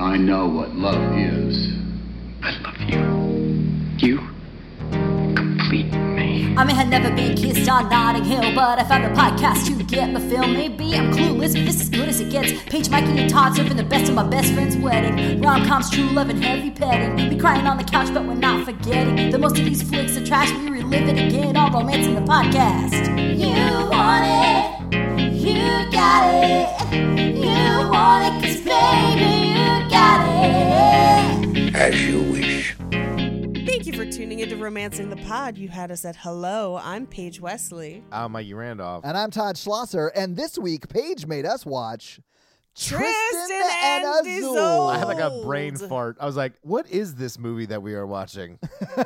[0.00, 1.74] I know what love is.
[2.42, 3.02] I love you.
[3.98, 4.18] You
[5.36, 6.54] complete me.
[6.56, 9.84] I may have never been kissed on Notting Hill, but I found a podcast to
[9.84, 10.46] get my fill.
[10.46, 12.50] Maybe I'm clueless, but this is good as it gets.
[12.70, 15.42] Paige, Mikey, and Todd surfing the best of my best friend's wedding.
[15.42, 17.28] Rom coms, true love, and heavy petting.
[17.28, 20.24] We crying on the couch, but we're not forgetting that most of these flicks are
[20.24, 20.50] trash.
[20.52, 23.04] We relive it again, all romance in the podcast.
[23.36, 26.70] You want it, you got it.
[27.36, 29.49] You want it, cause baby, you got it.
[30.80, 32.74] As you wish.
[33.66, 35.58] Thank you for tuning into Romancing the Pod.
[35.58, 36.78] You had us at hello.
[36.82, 38.02] I'm Paige Wesley.
[38.10, 39.04] I'm Mikey Randolph.
[39.04, 42.18] And I'm Todd Schlosser, and this week Paige made us watch
[42.74, 44.54] Tristan and and Azul.
[44.56, 44.94] Isolde.
[44.94, 46.16] I had like a brain fart.
[46.18, 48.58] I was like, "What is this movie that we are watching?"
[48.96, 49.02] we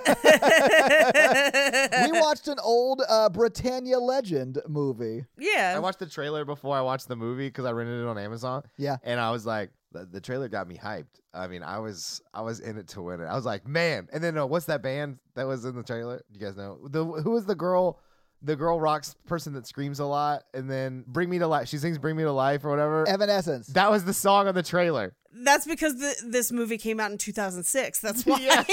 [2.21, 5.25] watched an old uh, Britannia Legend movie.
[5.39, 5.73] yeah.
[5.75, 8.63] I watched the trailer before I watched the movie because I rented it on Amazon.
[8.77, 8.99] Yeah.
[9.03, 11.21] and I was like, the, the trailer got me hyped.
[11.33, 13.25] I mean, I was I was in it to win it.
[13.25, 14.09] I was like, man.
[14.13, 16.23] And then uh, what's that band that was in the trailer?
[16.31, 18.01] You guys know the who was the girl?
[18.43, 21.79] The girl rocks person that screams a lot, and then "Bring Me to Life." She
[21.79, 23.09] sings "Bring Me to Life" or whatever.
[23.09, 23.69] Evanescence.
[23.69, 25.15] that was the song on the trailer.
[25.33, 28.01] That's because the, this movie came out in 2006.
[28.01, 28.39] That's why.
[28.41, 28.65] yeah,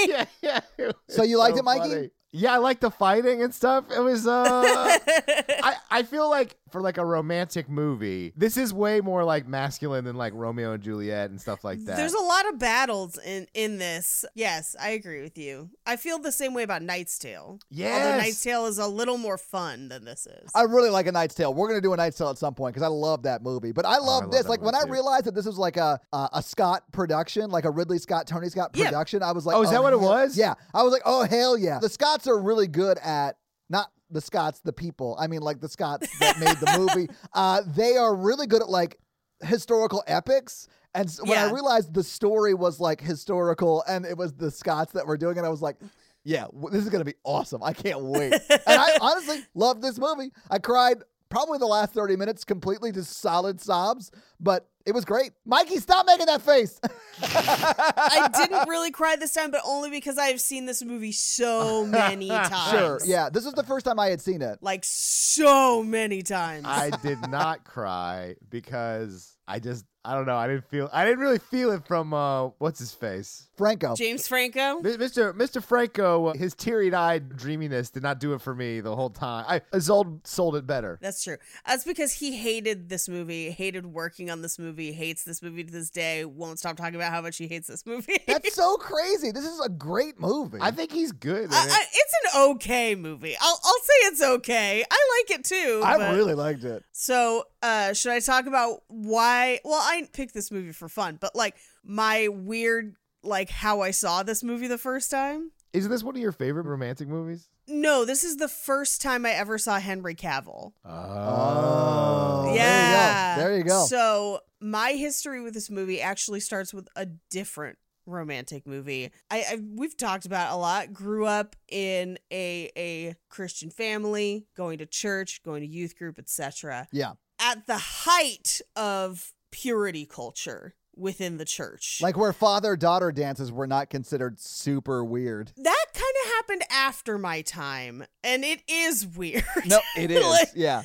[0.42, 0.92] yeah, yeah.
[1.08, 1.88] So you liked it, Mikey?
[1.88, 2.10] funny.
[2.32, 3.84] Yeah, I liked the fighting and stuff.
[3.90, 9.00] It was uh I, I feel like for like a romantic movie, this is way
[9.00, 11.96] more like masculine than like Romeo and Juliet and stuff like that.
[11.96, 14.24] There's a lot of battles in in this.
[14.34, 15.70] Yes, I agree with you.
[15.86, 17.58] I feel the same way about Knight's Tale.
[17.70, 20.50] Although Knight's Tale is a little more fun than this is.
[20.54, 21.52] I really like A Knight's Tale.
[21.52, 23.72] We're gonna do A Knight's Tale at some point because I love that movie.
[23.72, 24.42] But I oh, love Oh, love this.
[24.42, 27.64] that Like when I realized that this was like a a, a Scott production, like
[27.64, 28.86] a Ridley Scott, Tony Scott Yeah.
[28.86, 30.36] production, I was like, Oh, is that oh, what it was?
[30.36, 31.78] Yeah, I was like, oh hell yeah.
[31.78, 33.36] The Scots are really good at
[33.70, 35.16] not the Scots, the people.
[35.18, 37.08] I mean, like the Scots that made the movie.
[37.34, 38.98] Uh, they are really good at like
[39.42, 40.68] historical epics.
[40.94, 44.92] And s when I realized the story was like historical and it was the Scots
[44.92, 45.76] that were doing it, I was like,
[46.24, 47.62] yeah, w- this is going to be awesome.
[47.62, 48.32] I can't wait.
[48.50, 50.30] and I honestly love this movie.
[50.50, 55.32] I cried probably the last 30 minutes completely just solid sobs, but it was great.
[55.46, 56.78] Mikey, stop making that face.
[57.22, 62.28] I didn't really cry this time, but only because I've seen this movie so many
[62.28, 62.70] times.
[62.70, 63.00] Sure.
[63.06, 63.30] Yeah.
[63.30, 64.58] This is the first time I had seen it.
[64.60, 66.66] Like so many times.
[66.66, 70.36] I did not cry because I just I don't know.
[70.36, 73.48] I didn't feel I didn't really feel it from uh what's his face?
[73.56, 73.94] Franco.
[73.94, 74.80] James Franco.
[74.80, 75.32] Mi- Mr.
[75.34, 75.62] Mr.
[75.62, 79.44] Franco, his teary-eyed dreaminess did not do it for me the whole time.
[79.46, 80.98] I Isolde sold it better.
[81.00, 81.36] That's true.
[81.64, 85.70] That's because he hated this movie, hated working on this movie, hates this movie to
[85.70, 88.18] this day, won't stop talking about how much he hates this movie.
[88.26, 89.30] That's so crazy.
[89.30, 90.58] This is a great movie.
[90.60, 91.44] I think he's good.
[91.44, 91.70] in I, it.
[91.72, 93.36] I, it's an okay movie.
[93.40, 94.82] I'll, I'll say it's okay.
[94.90, 95.82] I like it too.
[95.84, 96.82] I but- really liked it.
[96.92, 99.60] So, uh, should I talk about why?
[99.64, 104.22] Well, I picked this movie for fun, but like my weird, like how I saw
[104.22, 105.52] this movie the first time.
[105.72, 107.48] Isn't this one of your favorite romantic movies?
[107.68, 110.72] No, this is the first time I ever saw Henry Cavill.
[110.84, 112.52] Oh.
[112.54, 113.36] yeah.
[113.36, 113.58] There you go.
[113.58, 113.86] There you go.
[113.86, 119.10] So, my history with this movie actually starts with a different romantic movie.
[119.30, 120.92] I, I we've talked about a lot.
[120.92, 126.88] Grew up in a a Christian family, going to church, going to youth group, etc.
[126.92, 127.12] yeah.
[127.40, 132.00] At the height of purity culture within the church.
[132.02, 135.52] Like where father daughter dances were not considered super weird.
[135.56, 139.44] that kind of happened after my time, and it is weird.
[139.66, 140.24] No, it is.
[140.26, 140.82] Like- yeah.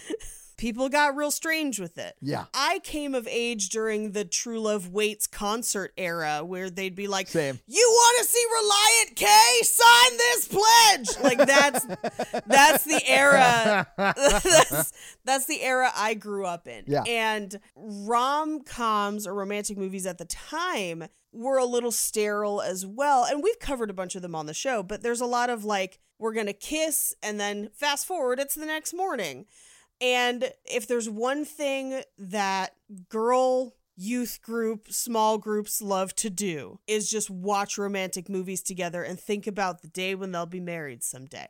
[0.57, 2.15] People got real strange with it.
[2.19, 2.45] Yeah.
[2.53, 7.27] I came of age during the True Love Waits concert era where they'd be like,
[7.27, 7.59] Same.
[7.67, 9.59] You want to see Relient K?
[9.61, 11.23] Sign this pledge.
[11.23, 11.85] Like that's
[12.47, 13.87] that's the era.
[13.97, 14.93] that's
[15.23, 16.85] that's the era I grew up in.
[16.87, 17.03] Yeah.
[17.07, 23.25] And rom-coms or romantic movies at the time were a little sterile as well.
[23.25, 25.63] And we've covered a bunch of them on the show, but there's a lot of
[25.65, 29.45] like we're going to kiss and then fast forward it's the next morning.
[29.99, 32.75] And if there's one thing that
[33.09, 39.19] girl youth group, small groups love to do is just watch romantic movies together and
[39.19, 41.47] think about the day when they'll be married someday.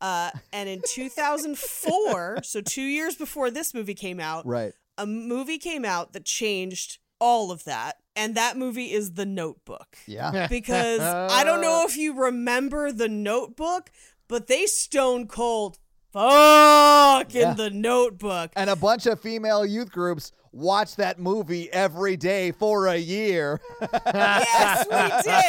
[0.00, 4.72] Uh, and in 2004, so two years before this movie came out, Right.
[4.96, 7.96] a movie came out that changed all of that.
[8.14, 9.96] And that movie is The Notebook.
[10.06, 10.46] Yeah.
[10.50, 13.90] Because I don't know if you remember The Notebook,
[14.28, 15.78] but they stone cold
[16.12, 17.50] fuck Yeah.
[17.50, 18.50] in The Notebook.
[18.56, 23.60] And a bunch of female youth groups watch that movie every day for a year.
[23.80, 24.96] yes, we
[25.32, 25.48] did.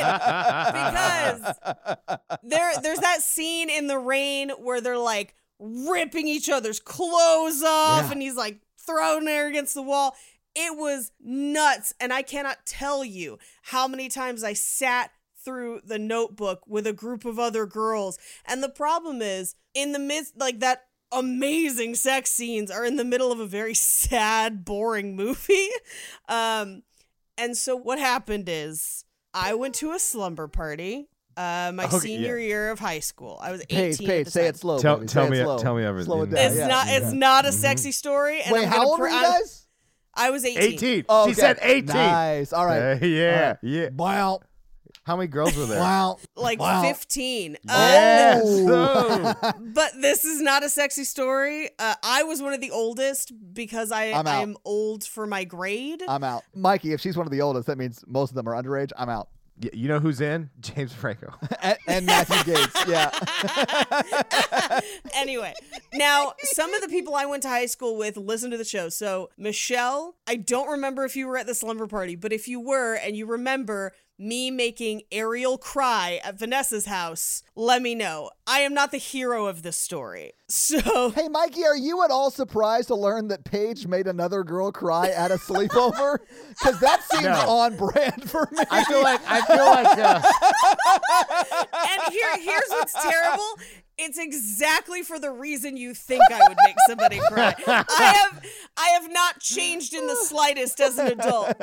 [0.74, 7.64] Because there there's that scene in the rain where they're like ripping each other's clothes
[7.64, 8.12] off Yeah.
[8.12, 10.16] and he's like throwing her against the wall.
[10.56, 11.94] It was nuts.
[12.00, 15.12] And I cannot tell you how many times I sat
[15.44, 18.18] through the notebook with a group of other girls.
[18.46, 23.04] And the problem is, in the midst, like that amazing sex scenes are in the
[23.06, 25.68] middle of a very sad, boring movie.
[26.28, 26.84] Um,
[27.38, 29.04] and so what happened is
[29.34, 31.08] I went to a slumber party.
[31.38, 32.48] Uh, my Okay, senior yeah.
[32.48, 33.40] year of high school.
[33.42, 33.78] I was 18.
[33.78, 34.78] Paige, Paige, say it slow.
[34.78, 35.08] Tell- baby.
[35.08, 35.58] tell say me- it slow.
[35.58, 36.06] tell me everything.
[36.06, 36.46] Slow it down.
[36.46, 36.68] It's yeah.
[36.68, 36.88] not.
[36.90, 38.42] It's not a sexy story.
[38.42, 39.66] And Wait, I'm how old pr- were you guys?
[40.14, 40.62] I was 18.
[40.74, 41.06] 18.
[41.08, 41.86] Oh, She said 18.
[41.86, 42.52] Nice.
[42.52, 43.02] All right.
[43.02, 43.58] Uh, yeah, All right.
[43.64, 43.90] yeah.
[43.94, 44.42] Wow.
[45.10, 45.80] How many girls were there?
[45.80, 46.18] Wow.
[46.36, 46.84] Like Wow.
[46.84, 47.56] 15.
[47.56, 48.44] Uh, Yes.
[48.46, 49.34] Oh.
[49.60, 51.72] But this is not a sexy story.
[51.80, 54.44] Uh, I was one of the oldest because I I'm out.
[54.44, 56.04] I'm old for my grade.
[56.08, 56.44] I'm out.
[56.54, 58.92] Mikey, if she's one of the oldest, that means most of them are underage.
[58.96, 59.30] I'm out.
[59.64, 60.52] Y- You know who's in?
[60.60, 61.34] James Franco.
[61.64, 62.88] And, and Matthew Gaetz.
[62.88, 64.80] Yeah.
[65.16, 65.54] anyway,
[65.94, 68.90] now some of the people I went to high school with listen to the show.
[68.90, 72.60] So Michelle, I don't remember if you were at the slumber party, but if you
[72.60, 78.30] were and you remember me making Ariel cry at Vanessa's house, let me know.
[78.46, 80.34] I am not the hero of this story.
[80.52, 84.72] So Hey, Mikey, are you at all surprised to learn that Paige made another girl
[84.72, 86.18] cry at a sleepover?
[86.50, 87.32] Because that seems No.
[87.48, 88.58] on brand for me.
[88.72, 90.22] I feel like I feel like uh,
[91.88, 93.46] and here here's what's terrible.
[94.02, 97.54] It's exactly for the reason you think I would make somebody cry.
[97.68, 98.44] I have
[98.78, 101.54] I have not changed in the slightest as an adult.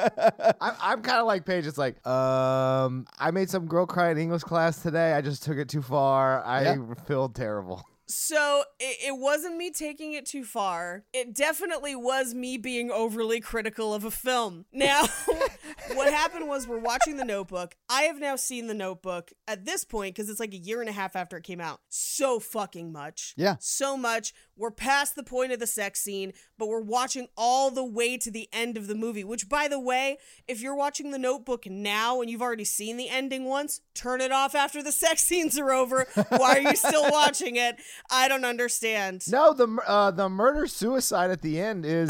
[0.60, 1.66] I'm, I'm kind of like Paige.
[1.66, 5.14] It's like, um, I made some girl cry in English class today.
[5.14, 6.44] I just took it too far.
[6.44, 6.76] I Yeah.
[7.06, 7.86] feel terrible.
[8.08, 11.04] So it, it wasn't me taking it too far.
[11.12, 14.64] It definitely was me being overly critical of a film.
[14.72, 15.06] Now,
[15.94, 17.74] what happened was we're watching The Notebook.
[17.88, 20.88] I have now seen The Notebook at this point because it's like a year and
[20.88, 21.80] a half after it came out.
[21.88, 23.34] So fucking much.
[23.36, 23.56] Yeah.
[23.58, 24.32] So much.
[24.56, 28.30] We're past the point of the sex scene, but we're watching all the way to
[28.30, 30.16] the end of the movie, which, by the way,
[30.48, 34.32] if you're watching The Notebook now and you've already seen the ending once, turn it
[34.32, 36.06] off after the sex scenes are over.
[36.30, 37.76] Why are you still watching it?
[38.10, 39.22] I don't understand.
[39.28, 42.08] No, the uh, the murder suicide at the end is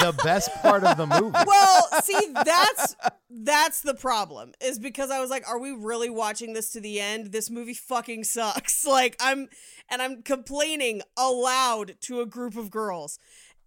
[0.00, 1.36] the best part of the movie.
[1.46, 2.96] Well, see, that's
[3.30, 4.52] that's the problem.
[4.60, 7.32] Is because I was like, are we really watching this to the end?
[7.32, 8.84] This movie fucking sucks.
[8.96, 9.48] Like I'm
[9.90, 13.18] and I'm complaining aloud to a group of girls.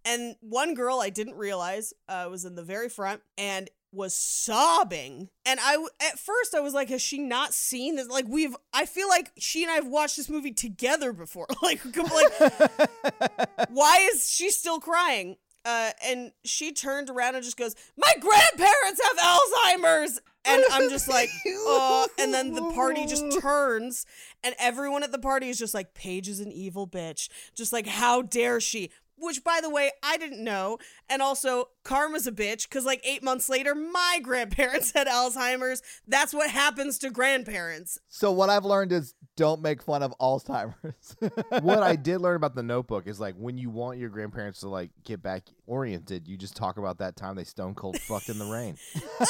[0.04, 5.28] And one girl I didn't realize uh, was in the very front and was sobbing.
[5.44, 8.08] And i at first I was like, has she not seen this?
[8.08, 11.46] Like we've I feel like she and I have watched this movie together before.
[11.62, 12.32] like, like
[13.70, 15.36] why is she still crying?
[15.64, 21.06] Uh, and she turned around and just goes, "My grandparents have Alzheimer's," and I'm just
[21.08, 24.06] like, "Oh!" And then the party just turns,
[24.42, 27.86] and everyone at the party is just like, "Paige is an evil bitch," just like,
[27.86, 28.90] "How dare she?"
[29.20, 30.78] Which, by the way, I didn't know.
[31.08, 35.82] And also, karma's a bitch because, like, eight months later, my grandparents had Alzheimer's.
[36.06, 37.98] That's what happens to grandparents.
[38.08, 41.16] So what I've learned is don't make fun of Alzheimer's.
[41.62, 44.68] what I did learn about the Notebook is like when you want your grandparents to
[44.68, 48.38] like get back oriented, you just talk about that time they stone cold fucked in
[48.38, 48.76] the rain.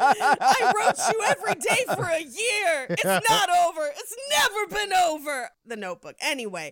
[0.00, 2.86] I wrote you every day for a year.
[2.90, 3.88] It's not over.
[3.96, 5.50] It's never been over.
[5.66, 6.16] The notebook.
[6.20, 6.70] Anyway,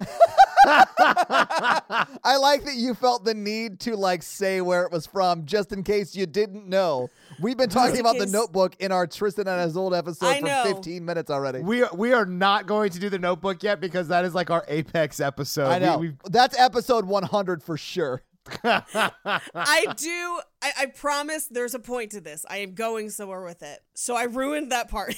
[2.25, 5.73] I like that you felt the need to like say where it was from just
[5.73, 7.11] in case you didn't know.
[7.41, 10.47] We've been talking in about the notebook in our Tristan and Isolde episode I for
[10.47, 10.65] know.
[10.67, 11.61] 15 minutes already.
[11.61, 14.51] we are, we are not going to do the Notebook yet because that is like
[14.51, 15.69] our apex episode.
[15.69, 15.99] I know.
[15.99, 18.23] We, That's episode 100 for sure.
[18.65, 20.41] I do.
[20.63, 22.45] I, I promise there's a point to this.
[22.49, 23.81] I am going somewhere with it.
[23.95, 25.17] So I ruined that party.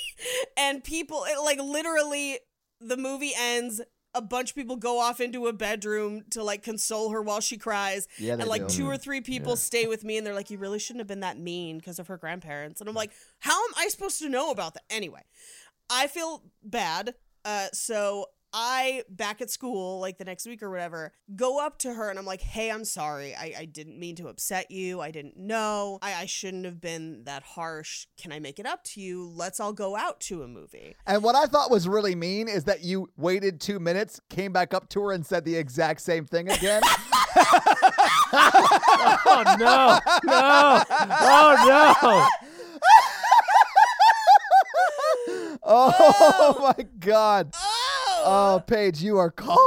[0.56, 2.38] and people, it, like, literally,
[2.80, 3.80] the movie ends.
[4.14, 7.56] A bunch of people go off into a bedroom to like console her while she
[7.56, 8.08] cries.
[8.18, 8.74] Yeah, and like do.
[8.74, 11.20] two or three people stay with me and they're like, You really shouldn't have been
[11.20, 12.80] that mean because of her grandparents.
[12.80, 14.82] And I'm like, How am I supposed to know about that?
[14.90, 15.22] Anyway,
[15.88, 17.14] I feel bad.
[17.44, 21.94] Uh, so I back at school like the next week or whatever, go up to
[21.94, 23.34] her and I'm like, "Hey, I'm sorry.
[23.34, 25.00] I, I didn't mean to upset you.
[25.00, 25.98] I didn't know.
[26.02, 28.06] I, I shouldn't have been that harsh.
[28.20, 29.30] Can I make it up to you?
[29.34, 32.64] Let's all go out to a movie." And what I thought was really mean is
[32.64, 36.26] that you waited two minutes, came back up to her, and said the exact same
[36.26, 36.82] thing again.
[38.34, 42.26] Oh no, no, oh no!
[45.64, 47.52] Oh, my God.
[47.54, 47.61] Oh,
[48.24, 49.58] Oh, Paige, you are cold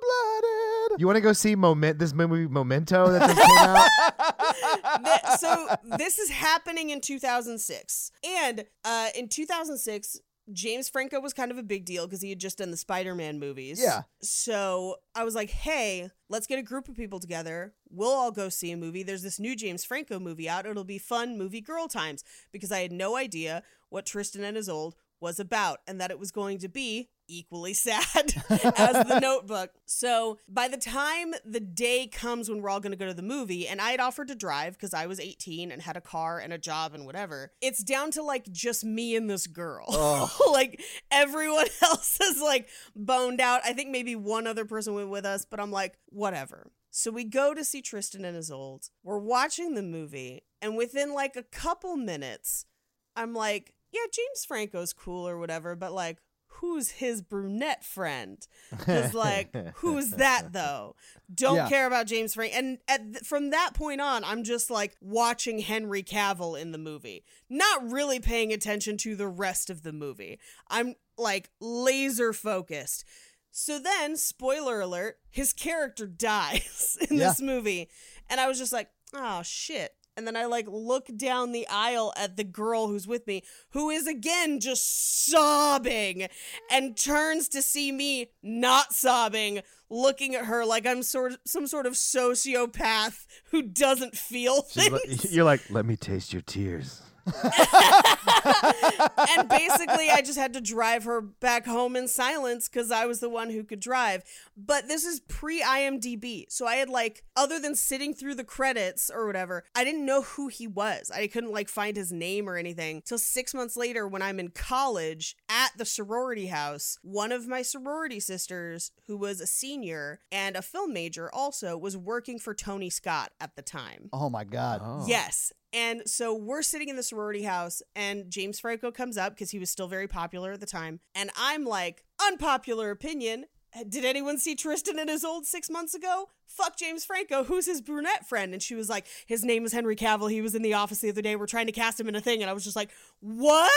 [0.00, 1.00] blooded.
[1.00, 1.98] You want to go see Moment?
[1.98, 5.04] This movie Memento that just came out.
[5.04, 10.18] Th- so this is happening in 2006 and uh, in 2006
[10.52, 13.38] james franco was kind of a big deal because he had just done the spider-man
[13.38, 14.02] movies Yeah.
[14.20, 18.48] so i was like hey let's get a group of people together we'll all go
[18.48, 21.86] see a movie there's this new james franco movie out it'll be fun movie girl
[21.86, 26.18] times because i had no idea what tristan and isolde was about and that it
[26.18, 29.70] was going to be equally sad as the notebook.
[29.86, 33.22] So by the time the day comes when we're all going to go to the
[33.22, 36.38] movie, and I had offered to drive because I was 18 and had a car
[36.38, 40.30] and a job and whatever, it's down to like just me and this girl.
[40.50, 43.60] like everyone else is like boned out.
[43.64, 46.70] I think maybe one other person went with us, but I'm like, whatever.
[46.90, 48.88] So we go to see Tristan and Isolde.
[49.04, 52.66] We're watching the movie, and within like a couple minutes,
[53.14, 56.18] I'm like, yeah, James Franco's cool or whatever, but like,
[56.60, 58.46] who's his brunette friend?
[58.70, 60.94] Because like, who's that though?
[61.34, 61.68] Don't Yeah.
[61.68, 62.56] care about James Franco.
[62.56, 66.78] And at th- from that point on, I'm just like watching Henry Cavill in the
[66.78, 70.38] movie, not really paying attention to the rest of the movie.
[70.68, 73.04] I'm like laser focused.
[73.50, 77.28] So then, spoiler alert, his character dies in Yeah.
[77.28, 77.88] this movie.
[78.28, 79.92] And I was just like, oh shit.
[80.20, 83.88] And then I like look down the aisle at the girl who's with me, who
[83.88, 86.28] is again just sobbing
[86.70, 91.66] and turns to see me not sobbing, looking at her like I'm sort of some
[91.66, 94.90] sort of sociopath who doesn't feel things.
[94.92, 97.00] like- you're like, let me taste your tears.
[99.38, 103.20] and basically, I just had to drive her back home in silence because I was
[103.20, 104.22] the one who could drive.
[104.56, 106.46] But this is pre IMDb.
[106.48, 110.22] So I had, like, other than sitting through the credits or whatever, I didn't know
[110.22, 111.10] who he was.
[111.10, 114.50] I couldn't, like, find his name or anything till six months later when I'm in
[114.50, 116.98] college at the sorority house.
[117.02, 121.96] One of my sorority sisters, who was a senior and a film major also, was
[121.96, 124.08] working for Tony Scott at the time.
[124.12, 124.80] Oh, my God.
[124.82, 125.04] Oh.
[125.06, 125.52] Yes.
[125.72, 129.58] And so we're sitting in the sorority house, and James Franco comes up because he
[129.58, 131.00] was still very popular at the time.
[131.14, 133.46] And I'm like, unpopular opinion.
[133.88, 136.28] Did anyone see Tristan and Isolde six months ago?
[136.44, 137.44] Fuck James Franco.
[137.44, 138.52] Who's his brunette friend?
[138.52, 140.28] And she was like, his name is Henry Cavill.
[140.28, 141.36] He was in the office the other day.
[141.36, 142.42] We're trying to cast him in a thing.
[142.42, 143.70] And I was just like, what?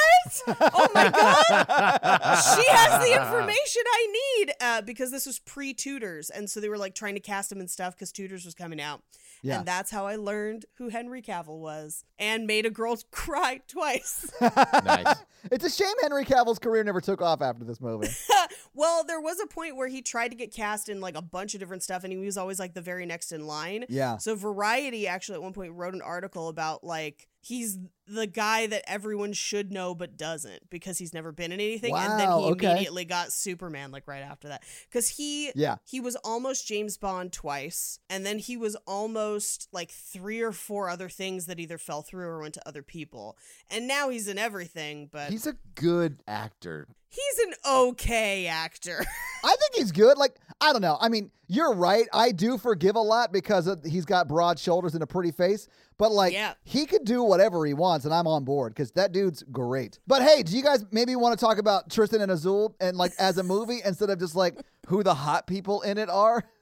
[0.47, 1.63] Oh my God.
[2.57, 6.31] she has the information I need uh, because this was pre Tudors.
[6.31, 8.81] And so they were like trying to cast him and stuff because Tudors was coming
[8.81, 9.03] out.
[9.43, 9.59] Yeah.
[9.59, 14.31] And that's how I learned who Henry Cavill was and made a girl cry twice.
[14.83, 15.15] Nice.
[15.51, 18.07] It's a shame Henry Cavill's career never took off after this movie.
[18.73, 21.53] well, there was a point where he tried to get cast in like a bunch
[21.53, 23.85] of different stuff and he was always like the very next in line.
[23.89, 24.17] Yeah.
[24.17, 28.83] So Variety actually at one point wrote an article about like he's the guy that
[28.89, 32.45] everyone should know but doesn't because he's never been in anything wow, and then he
[32.51, 32.71] okay.
[32.71, 35.75] immediately got Superman like right after that cuz he Yeah.
[35.83, 40.89] he was almost James Bond twice and then he was almost like three or four
[40.89, 43.37] other things that either fell through or went to other people.
[43.69, 46.87] And now he's in everything but He's a good actor.
[47.13, 49.03] He's an okay actor.
[49.43, 50.17] I think he's good.
[50.17, 50.97] Like, I don't know.
[50.99, 52.07] I mean, you're right.
[52.13, 55.67] I do forgive a lot because of, he's got broad shoulders and a pretty face.
[55.97, 56.53] But, like, Yeah.
[56.63, 59.99] he could do whatever he wants, and I'm on board because that dude's great.
[60.07, 63.11] But hey, do you guys maybe want to talk about Tristan and Azul and, like,
[63.19, 66.43] as a movie instead of just, like, who the hot people in it are?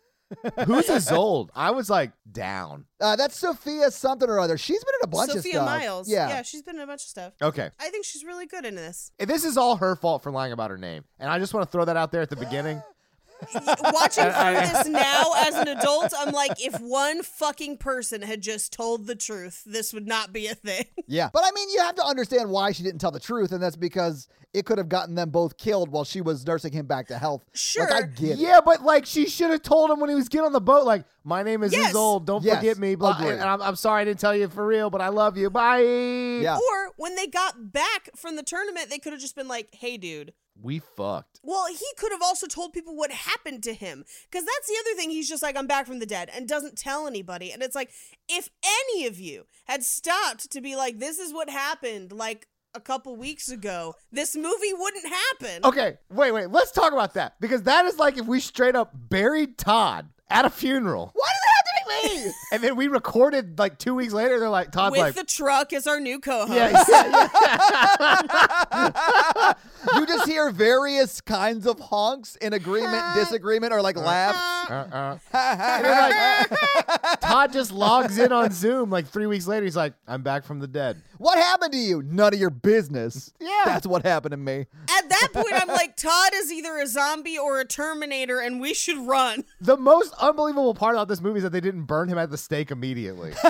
[0.66, 1.50] Who's Isolde?
[1.56, 2.86] I was like down.
[3.00, 4.58] Uh, that's Sophia something or other.
[4.58, 5.44] She's been in a bunch of stuff.
[5.44, 5.66] Sophia stuff.
[5.66, 6.10] Myles.
[6.10, 6.30] Yeah.
[6.30, 7.34] Yeah, she's been in a bunch of stuff.
[7.42, 7.70] Okay.
[7.80, 9.12] I think she's really good in this.
[9.20, 11.04] This is all her fault for lying about her name.
[11.20, 12.82] And I just want to throw that out there at the beginning.
[13.94, 18.72] Watching through this now as an adult, I'm like, if one fucking person had just
[18.74, 20.86] told the truth, this would not be a thing.
[21.08, 21.30] Yeah.
[21.34, 23.76] But I mean, you have to understand why she didn't tell the truth, and that's
[23.76, 27.18] because it could have gotten them both killed while she was nursing him back to
[27.18, 27.44] health.
[27.54, 27.90] Sure.
[27.90, 28.38] Like, I get it.
[28.38, 30.86] Yeah, but like she should have told him when he was getting on the boat,
[30.86, 31.94] like, my name is Yes.
[31.94, 32.26] Isolde.
[32.26, 32.58] Don't Yes.
[32.58, 32.96] forget me.
[32.96, 33.32] Blah, uh, Agree.
[33.32, 35.50] and I'm, I'm sorry I didn't tell you for real, but I love you.
[35.50, 35.82] Bye.
[35.82, 36.56] Yeah.
[36.56, 39.98] Or when they got back from the tournament, they could have just been like, hey,
[39.98, 40.34] dude.
[40.62, 41.40] We fucked.
[41.44, 44.06] Well, he could have also told people what happened to him.
[44.30, 45.10] Because that's the other thing.
[45.10, 47.52] He's just like, I'm back from the dead and doesn't tell anybody.
[47.52, 47.92] And it's like,
[48.30, 52.80] if any of you had stopped to be like, this is what happened, like a
[52.80, 55.66] couple weeks ago, this movie wouldn't happen.
[55.66, 56.50] Okay, wait, wait.
[56.50, 60.46] Let's talk about that because that is like if we straight up buried Todd at
[60.46, 61.12] a funeral.
[61.14, 61.61] Why does it
[62.52, 64.40] And then we recorded like two weeks later.
[64.40, 66.54] They're like, Todd's With like, the truck as our new co-host.
[66.54, 67.30] yeah,
[68.72, 69.54] yeah,
[69.96, 74.61] you just hear various kinds of honks in agreement, disagreement, or like laughs.
[74.72, 75.18] Uh.
[75.34, 79.64] And then, like, Todd just logs in on Zoom like three weeks later.
[79.66, 81.02] He's like, I'm back from the dead.
[81.18, 82.02] What happened to you?
[82.04, 83.32] None of your business.
[83.40, 83.64] Yeah.
[83.66, 84.66] That's what happened to me.
[84.90, 88.74] At that point, I'm like, Todd is either a zombie or a Terminator, and we
[88.74, 89.44] should run.
[89.60, 92.38] The most unbelievable part about this movie is that they didn't burn him at the
[92.38, 93.34] stake immediately.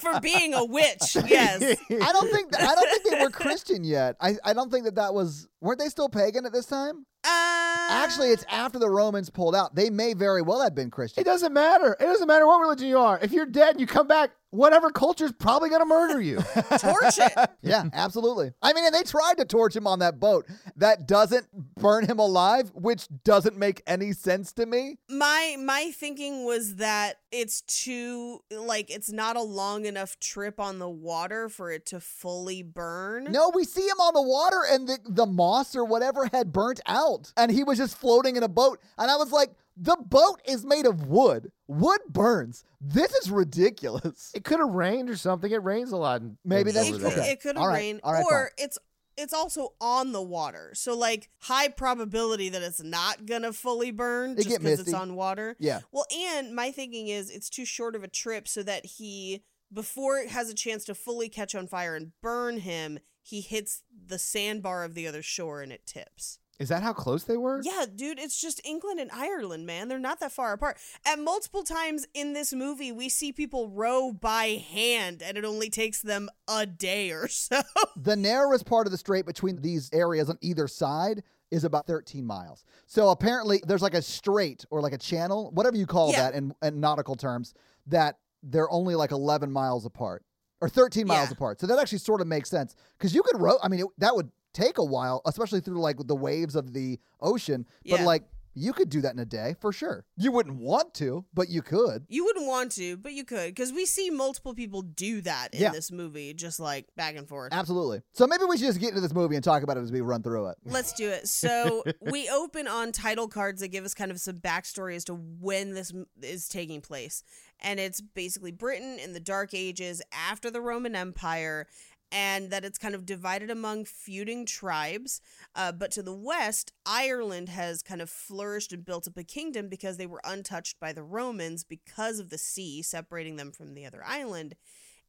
[0.00, 1.16] for being a witch.
[1.26, 1.60] Yes.
[1.90, 4.16] I don't think I don't think they were Christian yet.
[4.20, 7.04] I, I don't think that that was weren't they still pagan at this time?
[7.26, 9.74] Uh, Actually, it's after the Romans pulled out.
[9.74, 11.20] They may very well have been Christian.
[11.20, 11.96] It doesn't matter.
[11.98, 13.18] It doesn't matter what religion you are.
[13.20, 16.36] If you're dead and you come back, whatever culture's probably gonna murder you.
[16.78, 17.50] torch it.
[17.62, 18.52] Yeah, absolutely.
[18.62, 20.46] I mean, and they tried to torch him on that boat.
[20.76, 24.98] That doesn't burn him alive, which doesn't make any sense to me.
[25.08, 30.78] My my thinking was that it's too like it's not a long enough trip on
[30.78, 33.24] the water for it to fully burn.
[33.30, 36.80] No, we see him on the water and the, the moss or whatever had burnt
[36.86, 37.32] out.
[37.36, 38.80] And he was just floating in a boat.
[38.98, 41.52] And I was like, the boat is made of wood.
[41.68, 42.64] Wood burns.
[42.80, 44.32] This is ridiculous.
[44.34, 45.50] it could have rained or something.
[45.50, 46.22] It rains a lot.
[46.22, 47.30] In, Maybe in that's it could, okay.
[47.32, 48.78] it could have All right, rained, all right, or it's
[49.18, 54.32] it's also on the water, so like high probability that it's not gonna fully burn
[54.32, 55.56] It just get because it's on water.
[55.58, 55.80] Yeah.
[55.90, 59.42] Well, and my thinking is it's too short of a trip so that he
[59.72, 63.82] before it has a chance to fully catch on fire and burn him, he hits
[64.06, 66.38] the sandbar of the other shore and it tips.
[66.58, 67.60] Is that how close they were?
[67.62, 69.88] Yeah, dude, it's just England and Ireland, man.
[69.88, 70.78] They're not that far apart.
[71.04, 75.68] At multiple times in this movie, we see people row by hand, and it only
[75.68, 77.60] takes them a day or so.
[77.96, 82.24] The narrowest part of the strait between these areas on either side is about 13
[82.26, 82.64] miles.
[82.86, 86.22] So apparently there's like a strait or like a channel, whatever you call Yeah.
[86.30, 87.54] that in, in nautical terms,
[87.86, 90.24] that they're only like 11 miles apart
[90.60, 91.34] or 13 miles Yeah.
[91.34, 91.60] apart.
[91.60, 93.58] So that actually sort of makes sense because you could row.
[93.62, 96.98] I mean, it, that would take a while, especially through like the waves of the
[97.20, 97.66] ocean.
[97.88, 98.24] But like
[98.58, 100.06] you could do that in a day for sure.
[100.16, 102.06] You wouldn't want to, but you could.
[102.08, 105.60] You wouldn't want to, but you could, because we see multiple people do that in
[105.60, 105.72] Yeah.
[105.72, 107.52] this movie, just like back and forth.
[107.52, 108.00] Absolutely.
[108.14, 110.00] So maybe we should just get into this movie and talk about it as we
[110.00, 110.56] run through it.
[110.64, 111.28] Let's do it.
[111.28, 115.14] So we open on title cards that give us kind of some backstory as to
[115.14, 117.22] when this is taking place.
[117.60, 121.66] And it's basically Britain in the Dark Ages after the Roman Empire,
[122.12, 125.20] and that it's kind of divided among feuding tribes.
[125.54, 129.68] Uh, but to the west, Ireland has kind of flourished and built up a kingdom
[129.68, 133.86] because they were untouched by the Romans because of the sea separating them from the
[133.86, 134.54] other island.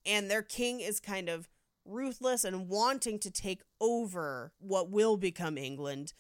[0.05, 1.49] And their king is kind of
[1.86, 6.13] ruthless and wanting to take over what will become England.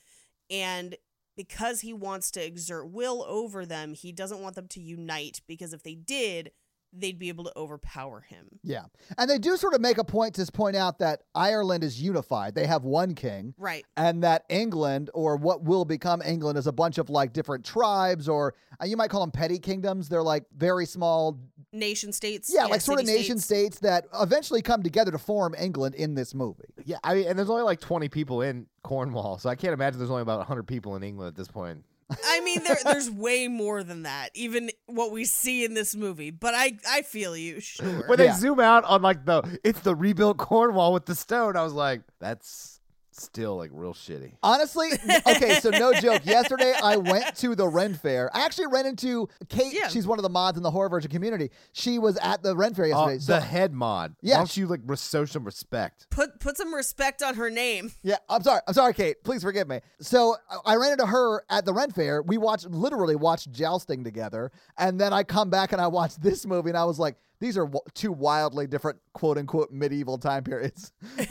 [0.49, 0.95] And
[1.35, 5.73] because he wants to exert will over them, he doesn't want them to unite because
[5.73, 6.51] if they did,
[6.93, 8.47] they'd be able to overpower him.
[8.63, 8.85] Yeah.
[9.17, 12.55] And they do sort of make a point to point out that Ireland is unified.
[12.55, 13.53] They have one king.
[13.57, 13.85] Right.
[13.95, 18.27] And that England, or what will become England, is a bunch of like different tribes,
[18.27, 20.09] or uh, you might call them petty kingdoms.
[20.09, 21.39] They're like very small,
[21.73, 22.51] Nation states.
[22.53, 26.15] yeah, like sort of city nation states that eventually come together to form England in
[26.15, 26.63] this movie.
[26.85, 29.99] Yeah, I mean, and there's only like 20 people in Cornwall, so I can't imagine
[29.99, 31.83] there's only about 100 people in England at this point.
[32.25, 36.31] I mean, there, there's way more than that, even what we see in this movie.
[36.31, 38.07] But I, I feel you, sure.
[38.07, 38.35] When they Yeah.
[38.35, 42.01] zoom out on like the it's the rebuilt Cornwall with the stone, I was like,
[42.19, 42.76] that's
[43.19, 44.33] still like real shitty.
[44.43, 44.89] Honestly,
[45.27, 46.25] okay, so no joke.
[46.25, 48.29] Yesterday, I went to the Ren Fair.
[48.35, 49.73] I actually ran into Kate.
[49.73, 49.87] Yeah.
[49.87, 51.51] She's one of the mods in the horror version community.
[51.73, 53.19] She was at the Ren Fair Uh, yesterday.
[53.19, 54.15] so the head mod.
[54.21, 54.35] Yeah.
[54.35, 56.07] Why don't you like res- show some respect?
[56.09, 57.91] put put some respect on her name.
[58.03, 58.61] Yeah, I'm sorry.
[58.67, 59.23] I'm sorry, Kate.
[59.23, 59.81] Please forgive me.
[60.01, 62.21] So I- I ran into her at the Ren Fair.
[62.21, 66.45] We watched, literally watched jousting together, and then I come back and I watched this
[66.45, 70.43] movie, and I was like, these are w- two wildly different quote unquote medieval time
[70.43, 70.91] periods.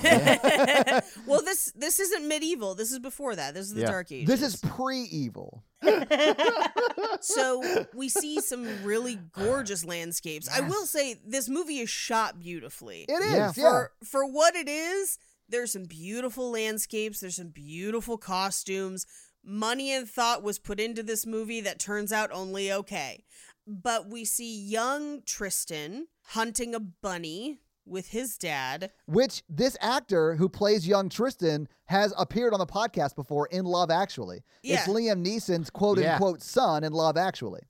[1.26, 2.74] well, this this isn't medieval.
[2.74, 3.54] This is before that.
[3.54, 3.90] This is the Yeah.
[3.90, 4.28] Dark Ages.
[4.28, 5.64] this is pre-evil.
[7.20, 10.48] so we see some really gorgeous landscapes.
[10.48, 13.04] I will say this movie is shot beautifully.
[13.08, 13.36] It is, Yeah.
[13.36, 13.52] yeah.
[13.52, 19.06] for for what it is, there's some beautiful landscapes, there's some beautiful costumes.
[19.48, 23.22] Money and thought was put into this movie that turns out only okay.
[23.66, 28.92] But we see young Tristan hunting a bunny with his dad.
[29.06, 33.90] Which this actor who plays young Tristan has appeared on the podcast before in Love
[33.90, 34.42] Actually.
[34.62, 36.14] It's Liam Neeson's quote Yeah.
[36.14, 37.60] unquote son in Love Actually.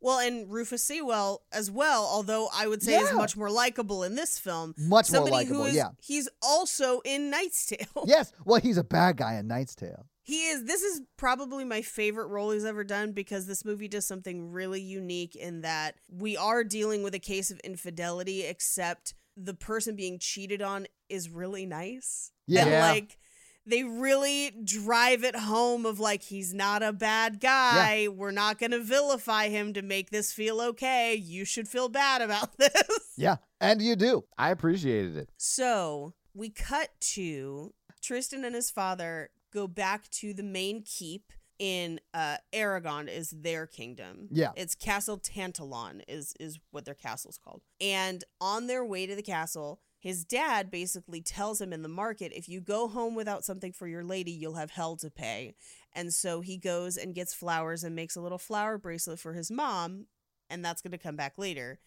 [0.00, 4.14] Well, and Rufus Sewell as well, although I would say is much more likable in
[4.14, 4.74] this film.
[4.78, 5.88] Much more Somebody who likable, yeah.
[6.00, 8.04] He's also in Knight's Tale.
[8.06, 10.06] Yes, well, he's a bad guy in Knight's Tale.
[10.26, 10.64] He is.
[10.64, 14.80] This is probably my favorite role he's ever done because this movie does something really
[14.80, 20.18] unique in that we are dealing with a case of infidelity, except the person being
[20.18, 22.32] cheated on is really nice.
[22.48, 22.62] Yeah.
[22.62, 23.18] And like
[23.66, 28.08] they really drive it home of like he's not a bad guy.
[28.08, 31.14] We're not going to vilify him to make this feel okay.
[31.14, 33.12] You should feel bad about this.
[33.16, 34.24] Yeah, and you do.
[34.36, 35.28] I appreciated it.
[35.36, 41.98] So we cut to Tristan and his father go back to the main keep in
[42.12, 44.28] uh Aragon is their kingdom.
[44.30, 44.52] Yeah.
[44.56, 47.62] It's Castle Tantalon is is what their castle's called.
[47.80, 52.32] And on their way to the castle, his dad basically tells him in the market
[52.34, 55.54] if you go home without something for your lady, you'll have hell to pay.
[55.94, 59.50] And so he goes and gets flowers and makes a little flower bracelet for his
[59.50, 60.06] mom,
[60.50, 61.78] and that's going to come back later.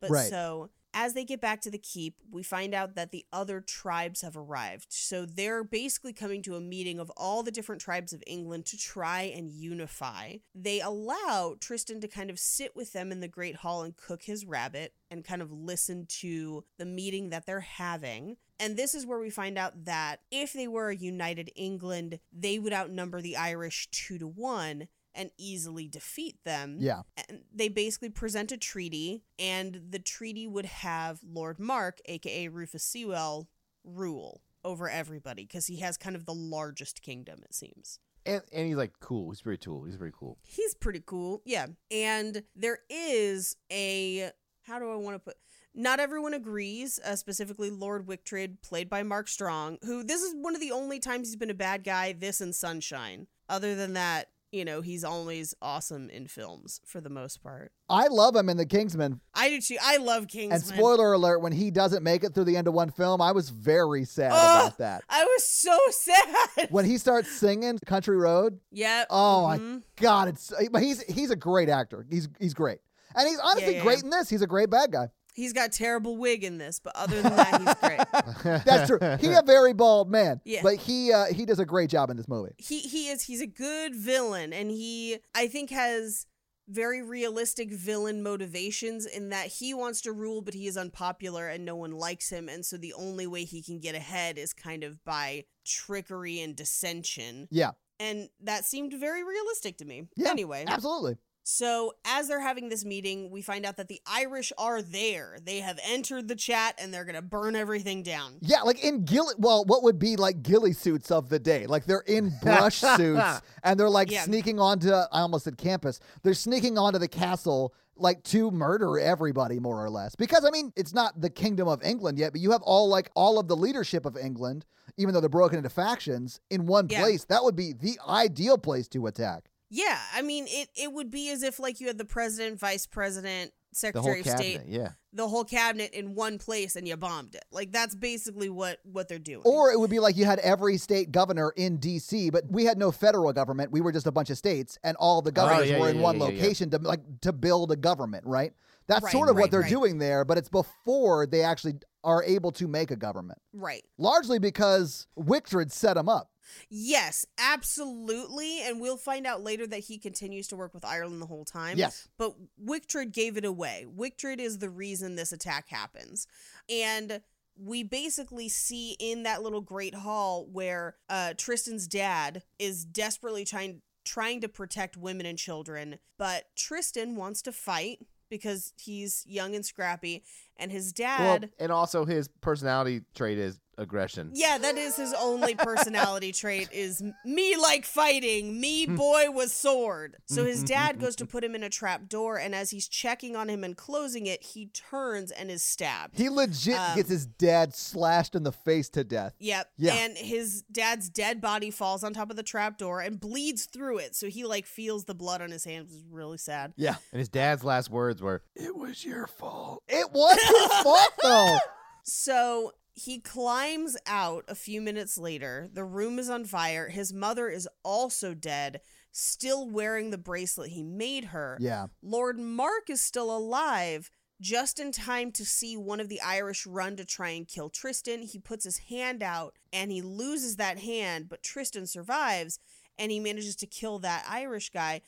[0.00, 0.28] But Right.
[0.28, 4.22] so as they get back to the keep, we find out that the other tribes
[4.22, 4.86] have arrived.
[4.90, 8.78] So they're basically coming to a meeting of all the different tribes of England to
[8.78, 10.36] try and unify.
[10.54, 14.22] They allow Tristan to kind of sit with them in the Great Hall and cook
[14.22, 18.36] his rabbit and kind of listen to the meeting that they're having.
[18.60, 22.58] And this is where we find out that if they were a united England, they
[22.60, 27.02] would outnumber the Irish two to one and easily defeat them Yeah.
[27.28, 32.82] and they basically present a treaty, and the treaty would have Lord Mark, aka Rufus
[32.84, 33.48] Sewell,
[33.84, 37.98] rule over everybody because he has kind of the largest kingdom, it seems.
[38.26, 39.30] And and he's like cool.
[39.30, 39.84] He's very cool.
[39.84, 40.38] He's very cool.
[40.42, 41.66] He's pretty cool, yeah.
[41.90, 44.30] And there is a
[44.62, 45.36] how do I want to put?
[45.74, 50.54] Not everyone agrees, uh, specifically Lord Wictred, played by Mark Strong, who this is one
[50.54, 53.26] of the only times he's been a bad guy, this and Sunshine.
[53.50, 57.72] Other than that, you know, he's always awesome in films for the most part.
[57.88, 59.20] I love him in The Kingsman.
[59.34, 59.76] I do too.
[59.82, 60.52] I love Kingsman.
[60.52, 63.32] And spoiler alert, when he doesn't make it through the end of one film, I
[63.32, 64.66] was very sad Ugh.
[64.66, 65.02] about that.
[65.10, 66.68] I was so sad.
[66.70, 69.04] When he starts singing Country Road, Yeah.
[69.10, 69.74] oh mhm.
[69.74, 72.06] my god, it's but he's he's a great actor.
[72.08, 72.78] He's he's great.
[73.16, 74.04] And he's honestly yeah, great yeah.
[74.04, 74.28] in this.
[74.28, 75.08] He's a great bad guy.
[75.34, 78.62] He's got terrible wig in this, but other than that, he's great.
[78.64, 78.98] That's true.
[79.20, 80.40] He a very bald man.
[80.44, 80.60] Yeah.
[80.62, 82.52] But he uh, he does a great job in this movie.
[82.56, 86.26] He he is he's a good villain, and he I think has
[86.68, 91.64] very realistic villain motivations in that he wants to rule, but he is unpopular and
[91.64, 94.84] no one likes him, and so the only way he can get ahead is kind
[94.84, 97.48] of by trickery and dissension.
[97.50, 97.72] Yeah.
[98.00, 100.08] And that seemed very realistic to me.
[100.16, 100.30] Yeah.
[100.30, 100.64] Anyway.
[100.66, 101.16] Absolutely.
[101.46, 105.36] So, as they're having this meeting, we find out that the Irish are there.
[105.44, 108.38] They have entered the chat and they're going to burn everything down.
[108.40, 111.66] Yeah, like in ghillie, well, what would be like ghillie suits of the day?
[111.66, 114.22] Like they're in brush suits and they're like Yeah.
[114.22, 116.00] sneaking onto, I almost said campus.
[116.22, 120.16] They're sneaking onto the castle like to murder everybody more or less.
[120.16, 123.10] Because I mean, it's not the kingdom of England yet, but you have all like
[123.14, 124.64] all of the leadership of England,
[124.96, 127.00] even though they're broken into factions, in one Yeah.
[127.02, 127.24] place.
[127.26, 129.50] That would be the ideal place to attack.
[129.76, 132.86] Yeah, I mean, it, it would be as if, like, you had the president, vice
[132.86, 134.60] president, secretary of cabinet.
[134.60, 134.90] state, Yeah.
[135.12, 137.44] the whole cabinet in one place and you bombed it.
[137.50, 139.42] Like, that's basically what, what they're doing.
[139.44, 142.78] Or it would be like you had every state governor in DC, but we had
[142.78, 143.72] no federal government.
[143.72, 145.86] We were just a bunch of states, and all the oh, governors Oh, yeah, were
[145.86, 146.36] yeah, in yeah, one yeah, yeah.
[146.36, 148.52] location to like to build a government, right?
[148.86, 149.70] That's Right, sort of right, what they're right.
[149.70, 153.40] doing there, but it's before they actually are able to make a government.
[153.52, 153.82] right.
[153.98, 156.30] Largely because Wictred set them up.
[156.68, 158.62] Yes, absolutely.
[158.62, 161.78] And we'll find out later that he continues to work with Ireland the whole time.
[161.78, 162.08] Yes.
[162.18, 163.86] But Wictred gave it away.
[163.88, 166.26] Wictred is the reason this attack happens.
[166.68, 167.20] And
[167.56, 173.82] we basically see in that little great hall where uh, Tristan's dad is desperately trying
[174.04, 179.64] trying to protect women and children, but Tristan wants to fight because he's young and
[179.64, 180.24] scrappy,
[180.56, 181.50] and his Well, dad.
[181.58, 184.30] and also his personality trait is aggression.
[184.34, 188.94] yeah, that is his only personality trait is me like fighting, me hmm.
[188.94, 190.16] boy with sword.
[190.26, 192.70] So his hmm, hmm, dad goes to put him in a trap door and as
[192.70, 196.16] he's checking on him and closing it, he turns and is stabbed.
[196.16, 199.34] He legit Um, gets his dad slashed in the face to death.
[199.40, 199.68] Yep.
[199.76, 199.94] Yeah.
[199.94, 203.98] And his dad's dead body falls on top of the trap door and bleeds through
[203.98, 204.14] it.
[204.14, 205.92] So he like feels the blood on his hands.
[205.92, 206.74] is really sad.
[206.76, 206.94] Yeah.
[207.10, 211.58] And his dad's last words were, "It was your fault." It was his fault though.
[212.04, 215.68] So he climbs out a few minutes later.
[215.72, 216.88] The room is on fire.
[216.88, 218.80] His mother is also dead,
[219.10, 221.58] still wearing the bracelet he made her.
[221.60, 221.86] Yeah.
[222.02, 226.96] Lord Mark is still alive, just in time to see one of the Irish run
[226.96, 228.22] to try and kill Tristan.
[228.22, 232.58] He puts his hand out and he loses that hand, but Tristan survives
[232.98, 235.00] and he manages to kill that Irish guy.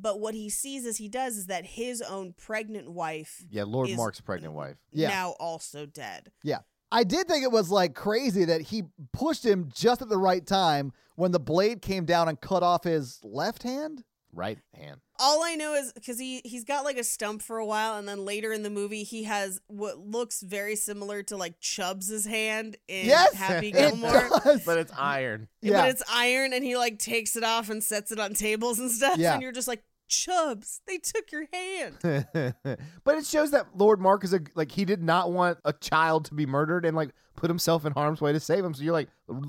[0.00, 3.90] But what he sees as he does is that his own pregnant wife Yeah, Lord
[3.90, 4.76] Mark's pregnant wife.
[4.92, 5.08] Yeah.
[5.08, 6.32] now also dead.
[6.42, 6.58] Yeah.
[6.90, 10.46] I did think it was like crazy that he pushed him just at the right
[10.46, 14.04] time when the blade came down and cut off his left hand.
[14.34, 15.00] Right hand.
[15.18, 18.08] All I know is because he he's got like a stump for a while, and
[18.08, 22.76] then later in the movie he has what looks very similar to like Chubbs's hand
[22.88, 24.28] in Yes, Happy Gilmore.
[24.44, 24.62] does.
[24.66, 25.48] But it's iron.
[25.62, 25.82] Yeah.
[25.82, 28.90] But it's iron, and he like takes it off and sets it on tables and
[28.90, 29.18] stuff.
[29.18, 29.34] Yeah.
[29.34, 31.96] And you're just like, Chubbs, they took your hand.
[33.04, 36.26] but it shows that Lord Mark is a like he did not want a child
[36.26, 38.74] to be murdered and like put himself in harm's way to save him.
[38.74, 39.08] So you're like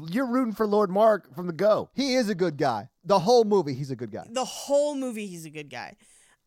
[0.09, 1.89] you're rooting for Lord Mark from the go.
[1.93, 2.89] He is a good guy.
[3.03, 4.25] The whole movie, he's a good guy.
[4.31, 5.95] the whole movie he's a good guy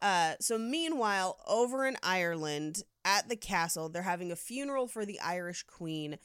[0.03, 5.19] uh so meanwhile over in ireland at the castle they're having a funeral for the
[5.21, 6.19] irish queen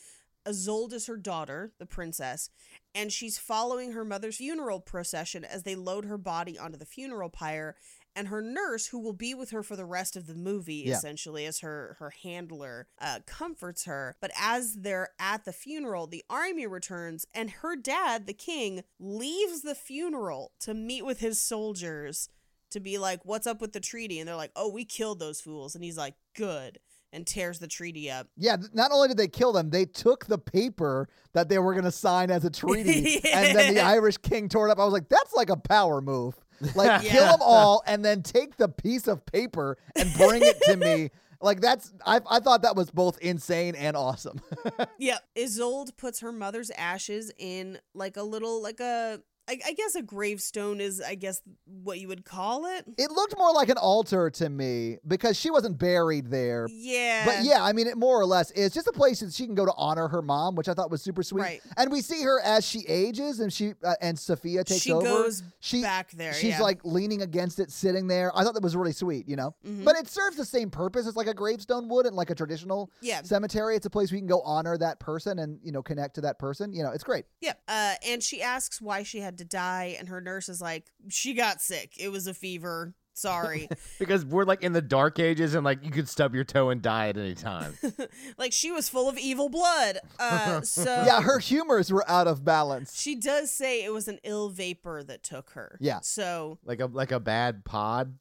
[0.45, 2.49] Isolde is her daughter, the princess,
[2.93, 7.29] and she's following her mother's funeral procession as they load her body onto the funeral
[7.29, 7.77] pyre.
[8.15, 10.97] And her nurse, who will be with her for the rest of the movie, Yeah.
[10.97, 14.15] essentially as her her handler, uh, comforts her.
[14.21, 19.61] But as they're at the funeral, the army returns, and her dad, the king, leaves
[19.63, 22.29] the funeral to meet with his soldiers
[22.69, 25.41] to be like, "What's up with the treaty?" And they're like, "Oh, we killed those
[25.41, 26.79] fools." And he's like, "Good,"
[27.11, 28.27] and tears the treaty up.
[28.35, 31.83] Yeah, not only did they kill them, they took the paper that they were going
[31.85, 34.79] to sign as a treaty, and then the Irish king tore it up.
[34.79, 36.35] I was like, that's like a power move.
[36.75, 40.77] Like, kill them all and then take the piece of paper and bring it to
[40.77, 41.11] me.
[41.41, 44.39] Like, that's, I, I thought that was both insane and awesome.
[44.97, 45.19] Yep.
[45.37, 50.01] Isolde puts her mother's ashes in like a little, like a, I, I guess a
[50.01, 52.85] gravestone is, I guess, what you would call it.
[52.97, 56.67] it looked more like an altar to me because she wasn't buried there.
[56.71, 57.25] Yeah.
[57.25, 59.53] But yeah, I mean, it more or less is just a place that she can
[59.55, 61.41] go to honor her mom, which I thought was super sweet.
[61.41, 61.61] Right.
[61.75, 65.05] And we see her as she ages, and she uh, and Sophia takes She over.
[65.05, 66.61] She goes she, back there, She's yeah.
[66.61, 68.31] like leaning against it, sitting there.
[68.37, 69.55] I thought that was really sweet, you know.
[69.67, 69.83] Mhm.
[69.83, 72.89] But it serves the same purpose as like a gravestone would in like a traditional
[73.01, 73.21] Yeah.
[73.23, 73.75] cemetery.
[73.75, 76.39] It's a place you can go honor that person and you know connect to that
[76.39, 76.71] person.
[76.71, 77.25] You know, it's great.
[77.41, 77.59] Yep.
[77.67, 81.33] Uh, and she asks why she had to die, and her nurse is like, she
[81.33, 81.93] got sick.
[81.97, 82.93] It was a fever.
[83.13, 83.69] Sorry.
[83.99, 86.81] Because we're like in the dark ages and like you could stub your toe and
[86.81, 87.77] die at any time.
[88.37, 89.99] like she was full of evil blood.
[90.19, 92.99] Uh, so yeah, her humors were out of balance.
[92.99, 95.77] She does say it was an ill vapor that took her.
[95.79, 95.99] Yeah.
[96.01, 98.17] So like a like a bad pod.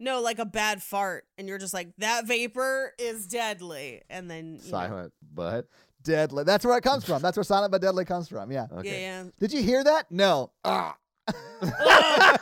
[0.00, 4.56] no, like a bad fart, and you're just like that vapor is deadly, and then
[4.56, 5.68] you know, Silent but
[6.02, 6.44] Deadly.
[6.44, 7.20] That's where it comes from.
[7.22, 8.50] That's where Silent but Deadly comes from.
[8.50, 8.66] Yeah.
[8.72, 9.02] okay.
[9.02, 10.10] yeah, Did you hear that?
[10.10, 10.50] No.
[10.64, 10.96] Ah.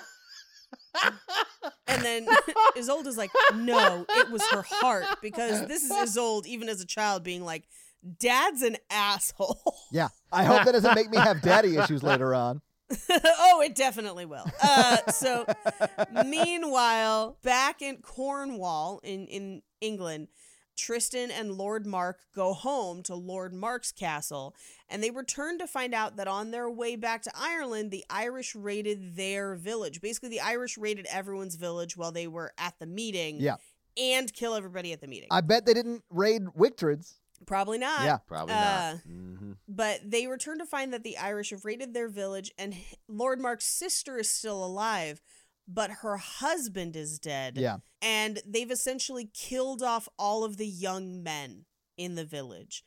[1.87, 2.27] and then
[2.77, 6.87] Isolde is like, no, it was her heart because this is Isolde, even as a
[6.87, 7.65] child, being like,
[8.19, 9.75] Dad's an asshole.
[9.91, 10.09] Yeah.
[10.31, 12.61] I hope that doesn't make me have daddy issues later on.
[13.11, 14.45] oh, it definitely will.
[14.63, 15.47] Uh, so,
[16.27, 20.29] meanwhile, back in Cornwall in, in England,
[20.79, 24.55] Tristan and Lord Mark go home to Lord Mark's castle,
[24.89, 28.55] and they return to find out that on their way back to Ireland, the Irish
[28.55, 30.01] raided their village.
[30.01, 33.37] Basically, the Irish raided everyone's village while they were at the meeting.
[33.41, 33.57] Yeah.
[34.01, 35.29] And kill everybody at the meeting.
[35.31, 37.17] I bet they didn't raid Wictred's.
[37.47, 38.03] Probably not.
[38.05, 38.19] Yeah.
[38.29, 38.59] Probably Uh,
[38.93, 38.97] not.
[39.03, 42.77] hmm But they return to find that the Irish have raided their village and
[43.09, 45.21] Lord Mark's sister is still alive,
[45.69, 47.59] but her husband is dead.
[47.59, 47.79] Yeah.
[48.01, 52.85] And they've essentially killed off all of the young men in the village.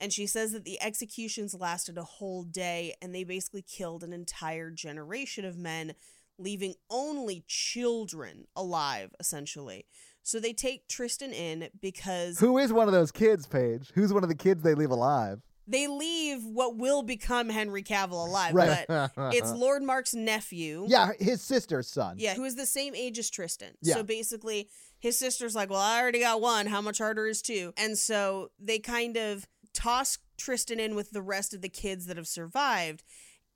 [0.00, 4.12] And she says that the executions lasted a whole day and they basically killed an
[4.12, 5.94] entire generation of men,
[6.38, 9.86] leaving only children alive, essentially.
[10.24, 13.90] So they take Tristan in because Who is one of those kids, Paige?
[13.94, 15.40] Who's one of the kids they leave alive?
[15.72, 18.84] They leave what will become Henry Cavill alive, Right.
[18.86, 20.84] but it's Lord Mark's nephew.
[20.88, 22.16] Yeah, his sister's son.
[22.18, 23.72] Yeah, who is the same age as Tristan.
[23.80, 23.94] Yeah.
[23.94, 24.68] So basically,
[25.00, 26.66] his sister's like, Well, I already got one.
[26.66, 27.72] How much harder is two?
[27.76, 32.16] And so they kind of toss Tristan in with the rest of the kids that
[32.16, 33.02] have survived.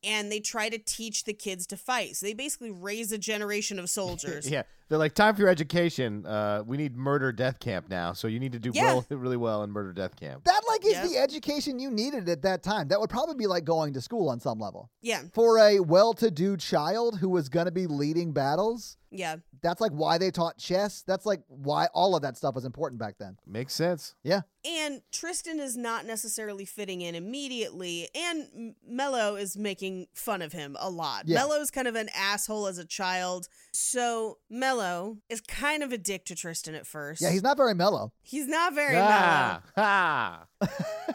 [0.04, 2.16] And they try to teach the kids to fight.
[2.16, 4.48] So they basically raise a generation of soldiers.
[4.48, 6.24] Yeah, they're like time for your education.
[6.26, 8.94] Uh, we need murder death camp now, so you need to do Yeah.
[8.94, 10.44] well, really well in murder death camp.
[10.44, 11.08] That like is Yep.
[11.08, 12.88] the education you needed at that time.
[12.88, 14.90] That would probably be like going to school on some level.
[15.02, 15.22] Yeah.
[15.32, 19.36] For a well-to-do child who was going to be leading battles, Yeah.
[19.62, 21.02] that's like why they taught chess.
[21.06, 23.38] That's like why all of that stuff was important back then.
[23.46, 24.14] Makes sense.
[24.22, 24.42] Yeah.
[24.64, 30.52] And Tristan is not necessarily fitting in immediately, and M- Melot is making fun of
[30.52, 31.28] him a lot.
[31.28, 31.36] Yeah.
[31.38, 33.48] Melot's kind of an asshole as a child.
[33.72, 34.75] So Melot
[35.28, 37.20] is kind of a dick to Tristan at first.
[37.22, 38.12] Yeah, he's not very mellow.
[38.22, 40.46] He's not very ah, ah.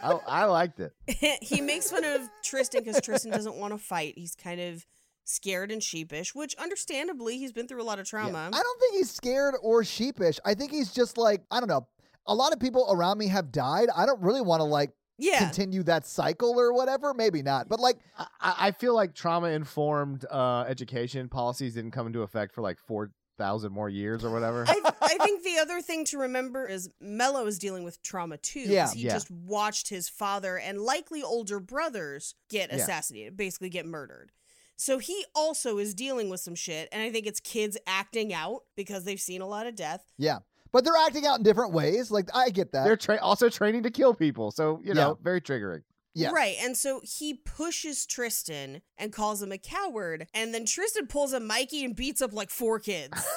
[0.02, 0.92] I, I liked it.
[1.42, 4.14] he makes fun of Tristan because Tristan doesn't want to fight.
[4.16, 4.84] He's kind of
[5.24, 8.48] scared and sheepish, which understandably, he's been through a lot of trauma.
[8.52, 10.40] I don't think he's scared or sheepish.
[10.44, 11.86] I think he's just like, I don't know.
[12.26, 13.88] A lot of people around me have died.
[13.96, 15.38] I don't really want to like Yeah.
[15.38, 17.14] continue that cycle or whatever.
[17.14, 22.06] Maybe not, but like I, I feel like trauma informed uh, education policies didn't come
[22.06, 23.10] into effect for like four
[23.42, 24.64] thousand more years or whatever.
[24.68, 28.60] I, I think the other thing to remember is Melot is dealing with trauma too.
[28.64, 28.90] 'cause Yeah.
[28.92, 29.12] He Yeah.
[29.14, 32.76] just watched his father and likely older brothers get Yeah.
[32.78, 34.30] assassinated, basically get murdered.
[34.76, 36.88] So he also is dealing with some shit.
[36.92, 40.04] And I think it's kids acting out because they've seen a lot of death.
[40.18, 40.38] yeah,
[40.72, 42.10] but they're acting out in different ways.
[42.10, 42.84] Like I get that.
[42.84, 45.82] They're tra- also training to kill people, so you know, very triggering.
[46.14, 46.32] Yes.
[46.32, 46.56] Right.
[46.60, 50.26] And so he pushes Tristan and calls him a coward.
[50.34, 53.14] And then Tristan pulls a Mikey and beats up like four kids.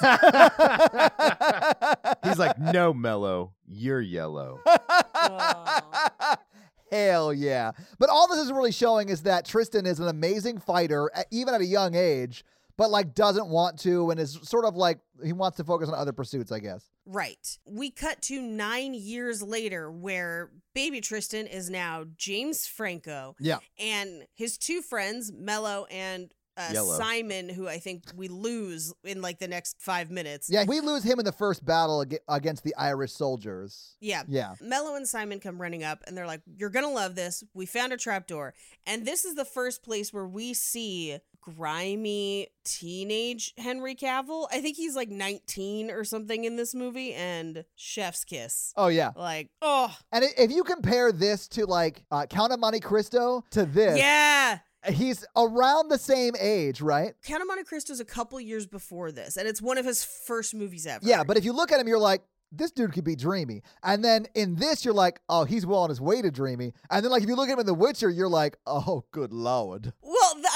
[2.24, 4.60] He's like, "No, Melot, you're yellow."
[6.92, 7.72] Hell yeah.
[7.98, 11.60] But all this is really showing is that Tristan is an amazing fighter, even at
[11.60, 12.44] a young age,
[12.78, 15.94] but like doesn't want to and is sort of like he wants to focus on
[15.94, 16.84] other pursuits, I guess.
[17.06, 17.58] Right.
[17.64, 23.58] We cut to nine years later where baby Tristan is now James Franco Yeah.
[23.78, 29.38] and his two friends, Melot and uh, Simon, who I think we lose in like
[29.38, 30.48] the next five minutes.
[30.50, 33.94] Yeah, we lose him in the first battle ag- against the Irish soldiers.
[34.00, 34.22] Yeah.
[34.26, 34.54] Yeah.
[34.62, 37.44] Melot and Simon come running up and they're like, You're going to love this.
[37.52, 38.54] We found a trapdoor.
[38.86, 41.18] And this is the first place where we see
[41.54, 44.48] grimy teenage Henry Cavill.
[44.50, 48.72] I think he's like 19 or something in this movie and chef's kiss.
[48.76, 49.12] Oh yeah.
[49.14, 53.64] Like, oh, And if you compare this to like uh, Count of Monte Cristo to
[53.64, 54.58] this, yeah.
[54.88, 57.14] he's around the same age, right?
[57.24, 60.04] Count of Monte Cristo is a couple years before this, and it's one of his
[60.04, 61.06] first movies ever.
[61.06, 63.62] Yeah, but if you look at him, you're like, this dude could be dreamy.
[63.82, 66.72] And then in this, you're like, oh, he's well on his way to dreamy.
[66.90, 69.32] And then like if you look at him in The Witcher, you're like, oh, good
[69.32, 69.92] lord.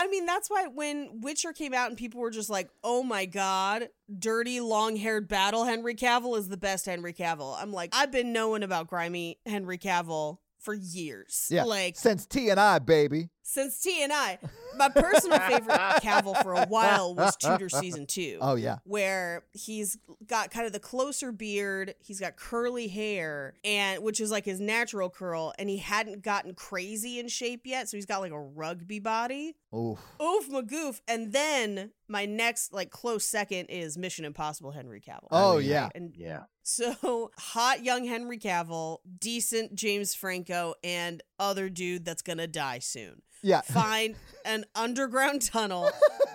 [0.02, 3.26] I mean, that's why when Witcher came out and people were just like, oh my
[3.26, 7.54] God, dirty, long haired battle Henry Cavill is the best Henry Cavill.
[7.60, 11.48] I'm like, I've been knowing about grimy Henry Cavill for years.
[11.50, 11.64] Yeah.
[11.64, 13.28] Like, Since T and I, baby.
[13.42, 14.38] since T and I,
[14.76, 18.38] my personal favorite Cavill for a while was Tudor season two.
[18.40, 18.78] Oh yeah.
[18.84, 24.30] where he's got kind of the closer beard, he's got curly hair, and which is
[24.30, 28.20] like his natural curl, and he hadn't gotten crazy in shape yet, so he's got
[28.20, 29.56] like a rugby body.
[29.74, 29.98] Oof.
[30.20, 31.00] Oof magoof.
[31.06, 35.28] And then my next like close second is Mission Impossible Henry Cavill.
[35.30, 35.64] Oh, Right?
[35.64, 35.88] yeah.
[35.94, 36.44] And Yeah.
[36.64, 43.22] so hot young Henry Cavill, decent James Franco, and other dude that's gonna die soon
[43.42, 43.60] Yeah.
[43.64, 45.90] find an underground tunnel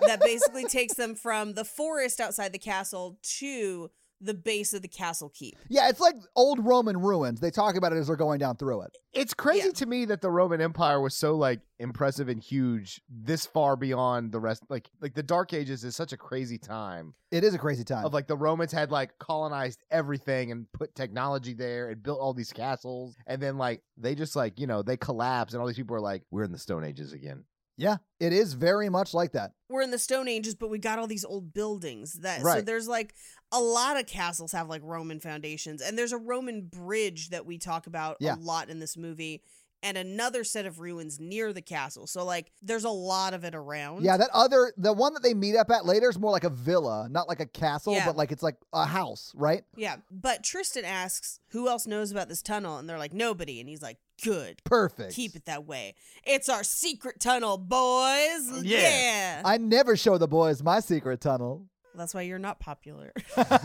[0.06, 4.88] that basically takes them from the forest outside the castle to the base of the
[4.88, 5.54] castle keep.
[5.68, 7.38] Yeah, it's like old Roman ruins.
[7.38, 8.96] They talk about it as they're going down through it.
[9.12, 9.72] It's crazy Yeah.
[9.72, 14.32] to me that the Roman Empire was so like impressive and huge this far beyond
[14.32, 17.58] the rest like like the Dark Ages is such a crazy time It is a
[17.58, 18.06] crazy time.
[18.06, 22.32] of like the Romans had like colonized everything and put technology there and built all
[22.32, 25.76] these castles and then like they just like you know they collapse and all these
[25.76, 27.44] people are like we're in the Stone Ages again.
[27.76, 29.52] Yeah, it is very much like that.
[29.68, 32.64] We're in the Stone Ages, but we got all these old buildings that so Right.
[32.66, 33.14] there's like
[33.52, 37.58] a lot of castles have like Roman foundations, and there's a Roman bridge that we
[37.58, 38.36] talk about Yeah.
[38.36, 39.42] a lot in this movie.
[39.82, 42.06] And another set of ruins near the castle.
[42.06, 44.02] So, like, there's a lot of it around.
[44.04, 46.50] Yeah, that other the one that they meet up at later is more like a
[46.50, 48.06] villa, not like a castle, Yeah.
[48.06, 49.64] but like it's like a house, right?
[49.76, 49.96] Yeah.
[50.10, 52.78] But Tristan asks, who else knows about this tunnel?
[52.78, 53.60] And they're like, nobody.
[53.60, 54.62] And he's like, good.
[54.64, 55.14] Perfect.
[55.14, 55.94] Keep it that way.
[56.24, 58.62] It's our secret tunnel, boys.
[58.62, 58.78] Yeah.
[58.80, 59.42] Yeah.
[59.44, 61.66] I never show the boys my secret tunnel.
[61.96, 63.12] That's why you're not popular.
[63.36, 63.56] we cut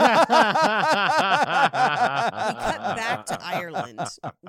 [2.95, 3.99] back to Ireland,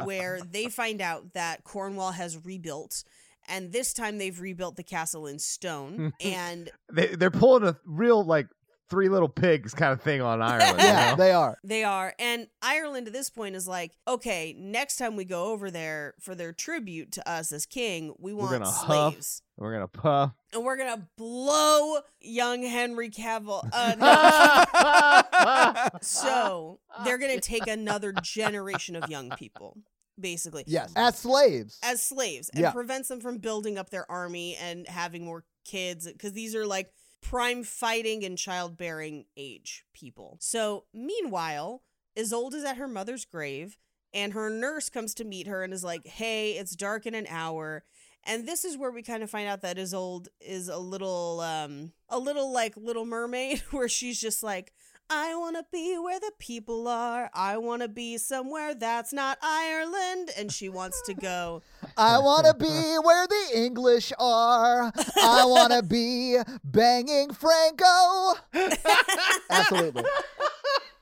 [0.04, 3.04] where they find out that Cornwall has rebuilt.
[3.48, 6.12] And this time they've rebuilt the castle in stone.
[6.20, 8.46] and they they're pulling a real like
[8.92, 10.78] three little pigs kind of thing on Ireland.
[10.80, 11.16] you Yeah, know?
[11.16, 11.56] they are.
[11.64, 12.14] They are.
[12.18, 16.34] And Ireland at this point is like, okay, next time we go over there for
[16.34, 18.86] their tribute to us as king, we We're want gonna huff.
[19.14, 19.42] slaves.
[19.56, 20.32] We're gonna puff.
[20.52, 23.66] And we're going to blow young Henry Cavill.
[23.72, 23.94] Uh,
[25.92, 25.98] no.
[26.02, 29.76] so they're going to take another generation of young people,
[30.20, 30.64] basically.
[30.66, 31.78] Yes, as slaves.
[31.82, 32.70] As slaves and Yeah.
[32.72, 36.92] prevents them from building up their army and having more kids because these are like
[37.22, 40.36] prime fighting and childbearing age people.
[40.40, 41.82] So, meanwhile,
[42.18, 43.78] Isolde is at her mother's grave
[44.12, 47.26] and her nurse comes to meet her and is like, "Hey, it's dark in an
[47.28, 47.84] hour."
[48.24, 51.92] And this is where we kind of find out that Isolde is a little um
[52.08, 54.72] a little like Little Mermaid where she's just like
[55.10, 57.30] I want to be where the people are.
[57.34, 60.30] I want to be somewhere that's not Ireland.
[60.38, 61.62] And she wants to go
[61.96, 64.92] I want to be where the English are.
[65.22, 68.34] I want to be banging Franco.
[69.50, 70.04] Absolutely.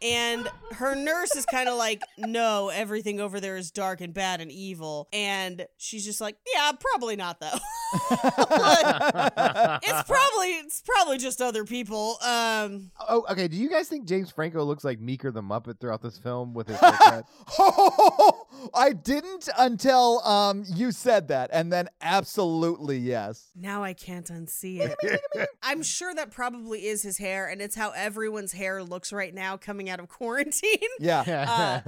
[0.03, 4.41] And her nurse is kind of like, no, everything over there is dark and bad
[4.41, 5.09] and evil.
[5.13, 7.49] And she's just like, yeah, probably not though.
[9.83, 12.17] It's probably it's probably just other people.
[12.23, 13.49] Um, Oh, okay.
[13.49, 16.69] Do you guys think James Franco looks like Beaker the Muppet throughout this film with
[16.69, 17.25] his haircut?
[18.75, 23.51] I didn't until um you said that, and then absolutely yes.
[23.57, 25.51] now I can't unsee it.
[25.63, 29.57] I'm sure that probably is his hair, and it's how everyone's hair looks right now
[29.57, 30.79] coming out of quarantine.
[30.99, 31.23] Yeah.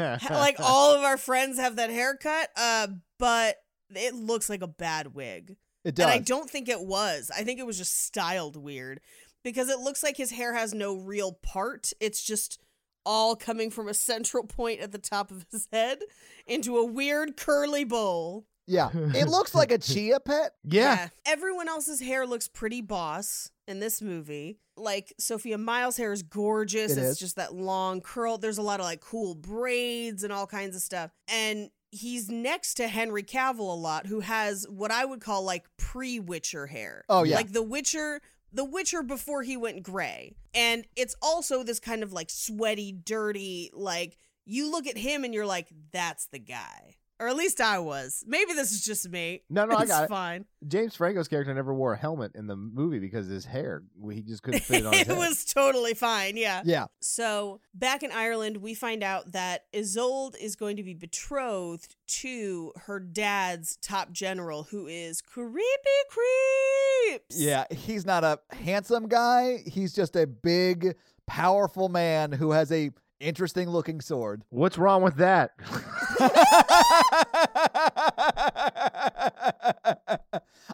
[0.00, 2.88] uh, like all of our friends have that haircut, uh,
[3.18, 3.56] but
[3.94, 5.56] it looks like a bad wig.
[5.84, 6.04] It does.
[6.04, 7.30] And I don't think it was.
[7.36, 9.00] I think it was just styled weird
[9.42, 11.92] because it looks like his hair has no real part.
[12.00, 12.60] It's just
[13.04, 15.98] all coming from a central point at the top of his head
[16.46, 18.46] into a weird curly bowl.
[18.66, 18.90] yeah.
[18.92, 20.52] It looks like a chia pet.
[20.64, 21.08] yeah.
[21.26, 24.60] Everyone else's hair looks pretty boss in this movie.
[24.76, 26.92] Like Sophia Myles' hair is gorgeous.
[26.92, 27.18] It it's is.
[27.18, 28.38] just that long curl.
[28.38, 31.10] There's a lot of like cool braids and all kinds of stuff.
[31.26, 35.66] And he's next to Henry Cavill a lot, who has what I would call like
[35.76, 37.04] pre-Witcher hair.
[37.08, 37.36] Oh, yeah.
[37.36, 38.20] Like the Witcher
[38.52, 40.36] the Witcher before he went gray.
[40.54, 45.32] And it's also this kind of like sweaty, dirty, like you look at him and
[45.32, 46.96] you're like, that's the guy.
[47.22, 48.24] Or at least I was.
[48.26, 49.42] Maybe this is just me.
[49.48, 50.08] No, no, I It's got it.
[50.08, 50.44] fine.
[50.66, 54.42] James Franco's character never wore a helmet in the movie because his hair, he just
[54.42, 55.16] couldn't fit it on his it head.
[55.18, 56.36] was totally fine.
[56.36, 56.62] Yeah.
[56.64, 56.86] Yeah.
[57.00, 62.72] So back in Ireland, we find out that Isolde is going to be betrothed to
[62.86, 65.62] her dad's top general, who is creepy
[66.08, 67.40] creeps.
[67.40, 67.64] Yeah.
[67.70, 69.58] He's not a handsome guy.
[69.66, 70.94] He's just a big,
[71.26, 72.90] powerful man who has a
[73.22, 74.42] interesting looking sword.
[74.50, 75.52] What's wrong with that?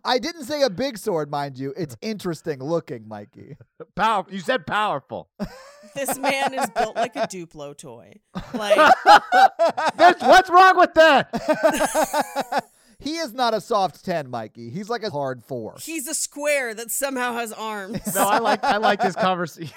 [0.05, 1.75] I didn't say a big sword, mind you.
[1.77, 3.57] It's interesting looking, Mikey.
[3.95, 4.27] Power.
[4.31, 5.29] You said powerful.
[5.95, 8.15] This man is built like a Duplo toy.
[8.55, 8.77] Like
[9.97, 12.65] That's, what's wrong with that?
[12.99, 14.71] he is not a soft 10, Mikey.
[14.71, 15.77] He's like a hard 4.
[15.81, 18.15] he's a square that somehow has arms.
[18.15, 19.75] No, I like I like this conversation.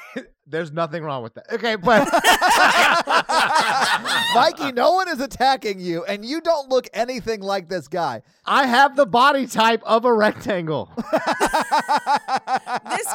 [0.51, 1.45] There's nothing wrong with that.
[1.53, 2.07] Okay, but
[4.35, 8.21] Mikey, no one is attacking you, and you don't look anything like this guy.
[8.45, 10.89] I have the body type of a rectangle.
[10.95, 11.03] this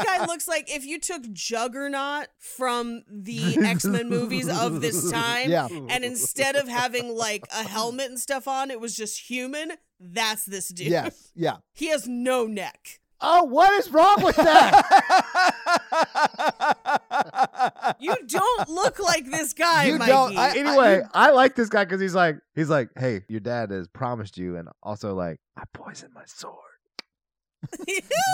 [0.04, 5.50] guy looks like if you took Juggernaut from the X Men movies of this time,
[5.50, 5.68] Yeah.
[5.70, 9.72] and instead of having like a helmet and stuff on, it was just human.
[10.00, 10.88] That's this dude.
[10.88, 11.56] Yes, yeah.
[11.74, 13.00] He has no neck.
[13.18, 15.92] Oh, what is wrong with that?
[17.98, 19.30] You don't look like
[19.84, 20.10] this guy, You Mikey.
[20.12, 23.70] don't- I- anyway, I, like this guy because he's like, he's like, hey, your dad
[23.70, 26.54] has promised you, and also like, I poisoned my sword.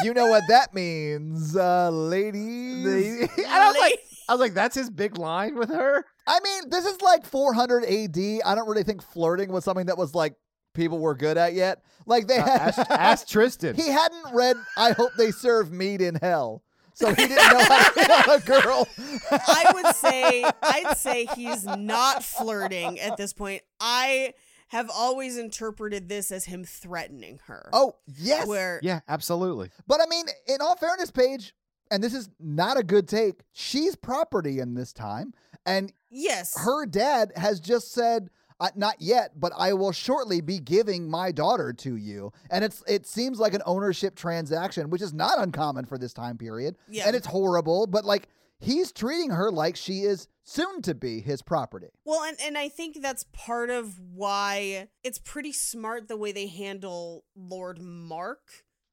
[0.05, 3.20] you know what that means, uh, ladies.
[3.38, 6.05] and I was like, I was like, that's his big line with her.
[6.26, 8.16] I mean, this is like 400 AD.
[8.45, 10.34] I don't really think flirting was something that was like
[10.74, 11.82] people were good at yet.
[12.07, 13.74] Like they Uh, had ask, ask Tristan.
[13.74, 16.62] he hadn't read I hope they serve meat in hell.
[17.03, 18.88] So he didn't know how to hit on a girl.
[19.30, 23.62] I would say I'd say he's not flirting at this point.
[23.80, 24.34] I
[24.68, 27.68] have always interpreted this as him threatening her.
[27.72, 28.46] Oh, yes.
[28.46, 29.70] where yeah, absolutely.
[29.86, 31.55] But I mean, in all fairness, Paige,
[31.90, 35.34] and this is not a good take, she's property in this time.
[35.66, 38.30] And yes, her dad has just said,
[38.61, 42.32] uh, not yet, but I will shortly be giving my daughter to you.
[42.50, 46.38] And it's it seems like an ownership transaction, which is not uncommon for this time
[46.38, 46.76] period.
[46.88, 47.07] Yeah.
[47.07, 48.28] And it's horrible, but like
[48.59, 51.88] he's treating her like she is soon to be his property.
[52.05, 56.46] Well, and, and I think that's part of why it's pretty smart the way they
[56.48, 58.40] handle Lord Mark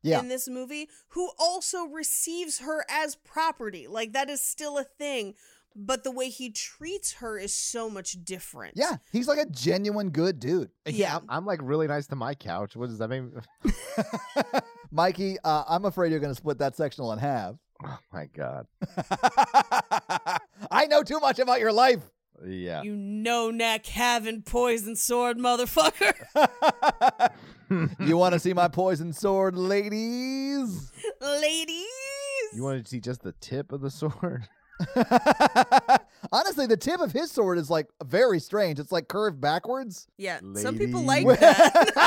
[0.04, 0.20] Yeah.
[0.20, 3.88] in this movie, who also receives her as property.
[3.88, 5.34] Like that is still a thing.
[5.76, 8.74] But the way he treats her is so much different.
[8.76, 10.72] Yeah, he's like a genuine good dude.
[10.86, 11.18] Yeah.
[11.18, 12.76] I'm, I'm like really nice to my couch.
[12.76, 13.34] What does that mean?
[14.92, 17.56] Mikey, uh, I'm afraid you're going to split that sectional in half.
[17.84, 18.68] Oh my god.
[20.72, 22.02] I know too much about your life.
[22.46, 22.82] Yeah.
[22.84, 26.14] You no neck having poison sword motherfucker.
[28.00, 30.92] you want to see my poison sword, ladies?
[31.22, 31.86] Ladies.
[32.54, 34.48] You want to see just the tip of the sword?
[36.32, 38.80] Honestly, the tip of his sword is like very strange.
[38.80, 40.08] It's like curved backwards.
[40.18, 42.02] Yeah, some people like that.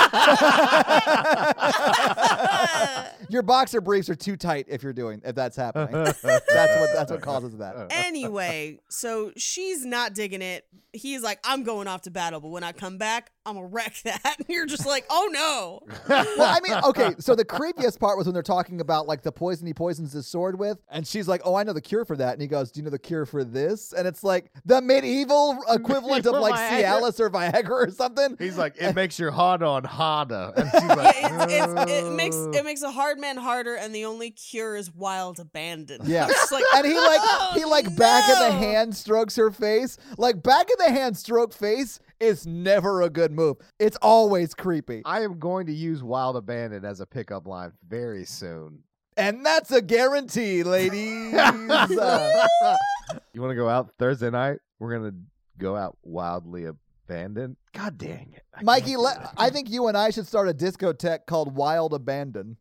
[3.28, 5.92] Your boxer briefs are too tight if you're doing if that's happening.
[6.04, 7.88] that's what that's what causes that.
[7.90, 10.66] anyway, so she's not digging it.
[10.92, 13.94] He's like, I'm going off to battle, but when I come back, I'm gonna wreck
[14.04, 14.36] that.
[14.38, 15.80] And you're just like, oh no.
[16.08, 19.32] well, I mean, okay, so the creepiest part was when they're talking about like the
[19.32, 22.16] poison he poisons his sword with, and she's like, "Oh, I know the cure for
[22.16, 24.80] that," and he goes, "Do you know the cure for this?" And it's like the
[24.80, 26.82] medieval equivalent of like Viagra.
[26.82, 28.36] Cialis or Viagra or something.
[28.38, 30.52] He's like, it makes your hard on harder.
[30.56, 33.94] And she's like, Yeah, it's, it's, it makes it makes a hard man harder, and
[33.94, 36.02] the only cure is wild abandon.
[36.04, 36.28] Yeah.
[36.52, 39.96] Like, and he like "Oh, he like back of the hand strokes her face.
[40.18, 43.56] Like back of the hand stroke face is never a good move.
[43.80, 45.02] It's always creepy.
[45.04, 48.84] I am going to use Wild Abandon as a pickup line very soon.
[49.16, 51.34] And that's a guarantee, ladies.
[51.34, 52.46] Uh,
[53.34, 54.58] you want to go out Thursday night?
[54.78, 55.14] We're gonna
[55.58, 57.56] go out wildly abandoned.
[57.74, 61.26] God dang it, I Mikey, le- I think you and I should start a discotheque
[61.26, 62.56] called Wild Abandon.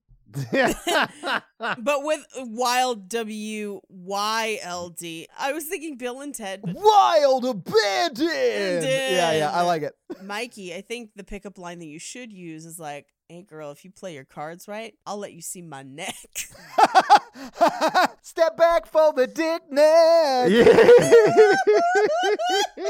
[0.52, 5.28] But with wild W Y L D.
[5.38, 8.28] I was thinking Bill and Ted, Wild Abandon.
[8.28, 9.94] Yeah, yeah, I like it.
[10.24, 13.86] Mikey, I think the pickup line that you should use is like, "Hey, girl, if
[13.86, 16.16] you play your cards right, I'll let you see my neck."
[18.22, 20.52] Step back for the dick neck.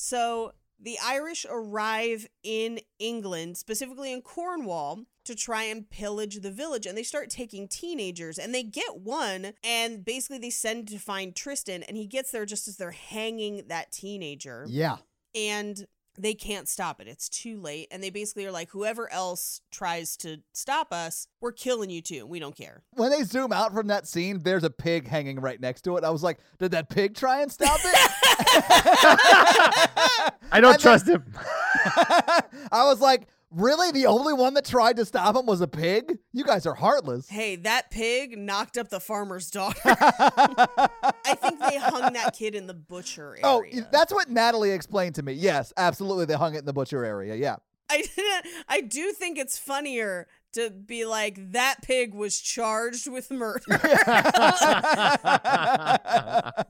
[0.00, 6.86] So the Irish arrive in England, specifically in Cornwall, to try and pillage the village.
[6.86, 9.52] And they start taking teenagers and they get one.
[9.64, 11.82] And basically, they send to find Tristan.
[11.82, 14.64] And he gets there just as they're hanging that teenager.
[14.68, 14.98] Yeah.
[15.34, 15.86] And
[16.18, 17.06] they can't stop it.
[17.08, 17.88] It's too late.
[17.90, 22.26] And they basically are like, whoever else tries to stop us, we're killing you too.
[22.26, 22.82] We don't care.
[22.94, 26.04] When they zoom out from that scene, there's a pig hanging right next to it.
[26.04, 27.94] I was like, did that pig try and stop it?
[30.50, 31.24] I don't And then- trust him.
[32.72, 33.90] I was like, really?
[33.90, 36.18] The only one that tried to stop him was a pig?
[36.32, 37.28] You guys are heartless.
[37.28, 39.80] Hey, that pig knocked up the farmer's daughter.
[39.84, 43.84] I think they hung that kid in the butcher oh, area.
[43.84, 45.32] Oh, that's what Natalie explained to me.
[45.32, 46.26] Yes, absolutely.
[46.26, 47.34] They hung it in the butcher area.
[47.34, 47.56] Yeah.
[47.90, 48.04] I
[48.68, 53.64] I do think it's funnier to be like that pig was charged with murder.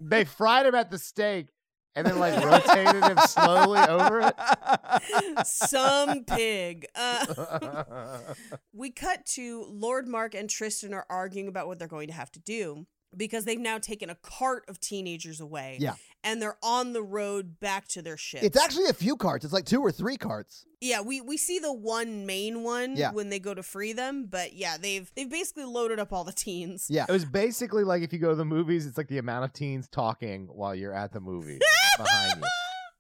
[0.01, 1.49] they fried him at the stake
[1.95, 5.47] and then like rotated him slowly over it.
[5.47, 6.87] Some pig.
[6.95, 8.19] Uh,
[8.73, 12.31] we cut to Lord Mark and Tristan are arguing about what they're going to have
[12.33, 12.87] to do
[13.17, 15.79] because they've now taken a cart of teenagers away.
[15.81, 15.95] Yeah.
[16.25, 18.43] And they're on the road back to their ship.
[18.43, 19.45] It's actually a few carts.
[19.45, 20.67] It's like two or three carts.
[20.81, 23.13] Yeah, we, we see the one main one Yeah.
[23.13, 26.33] when they go to free them, but yeah, they've they've basically loaded up all the
[26.33, 26.87] teens.
[26.91, 27.07] Yeah.
[27.09, 29.53] It was basically like if you go to the movies, it's like the amount of
[29.53, 31.59] teens talking while you're at the movie
[31.99, 32.49] behind you.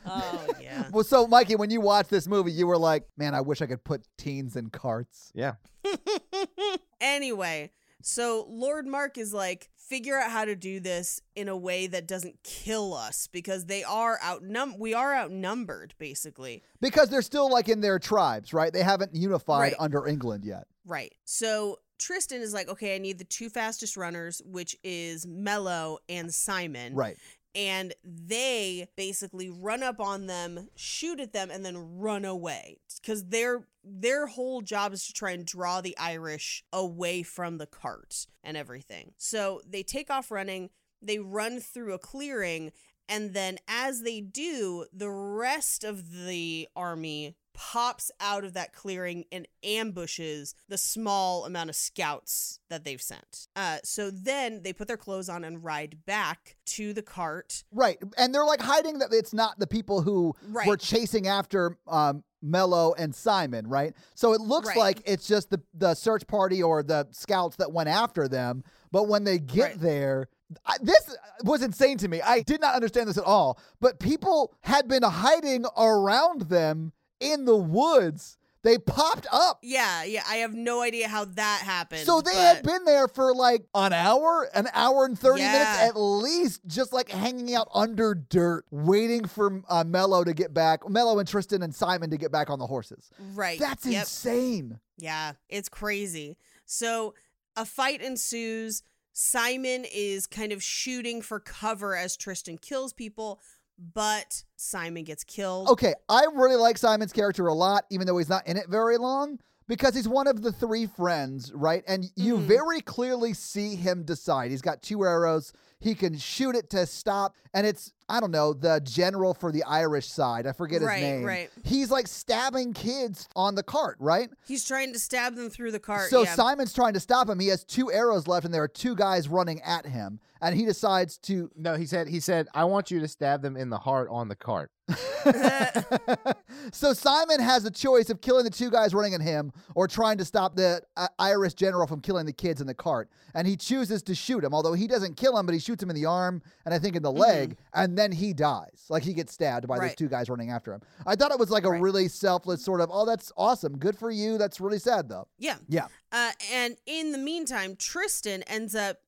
[0.06, 0.84] Oh yeah.
[0.92, 3.66] Well, so Mikey, when you watched this movie, you were like, "Man, I wish I
[3.66, 5.54] could put teens in carts." Yeah.
[7.00, 11.86] anyway, so Lord Mark is like, figure out how to do this in a way
[11.86, 16.62] that doesn't kill us because they are outnum we are outnumbered basically.
[16.80, 18.72] Because they're still like in their tribes, right?
[18.72, 19.74] They haven't unified Right.
[19.78, 20.66] under England yet.
[20.84, 21.14] Right.
[21.24, 26.32] So Tristan is like, okay, I need the two fastest runners, which is Melot and
[26.32, 26.94] Simon.
[26.94, 27.16] Right.
[27.54, 32.78] And they basically run up on them, shoot at them, and then run away.
[33.00, 37.66] Because their their whole job is to try and draw the Irish away from the
[37.66, 39.12] cart and everything.
[39.16, 40.70] So they take off running,
[41.00, 42.72] they run through a clearing,
[43.08, 49.24] and then as they do, the rest of the army pops out of that clearing
[49.32, 53.48] and ambushes the small amount of scouts that they've sent.
[53.56, 57.64] Uh, so then they put their clothes on and ride back to the cart.
[57.72, 57.98] Right.
[58.16, 60.68] And they're like hiding that it's not the people who Right.
[60.68, 63.92] were chasing after um, Melot and Simon, right?
[64.14, 64.76] So it looks Right.
[64.78, 68.62] like it's just the, the search party or the scouts that went after them.
[68.92, 69.80] But when they get Right.
[69.80, 70.28] there,
[70.64, 72.22] I, this was insane to me.
[72.22, 73.58] I did not understand this at all.
[73.80, 78.36] But people had been hiding around them in the woods.
[78.62, 79.60] They popped up.
[79.62, 82.04] Yeah, yeah, I have no idea how that happened.
[82.04, 85.78] So they but- had been there for like an hour, an hour and 30 minutes
[85.78, 90.88] at least, just like hanging out under dirt, waiting for uh, Melot to get back,
[90.88, 93.10] Melot and Tristan and Simon to get back on the horses.
[93.32, 93.58] right.
[93.60, 94.02] That's yep.
[94.02, 94.80] insane.
[94.96, 96.36] Yeah, it's crazy.
[96.66, 97.14] So
[97.56, 98.82] a fight ensues.
[99.12, 103.40] Simon is kind of shooting for cover as Tristan kills people,
[103.78, 105.68] but Simon gets killed.
[105.68, 108.98] Okay, I really like Simon's character a lot, even though he's not in it very
[108.98, 109.38] long.
[109.68, 111.84] Because he's one of the three friends, right?
[111.86, 112.46] And you Mhm.
[112.46, 114.50] very clearly see him decide.
[114.50, 115.52] He's got two arrows.
[115.78, 117.34] He can shoot it to stop.
[117.54, 120.46] And it's, I don't know, the general for the Irish side.
[120.46, 121.24] I forget Right, his name.
[121.24, 121.50] right.
[121.62, 124.30] He's like stabbing kids on the cart, right?
[124.46, 126.08] He's trying to stab them through the cart.
[126.10, 126.34] So yeah.
[126.34, 127.38] Simon's trying to stop him.
[127.38, 130.18] He has two arrows left, and there are two guys running at him.
[130.40, 131.50] And he decides to.
[131.56, 134.28] No, he said he said I want you to stab them in the heart on
[134.28, 134.70] the cart.
[136.72, 140.18] so Simon has a choice of killing the two guys running at him or trying
[140.18, 143.08] to stop the uh, Irish general from killing the kids in the cart.
[143.34, 145.90] And he chooses to shoot him, although he doesn't kill him, but he shoots him
[145.90, 148.86] in the arm and I think in the leg, and then he dies.
[148.88, 149.94] Like he gets stabbed by those Mm-hmm.
[150.04, 150.80] Two guys running after him.
[151.06, 151.80] I thought it was like a Right.
[151.80, 153.78] really selfless sort of, oh, that's awesome.
[153.78, 154.38] Good for you.
[154.38, 155.28] That's really sad though.
[155.38, 155.56] yeah.
[155.68, 155.86] Yeah.
[156.12, 158.98] Uh, and in the meantime, Tristan ends up,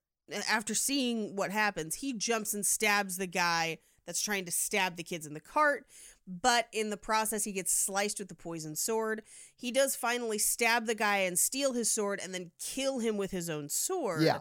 [0.48, 5.02] after seeing what happens, he jumps and stabs the guy that's trying to stab the
[5.04, 5.86] kids in the cart.
[6.26, 9.22] But in the process, he gets sliced with the poisoned sword.
[9.56, 13.30] He does finally stab the guy and steal his sword and then kill him with
[13.30, 14.22] his own sword.
[14.22, 14.38] Yeah.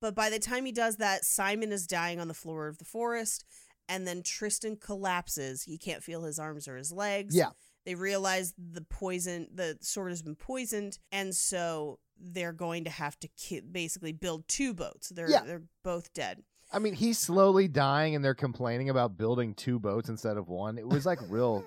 [0.00, 2.84] But by the time he does that, Simon is dying on the floor of the
[2.84, 3.44] forest.
[3.88, 5.62] And then Tristan collapses.
[5.62, 7.34] He can't feel his arms or his legs.
[7.36, 7.50] Yeah.
[7.86, 13.18] They realize the poison, the sword has been poisoned, and so they're going to have
[13.20, 15.10] to ki- basically build two boats.
[15.10, 15.42] They're Yeah.
[15.44, 16.42] they're both dead.
[16.74, 20.76] I mean, he's slowly dying, and they're complaining about building two boats instead of one.
[20.76, 21.64] It was like real,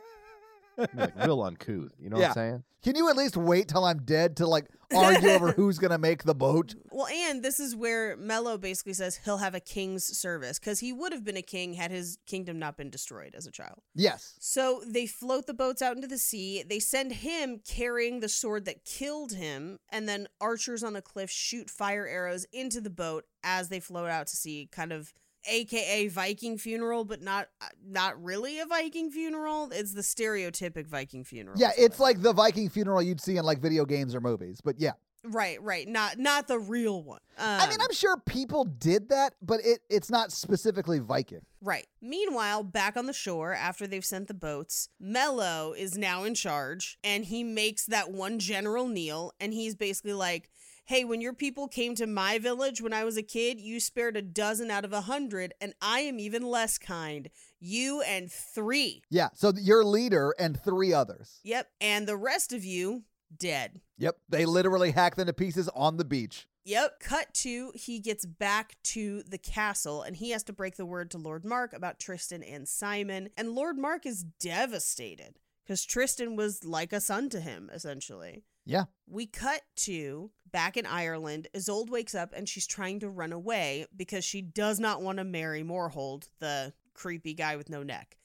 [0.93, 1.91] like real uncouth.
[1.99, 2.29] You know Yeah.
[2.29, 2.63] what I'm saying?
[2.83, 5.97] Can you at least wait till I'm dead to like argue over who's going to
[5.97, 6.75] make the boat?
[6.91, 10.93] Well, and this is where Melot basically says he'll have a king's service because he
[10.93, 13.79] would have been a king had his kingdom not been destroyed as a child.
[13.95, 14.35] Yes.
[14.39, 16.63] So they float the boats out into the sea.
[16.63, 21.29] They send him carrying the sword that killed him, and then archers on the cliff
[21.31, 25.13] shoot fire arrows into the boat as they float out to sea, kind of
[25.47, 27.47] aka Viking funeral, but not
[27.85, 29.69] not really a Viking funeral.
[29.71, 31.57] It's the stereotypic Viking funeral.
[31.59, 34.61] Yeah, it's like the Viking funeral you'd see in like video games or movies.
[34.63, 34.91] But yeah.
[35.23, 37.19] right, right, not not the real one.
[37.37, 41.41] Um, I mean, I'm sure people did that, but it it's not specifically Viking.
[41.61, 41.87] Right.
[42.01, 46.97] Meanwhile, back on the shore, after they've sent the boats, Melot is now in charge
[47.03, 50.49] and he makes that one general kneel and he's basically like,
[50.87, 54.15] Hey, when your people came to my village when I was a kid, you spared
[54.15, 57.29] a dozen out of a hundred, and I am even less kind.
[57.59, 59.03] You and three.
[59.09, 59.27] Yeah.
[59.33, 61.41] So your leader and three others.
[61.43, 61.67] Yep.
[61.81, 63.03] And the rest of you,
[63.37, 63.81] dead.
[63.97, 64.15] Yep.
[64.29, 66.47] They literally hacked them to pieces on the beach.
[66.63, 67.01] Yep.
[67.01, 71.11] Cut to he gets back to the castle and he has to break the word
[71.11, 73.27] to Lord Mark about Tristan and Simon.
[73.35, 78.45] And Lord Mark is devastated because Tristan was like a son to him, essentially.
[78.67, 78.83] Yeah.
[79.07, 81.47] We cut to back in Ireland.
[81.55, 85.23] Isolde wakes up and she's trying to run away because she does not want to
[85.23, 88.17] marry Morholt, the creepy guy with no neck.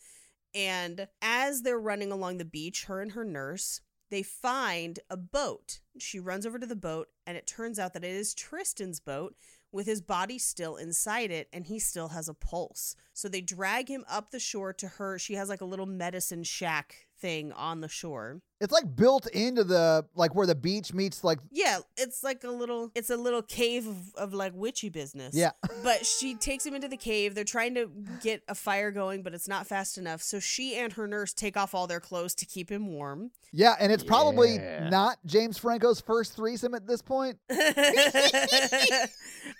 [0.55, 3.81] And as they're running along the beach, her and her nurse,
[4.11, 5.81] they find a boat.
[5.99, 9.35] She runs over to the boat, and it turns out that it is Tristan's boat
[9.71, 12.95] with his body still inside it, and he still has a pulse.
[13.15, 15.19] So they drag him up the shore to her.
[15.19, 18.41] She has like a little medicine shack thing on the shore.
[18.61, 22.51] It's like built into the like where the beach meets like Yeah, it's like a
[22.51, 25.35] little it's a little cave of, of like witchy business.
[25.35, 25.51] Yeah.
[25.83, 27.35] but she takes him into the cave.
[27.35, 27.91] They're trying to
[28.23, 30.21] get a fire going, but it's not fast enough.
[30.23, 33.31] So she and her nurse take off all their clothes to keep him warm.
[33.53, 34.89] Yeah, and it's probably Yeah.
[34.89, 37.39] not James Franco's first threesome at this point.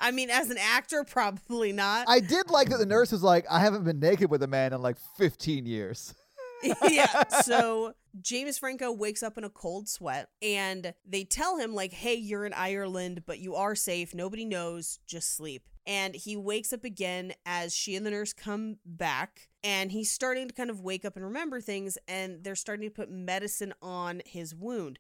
[0.01, 2.09] I mean, as an actor, probably not.
[2.09, 4.73] I did like that the nurse was like, I haven't been naked with a man
[4.73, 6.15] in like 15 years.
[6.91, 7.25] yeah.
[7.43, 12.15] So James Franco wakes up in a cold sweat and they tell him, like, hey,
[12.15, 14.15] you're in Ireland, but you are safe.
[14.15, 14.99] Nobody knows.
[15.07, 15.65] Just sleep.
[15.87, 19.49] And he wakes up again as she and the nurse come back.
[19.65, 21.99] And he's starting to kind of wake up and remember things.
[22.07, 24.99] And they're starting to put medicine on his wound.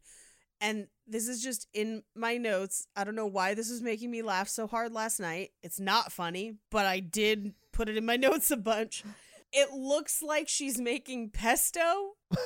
[0.60, 2.86] And this is just in my notes.
[2.96, 5.50] I don't know why this was making me laugh so hard last night.
[5.62, 9.04] It's not funny, but I did put it in my notes a bunch.
[9.52, 12.14] It looks like she's making pesto.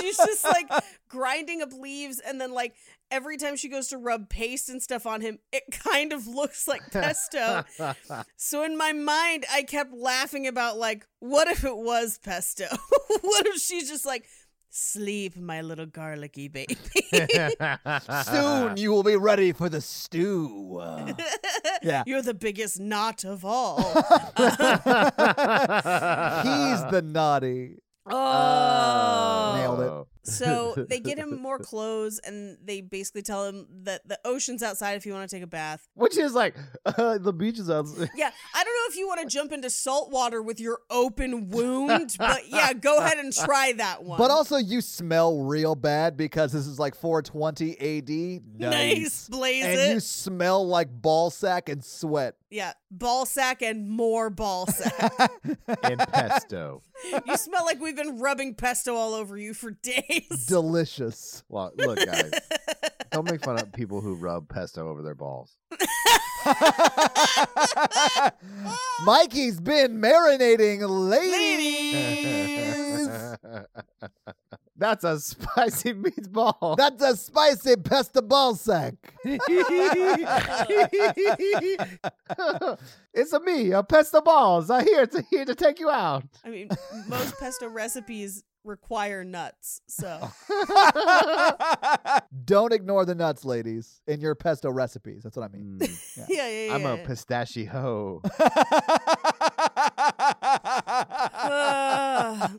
[0.00, 0.70] she's just like
[1.08, 2.74] grinding up leaves and then like
[3.10, 6.68] every time she goes to rub paste and stuff on him, it kind of looks
[6.68, 7.64] like pesto.
[8.36, 12.66] so in my mind, I kept laughing about like, what if it was pesto?
[13.20, 14.26] what if she's just like,
[14.70, 16.76] sleep, my little garlicky baby?
[18.24, 20.78] Soon you will be ready for the stew.
[20.80, 21.12] Uh,
[21.82, 22.02] yeah.
[22.06, 23.78] You're the biggest knot of all.
[24.36, 24.44] He's
[26.90, 27.76] the naughty.
[28.10, 29.52] oh.
[29.56, 30.09] Nailed it.
[30.22, 34.92] So they get him more clothes and they basically tell him that the ocean's outside
[34.92, 35.88] if you want to take a bath.
[35.94, 38.10] Which is like uh, the beach is outside.
[38.16, 41.48] Yeah, I don't know if you want to jump into salt water with your open
[41.48, 44.18] wound, but yeah, go ahead and try that one.
[44.18, 48.42] But also, you smell real bad because this is like 420 AD.
[48.58, 52.34] nice, blaze And you smell like ball sack and sweat.
[52.50, 55.12] Yeah, ball sack and more ball sack.
[55.84, 56.82] And pesto.
[57.24, 60.46] you smell like we've been rubbing pesto all over you for days.
[60.46, 61.44] Delicious.
[61.48, 62.32] Well, look, guys,
[63.12, 65.56] don't make fun of people who rub pesto over their balls.
[69.04, 72.26] Mikey's been marinating ladies.
[74.80, 76.74] That's a spicy meatball.
[76.78, 78.94] That's a spicy pesto ball sack.
[83.12, 84.70] it's a me, a pesto balls.
[84.70, 86.24] I here to here to take you out.
[86.46, 86.70] I mean,
[87.08, 90.30] most pesto recipes require nuts, so
[92.44, 95.24] Don't ignore the nuts, ladies, in your pesto recipes.
[95.24, 95.78] That's what I mean.
[95.78, 96.74] Mm, yeah, yeah, yeah.
[96.74, 97.06] I'm a yeah.
[97.06, 98.22] pistachio.
[101.42, 102.54] Ah.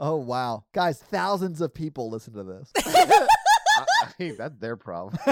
[0.00, 0.98] Oh wow, guys!
[0.98, 2.72] Thousands of people listen to this.
[2.78, 5.18] I, I mean, that's their problem.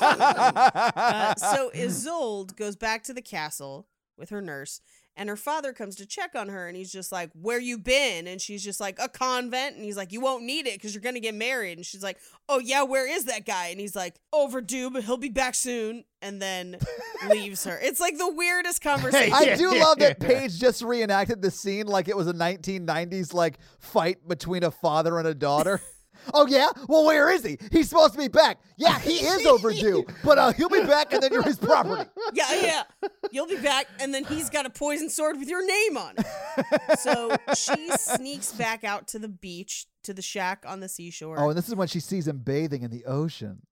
[0.00, 4.80] Uh, so Isolde goes back to the castle with her nurse,
[5.18, 8.28] and her father comes to check on her, and he's just like, "Where you been?"
[8.28, 11.02] And she's just like, "A convent." And he's like, "You won't need it because you're
[11.02, 14.14] gonna get married." And she's like, "Oh yeah, where is that guy?" And he's like,
[14.32, 16.78] "Overdue, but he'll be back soon." And then
[17.28, 17.78] leaves her.
[17.82, 19.32] It's like the weirdest conversation.
[19.34, 23.58] I do love that Paige just reenacted the scene like it was a 1990s like
[23.80, 25.80] fight between a father and a daughter.
[26.34, 26.68] Oh yeah?
[26.88, 27.58] Well, where is he?
[27.72, 28.58] He's supposed to be back.
[28.76, 32.08] Yeah, he is overdue, but uh, he'll be back, and then you're his property.
[32.32, 33.08] yeah, yeah.
[33.30, 36.98] You'll be back, and then he's got a poison sword with your name on it.
[37.00, 41.38] So she sneaks back out to the beach, to the shack on the seashore.
[41.38, 43.62] Oh, and this is when she sees him bathing in the ocean.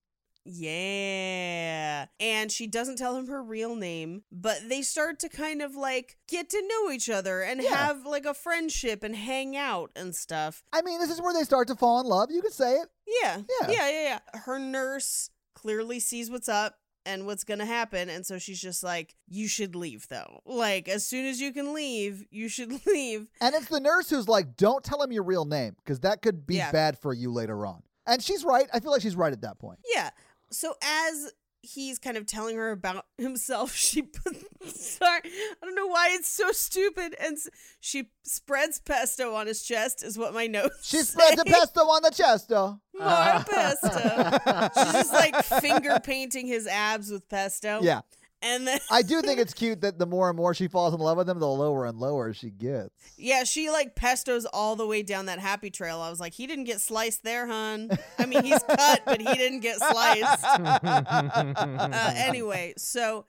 [0.47, 2.07] Yeah.
[2.21, 6.17] And she doesn't tell him her real name, but they start to kind of like
[6.29, 7.75] get to know each other and Yeah.
[7.75, 10.63] have like a friendship and hang out and stuff.
[10.73, 12.31] I mean, this is where they start to fall in love.
[12.31, 12.89] You could say it.
[13.07, 13.39] Yeah.
[13.61, 13.71] Yeah.
[13.71, 14.03] Yeah, yeah,
[14.35, 14.41] yeah.
[14.41, 18.09] Her nurse clearly sees what's up and what's going to happen.
[18.09, 20.41] And so she's just like, you should leave though.
[20.45, 23.29] Like, as soon as you can leave, you should leave.
[23.41, 26.47] And it's the nurse who's like, don't tell him your real name because that could
[26.47, 26.73] be Yeah.
[26.73, 27.83] bad for you later on.
[28.09, 28.69] And she's right.
[28.73, 29.81] I feel like she's right at that point.
[29.93, 30.11] Yeah.
[30.51, 31.33] So as
[31.63, 34.09] he's kind of telling her about himself, she
[34.67, 37.37] sorry, I don't know why it's so stupid, and
[37.81, 40.89] she spreads pesto on his chest, is what my notes.
[40.89, 42.81] She spreads the pesto on the chest, though.
[42.99, 44.71] More pesto.
[44.75, 47.81] She's just like finger painting his abs with pesto.
[47.83, 48.03] Yeah.
[48.47, 51.01] And then I do think it's cute that the more and more she falls in
[51.01, 52.91] love with him, the lower and lower she gets.
[53.17, 56.01] yeah, she like pestos all the way down that happy trail.
[56.01, 57.91] I was like, he didn't get sliced there, hun.
[58.19, 60.45] I mean, he's cut, but he didn't get sliced.
[60.45, 63.27] uh, anyway, so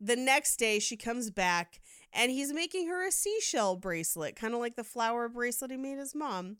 [0.00, 1.80] the next day she comes back
[2.12, 5.98] and he's making her a seashell bracelet, kind of like the flower bracelet he made
[5.98, 6.58] his mom.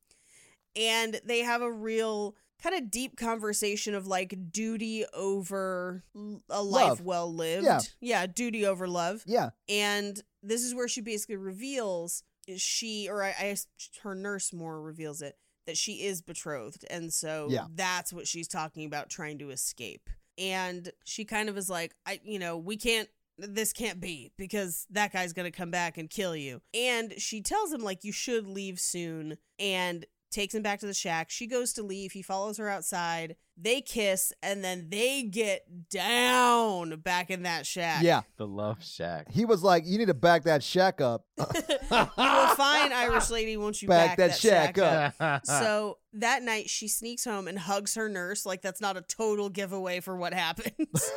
[0.74, 6.04] And they have a real kind of deep conversation of like duty over
[6.48, 7.00] a life Love.
[7.00, 7.64] well lived.
[7.66, 7.80] Yeah.
[8.00, 9.22] Yeah, duty over love.
[9.26, 9.50] Yeah.
[9.68, 12.22] And this is where she basically reveals
[12.56, 13.56] she or I, I
[14.02, 15.36] her nurse more reveals it
[15.66, 17.66] that she is betrothed and so Yeah.
[17.74, 22.18] that's what she's talking about trying to escape and she kind of is like i
[22.24, 23.08] you know we can't
[23.38, 27.72] this can't be because that guy's gonna come back and kill you and she tells
[27.72, 31.72] him like you should leave soon and takes him back to the shack she goes
[31.72, 37.42] to leave he follows her outside they kiss and then they get down back in
[37.42, 38.22] that shack Yeah.
[38.38, 39.30] the love shack.
[39.30, 41.26] He was like, you need to back that shack up.
[41.38, 41.44] you
[41.90, 45.42] will find Irish lady won't you Back back, that shack up.
[45.46, 49.50] So that night she sneaks home and hugs her nurse like that's not a total
[49.50, 51.12] giveaway for what happens.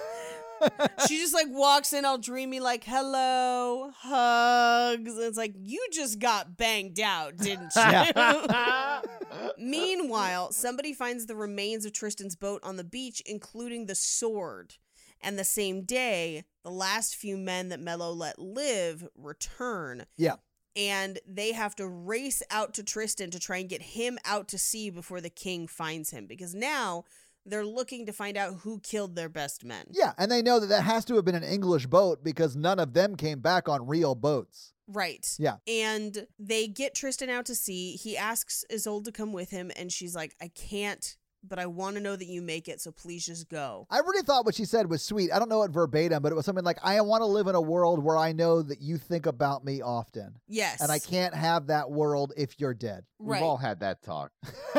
[1.07, 5.11] She just like walks in all dreamy like hello hugs.
[5.13, 9.41] And it's like you just got banged out didn't you?
[9.57, 14.75] Meanwhile somebody finds the remains of tristan's boat on the beach including the sword.
[15.21, 20.05] And the same day the last few men that melot let live return.
[20.17, 20.35] Yeah.
[20.75, 24.57] and they have to race out to Tristan to try and get him out to
[24.57, 26.25] sea before the king finds him.
[26.27, 27.05] Because now
[27.45, 29.85] they're looking to find out who killed their best men.
[29.91, 30.13] Yeah.
[30.17, 32.93] And they know that that has to have been an English boat because none of
[32.93, 34.73] them came back on real boats.
[34.87, 35.25] Right.
[35.39, 35.57] Yeah.
[35.67, 37.93] And they get Tristan out to sea.
[37.93, 41.17] He asks Isolde to come with him and she's like, "I can't,
[41.47, 44.23] but I want to know that you make it, so please just go." I really
[44.23, 45.31] thought what she said was sweet.
[45.31, 47.55] I don't know it verbatim, but it was something like, I want to live in
[47.55, 50.37] a world where I know that you think about me often.
[50.47, 50.81] Yes.
[50.81, 53.05] And I can't have that world if you're dead.
[53.19, 54.31] We've all had that talk.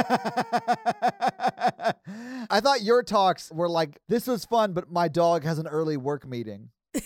[2.50, 5.96] I thought your talks were like, this was fun, but my dog has an early
[5.96, 6.70] work meeting.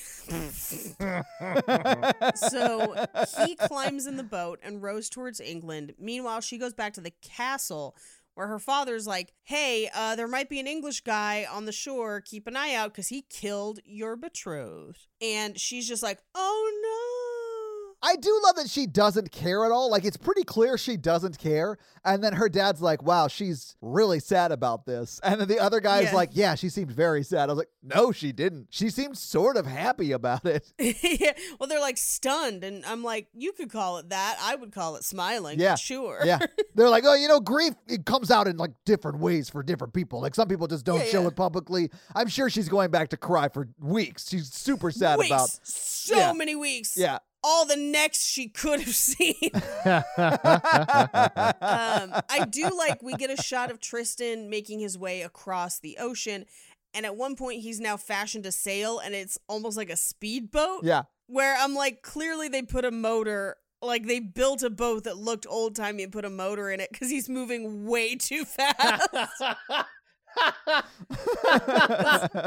[2.35, 2.95] so
[3.45, 5.95] he climbs in the boat and rows towards England.
[5.99, 7.97] Meanwhile, she goes back to the castle
[8.41, 12.23] where her father's like, "Hey, uh, there might be an English guy on the shore.
[12.23, 17.20] Keep an eye out because he killed your betrothed." And she's just like, "Oh no."
[18.03, 19.91] I do love that she doesn't care at all.
[19.91, 21.77] Like it's pretty clear she doesn't care.
[22.05, 25.81] And then her dad's like, "Wow, she's really sad about this." And then the other
[25.81, 26.15] guy's Yeah.
[26.15, 28.69] like, "Yeah, she seemed very sad." I was like, "No, she didn't.
[28.71, 31.33] She seemed sort of happy about it." yeah.
[31.59, 34.39] Well, they're like stunned, and I'm like, you could call it that.
[34.41, 35.61] I would call it smiling.
[35.61, 35.75] Yeah.
[35.75, 36.21] sure.
[36.25, 36.39] yeah.
[36.75, 39.93] They're like, "Oh, you know, grief it comes out in like different ways for different
[39.93, 40.21] people.
[40.23, 41.29] Like some people just don't Yeah, show yeah.
[41.29, 41.91] it publicly.
[42.15, 44.29] I'm sure she's going back to cry for weeks.
[44.31, 46.97] She's super sad weeks, about so many weeks.
[46.97, 47.19] Yeah.
[47.43, 49.35] All the necks she could have seen.
[49.55, 49.63] um,
[52.29, 56.47] I do like we get a shot of Tristan making his way across the ocean,
[56.95, 60.85] and at one point he's now fashioned a sail, and it's almost like a speedboat.
[60.85, 61.03] Yeah.
[61.27, 63.57] Where I'm like, clearly they put a motor.
[63.83, 66.91] Like they built a boat that looked old timey and put a motor in it
[66.93, 69.09] because he's moving way too fast.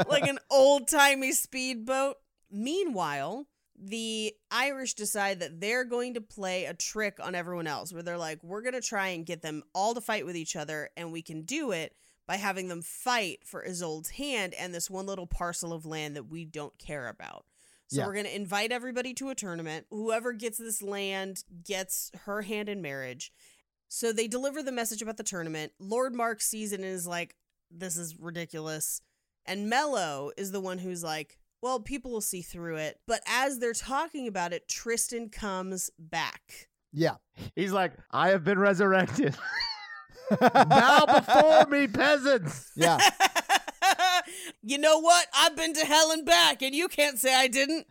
[0.08, 2.18] like an old timey speedboat.
[2.52, 3.48] Meanwhile,
[3.86, 8.18] the Irish decide that they're going to play a trick on everyone else where they're
[8.18, 11.12] like, we're going to try and get them all to fight with each other, and
[11.12, 11.94] we can do it
[12.26, 16.30] by having them fight for Isolde's hand and this one little parcel of land that
[16.30, 17.44] we don't care about.
[17.88, 18.06] So Yeah.
[18.06, 19.86] we're going to invite everybody to a tournament.
[19.90, 23.30] Whoever gets this land gets her hand in marriage.
[23.88, 25.72] So they deliver the message about the tournament.
[25.78, 27.36] Lord Mark sees it and is like,
[27.70, 29.02] this is ridiculous.
[29.44, 33.00] And Melot is the one who's like, well, people will see through it.
[33.06, 36.68] But as they're talking about it, Tristan comes back.
[36.92, 37.14] Yeah.
[37.56, 39.34] He's like, I have been resurrected.
[40.40, 42.70] Bow before me, peasants.
[42.76, 42.98] Yeah.
[44.62, 45.26] you know what?
[45.34, 47.86] I've been to hell and back, and you can't say I didn't.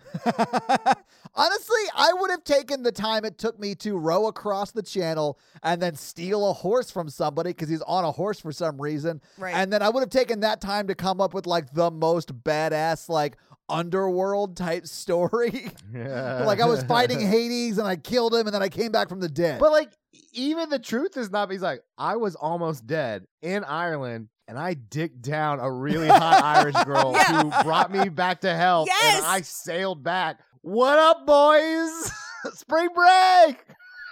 [1.35, 5.39] Honestly, I would have taken the time it took me to row across the channel
[5.63, 9.19] and then steal a horse from somebody because he's on a horse for some reason.
[9.39, 9.55] Right.
[9.55, 12.43] And then I would have taken that time to come up with like the most
[12.43, 13.37] badass, like
[13.69, 15.71] underworld type story.
[15.93, 19.19] like I was fighting Hades and I killed him and then I came back from
[19.19, 19.59] the dead.
[19.59, 19.91] But like,
[20.33, 21.51] even the truth is not.
[21.51, 26.43] He's like, I was almost dead in Ireland, and I dicked down a really hot
[26.57, 27.43] Irish girl Yeah.
[27.43, 29.17] who brought me back to health, Yes.
[29.17, 30.39] and I sailed back.
[30.61, 32.11] What up, boys?
[32.55, 33.63] Spring break.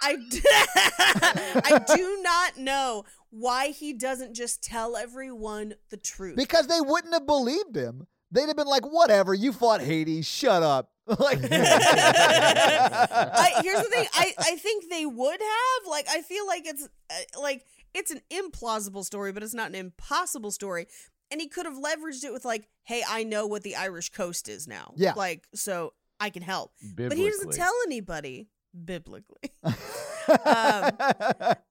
[0.04, 0.42] I, d-
[1.04, 6.36] I do not know why he doesn't just tell everyone the truth.
[6.36, 8.06] because they wouldn't have believed him.
[8.32, 10.88] They'd have been like, whatever, you fought Hades, shut up.
[11.06, 11.60] like I,
[13.62, 14.06] here's the thing.
[14.14, 15.86] I, I think they would have.
[15.88, 19.74] Like, I feel like it's uh, like it's an implausible story, but it's not an
[19.74, 20.86] impossible story.
[21.30, 24.48] And he could have leveraged it with like, "Hey, I know what the Irish coast
[24.48, 24.94] is now.
[24.96, 25.14] Yeah.
[25.16, 28.48] like so I can help." But he doesn't tell anybody
[28.84, 29.50] biblically.
[29.64, 29.74] um,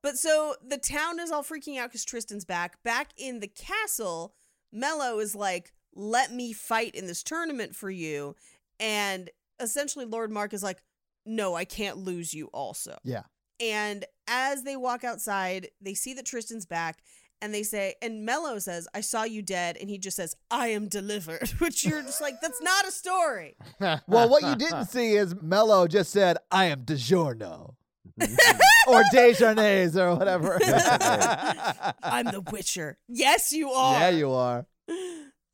[0.02, 2.82] but so the town is all freaking out because Tristan's back.
[2.84, 4.34] Back in the castle,
[4.72, 8.36] Melot is like, let me fight in this tournament for you.
[8.80, 9.30] And
[9.60, 10.82] essentially, Lord Mark is like,
[11.26, 12.98] no, I can't lose you also.
[13.04, 13.24] Yeah.
[13.60, 17.00] And as they walk outside, they see that Tristan's back.
[17.44, 19.76] And they say, and Melot says, I saw you dead.
[19.80, 23.56] And he just says, I am delivered, which you're just like, that's not a story.
[23.80, 27.76] well, what you didn't see is Melot just said, I am DiGiorno.
[28.88, 30.60] or Dejournays or whatever.
[32.04, 32.98] I'm the Witcher.
[33.08, 34.00] Yes, you are.
[34.00, 34.66] yeah, you are.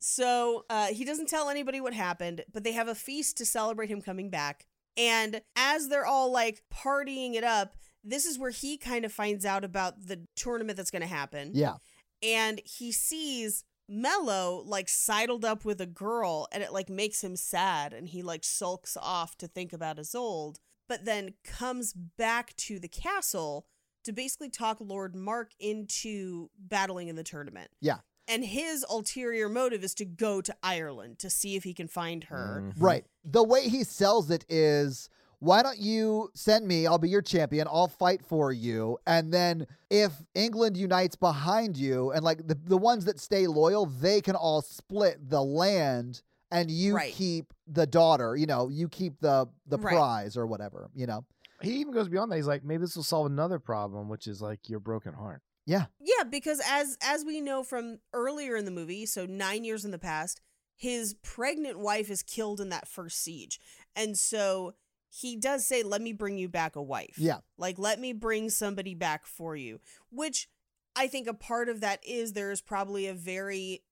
[0.00, 3.90] So uh, he doesn't tell anybody what happened, but they have a feast to celebrate
[3.90, 4.66] him coming back.
[4.96, 9.44] And as they're all like partying it up, this is where he kind of finds
[9.44, 11.52] out about the tournament that's going to happen.
[11.54, 11.74] Yeah.
[12.22, 17.36] And he sees Melot like sidled up with a girl, and it like makes him
[17.36, 17.92] sad.
[17.92, 22.88] And he like sulks off to think about Isolde, but then comes back to the
[22.88, 23.66] castle
[24.04, 27.70] to basically talk Lord Mark into battling in the tournament.
[27.80, 27.98] Yeah.
[28.28, 32.24] And his ulterior motive is to go to Ireland to see if he can find
[32.24, 32.62] her.
[32.62, 32.72] Mm.
[32.76, 33.04] Right.
[33.24, 35.08] The way he sells it is
[35.40, 36.86] why don't you send me?
[36.86, 37.68] I'll be your champion.
[37.70, 38.98] I'll fight for you.
[39.06, 43.86] And then if England unites behind you and like the, the ones that stay loyal,
[43.86, 47.12] they can all split the land and you Right.
[47.12, 49.94] keep the daughter, you know, you keep the the Right.
[49.94, 51.24] prize or whatever, you know.
[51.60, 52.36] He even goes beyond that.
[52.36, 55.42] He's like, maybe this will solve another problem, which is like your broken heart.
[55.68, 55.84] Yeah.
[56.00, 59.90] Yeah, because as as we know from earlier in the movie, so 9 years in
[59.90, 60.40] the past,
[60.74, 63.60] his pregnant wife is killed in that first siege.
[63.94, 64.74] And so
[65.10, 67.16] he does say let me bring you back a wife.
[67.18, 67.40] Yeah.
[67.58, 70.48] Like let me bring somebody back for you, which
[70.96, 73.82] I think a part of that is there is probably a very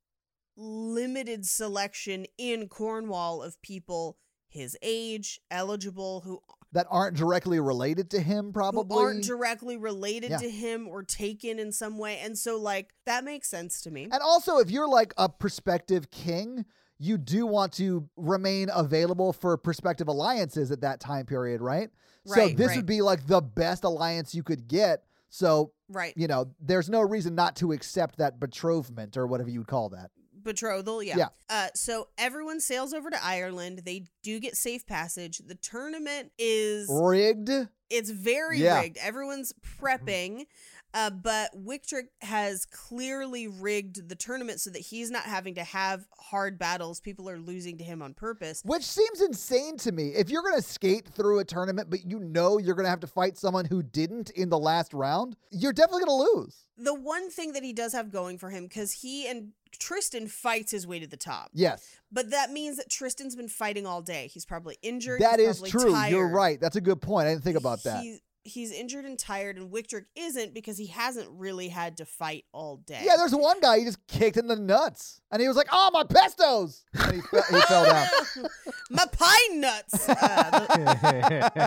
[0.56, 4.16] limited selection in Cornwall of people
[4.56, 6.40] his age, eligible, who
[6.72, 8.98] that aren't directly related to him, probably.
[8.98, 10.38] aren't directly related Yeah.
[10.38, 12.18] to him or taken in some way.
[12.18, 14.04] And so like that makes sense to me.
[14.04, 16.64] And also, if you're like a prospective king,
[16.98, 21.90] you do want to remain available for prospective alliances at that time period, right?
[22.26, 22.76] right so this right.
[22.78, 25.04] would be like the best alliance you could get.
[25.28, 26.14] So, Right.
[26.16, 29.90] you know, there's no reason not to accept that betrothment or whatever you would call
[29.90, 30.10] that.
[30.46, 31.28] Betrothal yeah, Yeah.
[31.50, 36.88] Uh, so everyone sails over to ireland they do get safe passage the tournament is
[36.90, 37.50] Rigged?
[37.90, 38.80] it's very Yeah.
[38.80, 40.46] rigged everyone's prepping
[40.96, 46.06] uh, but Wictred has clearly rigged the tournament so that he's not having to have
[46.18, 47.00] hard battles.
[47.00, 48.62] People are losing to him on purpose.
[48.64, 50.14] Which seems insane to me.
[50.16, 53.00] If you're going to skate through a tournament, but you know you're going to have
[53.00, 56.66] to fight someone who didn't in the last round, you're definitely going to lose.
[56.78, 60.70] The one thing that he does have going for him, because he and Tristan fights
[60.70, 61.50] his way to the top.
[61.52, 61.86] Yes.
[62.10, 64.28] But that means that Tristan's been fighting all day.
[64.32, 65.20] He's probably injured.
[65.20, 66.18] That is he's is probably true.
[66.18, 66.60] You're right.
[66.60, 67.26] That's a good point.
[67.26, 68.02] I didn't think about that.
[68.02, 72.44] He's, he's injured and tired, and Wictred isn't because he hasn't really had to fight
[72.52, 73.00] all day.
[73.02, 75.90] Yeah, there's one guy he just kicked in the nuts, and he was like, "Oh,
[75.92, 78.06] my pestos!" And he, fe- he fell down.
[78.90, 80.08] my pine nuts.
[80.08, 80.50] Uh,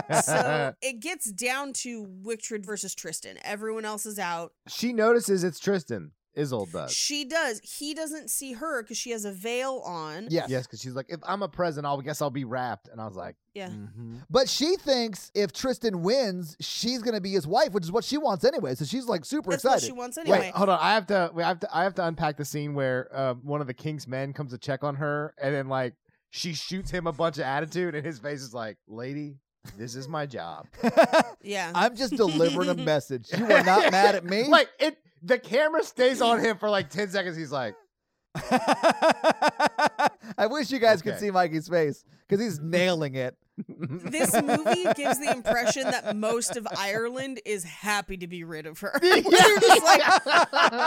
[0.06, 3.36] the- so it gets down to Wictred versus Tristan.
[3.44, 4.52] Everyone else is out.
[4.66, 6.12] she notices it's Tristan.
[6.36, 6.92] Isolde does.
[6.92, 7.60] She does.
[7.64, 10.28] He doesn't see her because she has a veil on.
[10.30, 10.48] Yes.
[10.48, 12.88] Yes, because she's like, if I'm a present, I'll guess I'll be wrapped.
[12.88, 13.68] And I was like, Yeah.
[13.68, 14.22] mhm.
[14.30, 18.16] But she thinks if Tristan wins, she's gonna be his wife, which is what she
[18.16, 18.74] wants anyway.
[18.76, 19.82] So she's like super That's excited.
[19.82, 20.38] what she wants anyway.
[20.40, 20.78] Wait, hold on.
[20.80, 21.32] I have to.
[21.36, 21.76] I have to.
[21.76, 24.58] I have to unpack the scene where uh, one of the king's men comes to
[24.58, 25.94] check on her, and then like
[26.30, 29.36] she shoots him a bunch of attitude, and his face is like, "Lady,
[29.76, 30.66] this is my job."
[31.42, 31.72] yeah.
[31.74, 33.28] I'm just delivering a message.
[33.36, 34.44] You are not mad at me.
[34.44, 34.96] like it.
[35.22, 37.36] The camera stays on him for like ten seconds.
[37.36, 37.74] He's like,
[38.34, 43.36] I wish you guys could see Mikey's face because he's nailing it.
[43.68, 48.78] this movie gives the impression that most of Ireland is happy to be rid of
[48.80, 48.98] her.
[49.02, 50.02] You're just like,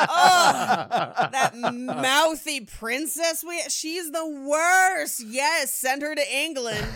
[0.10, 3.44] oh, that mouthy princess.
[3.48, 5.24] We, she's the worst.
[5.26, 6.88] Yes, send her to England.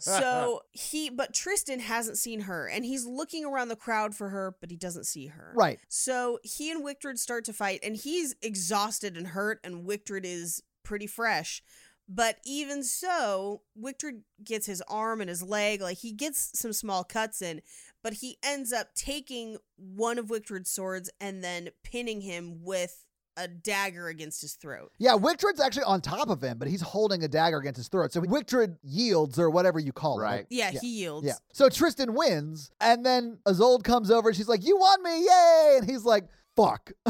[0.00, 4.56] So he, but Tristan hasn't seen her, and he's looking around the crowd for her,
[4.60, 5.52] but he doesn't see her.
[5.54, 5.78] Right.
[5.88, 10.62] So he and Wictred start to fight, and he's exhausted and hurt, and Wictred is
[10.84, 11.62] pretty fresh.
[12.08, 17.04] But even so, Wictred gets his arm and his leg, like he gets some small
[17.04, 17.62] cuts in,
[18.02, 23.48] but he ends up taking one of Wictred's swords and then pinning him with a
[23.48, 24.92] dagger against his throat.
[24.98, 28.12] Yeah, Wictred's actually on top of him, but he's holding a dagger against his throat.
[28.12, 30.22] So Wictred yields, or whatever you call it.
[30.22, 30.46] Right.
[30.50, 31.26] Yeah, he yields.
[31.26, 31.34] Yeah.
[31.52, 35.74] So Tristan wins, and then Isolde comes over and she's like, You won me, yay!
[35.78, 36.24] And he's like,
[36.54, 36.92] Fuck.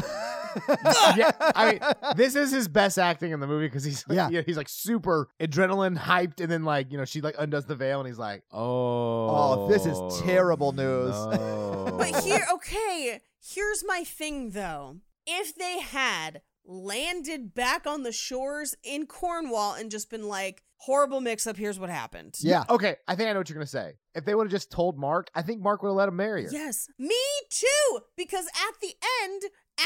[1.16, 1.80] yeah, I mean,
[2.16, 4.28] this is his best acting in the movie because he's Yeah.
[4.30, 4.42] yeah.
[4.46, 7.98] he's like super adrenaline hyped, and then like you know she like undoes the veil,
[8.00, 8.60] and he's like, oh,
[9.62, 11.10] Oh, this is terrible news.
[11.14, 14.98] no." But here, okay, here's my thing though.
[15.26, 21.20] If they had landed back on the shores in Cornwall and just been like, horrible
[21.20, 22.34] mix up, here's what happened.
[22.40, 22.64] yeah.
[22.68, 23.94] okay, I think I know what you're gonna say.
[24.14, 26.44] If they would have just told Mark, I think Mark would have let him marry
[26.44, 26.50] her.
[26.50, 27.14] Yes, me
[27.50, 28.00] too.
[28.16, 29.42] Because at the end,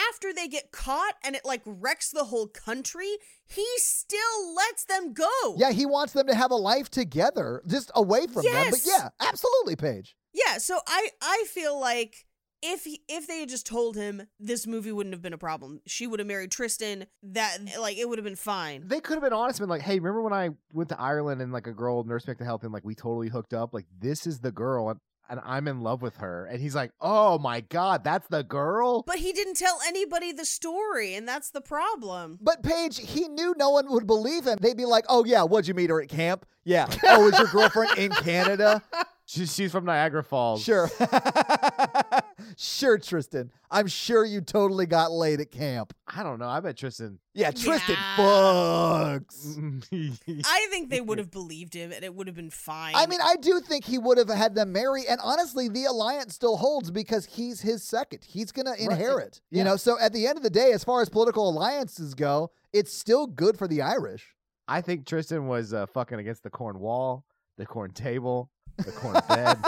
[0.09, 3.17] after they get caught and it like wrecks the whole country,
[3.47, 5.55] he still lets them go.
[5.57, 8.67] Yeah, he wants them to have a life together, just away from them.
[8.71, 10.17] But yeah, absolutely, Paige.
[10.33, 12.26] Yeah, so I I feel like
[12.67, 15.81] if he, if they had just told him this movie wouldn't have been a problem.
[15.87, 17.07] She would have married Tristan.
[17.23, 18.83] That like it would have been fine.
[18.87, 21.41] They could have been honest and been like, hey, remember when I went to Ireland
[21.41, 23.73] and like a girl nursed me to help and like we totally hooked up?
[23.73, 26.47] Like this is the girl and, and I'm in love with her.
[26.47, 29.03] And he's like, Oh my god, that's the girl?
[29.07, 32.39] But he didn't tell anybody the story, and that's the problem.
[32.41, 34.59] But Paige, he knew no one would believe him.
[34.61, 36.47] They'd be like, "Oh yeah, what'd you meet her at camp?
[36.65, 36.87] Yeah.
[37.05, 38.83] Oh, is your girlfriend in Canada?
[39.29, 40.63] She's she's from Niagara Falls.
[40.63, 40.89] Sure,
[42.57, 43.51] sure, Tristan.
[43.71, 45.93] I'm sure you totally got laid at camp.
[46.07, 46.49] I don't know.
[46.49, 48.17] I bet Tristan Yeah, Tristan Yeah.
[48.17, 49.83] fucks.
[50.47, 52.95] I think they would have believed him, and it would have been fine.
[52.95, 56.35] I mean, I do think he would have had them marry, and honestly, the alliance
[56.35, 58.21] still holds because he's his second.
[58.25, 59.77] He's gonna inherit, you know.
[59.77, 63.27] So at the end of the day, as far as political alliances go, it's still
[63.27, 64.35] good for the Irish.
[64.69, 67.25] I think Tristan was uh, fucking against the corn wall,
[67.57, 69.59] the corn table, the corn bed.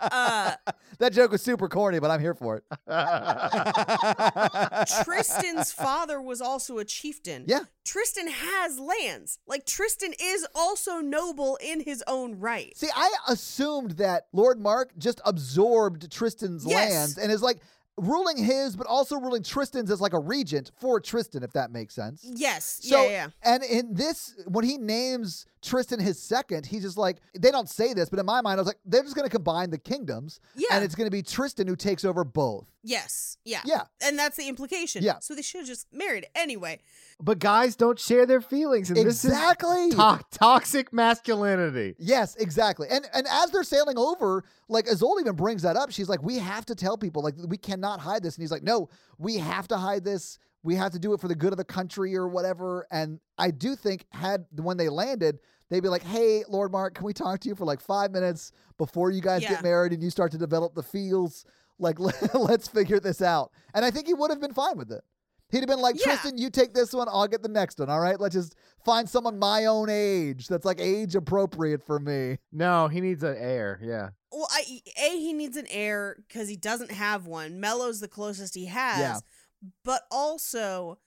[0.00, 0.52] uh,
[0.98, 2.64] that joke was super corny, but I'm here for it.
[5.04, 7.44] Tristan's father was also a chieftain.
[7.46, 7.60] Yeah.
[7.84, 9.38] Tristan has lands.
[9.46, 12.76] Like Tristan is also noble in his own right.
[12.76, 16.90] See, I assumed that Lord Mark just absorbed Tristan's Yes.
[16.92, 17.58] lands and is like,
[17.98, 21.94] ruling his, but also ruling Tristan's as like a regent for Tristan, if that makes
[21.94, 22.24] sense.
[22.24, 22.80] Yes.
[22.82, 23.26] Yeah, yeah.
[23.42, 27.94] and in this, when he names Tristan his second, he's just like, they don't say
[27.94, 30.40] this, but in my mind, I was like, they're just going to combine the kingdoms.
[30.56, 30.66] Yeah.
[30.72, 32.66] And it's going to be Tristan who takes over both.
[32.82, 33.36] Yes.
[33.44, 33.60] Yeah.
[33.64, 33.82] Yeah.
[34.02, 35.02] And that's the implication.
[35.04, 35.20] Yeah.
[35.20, 36.80] So they should have just married anyway.
[37.20, 39.90] But guys don't share their feelings, and Exactly.
[39.90, 41.94] this is to- toxic masculinity.
[41.98, 42.88] Yes, exactly.
[42.90, 45.92] And and as they're sailing over, like Isolde even brings that up.
[45.92, 48.34] She's like, we have to tell people, like, we cannot hide this.
[48.36, 48.88] And he's like, no,
[49.18, 50.38] we have to hide this.
[50.62, 52.86] We have to do it for the good of the country or whatever.
[52.90, 55.38] And I do think had when they landed,
[55.70, 58.52] they'd be like, hey, Lord Mark, can we talk to you for like five minutes
[58.78, 59.50] before you guys Yeah.
[59.50, 61.44] get married and you start to develop the feels?
[61.78, 61.98] Like,
[62.34, 63.50] let's figure this out.
[63.74, 65.02] And I think he would have been fine with it.
[65.50, 66.12] He'd have been like, Yeah.
[66.12, 67.90] Tristan, you take this one, I'll get the next one.
[67.90, 68.18] All right.
[68.20, 68.54] Let's just
[68.84, 72.38] find someone my own age that's like age appropriate for me.
[72.52, 73.80] No, he needs an heir.
[73.82, 74.10] Yeah.
[74.30, 77.60] Well, I, A, he needs an heir because he doesn't have one.
[77.60, 78.98] Melot's the closest he has.
[78.98, 79.18] Yeah.
[79.84, 80.98] But also,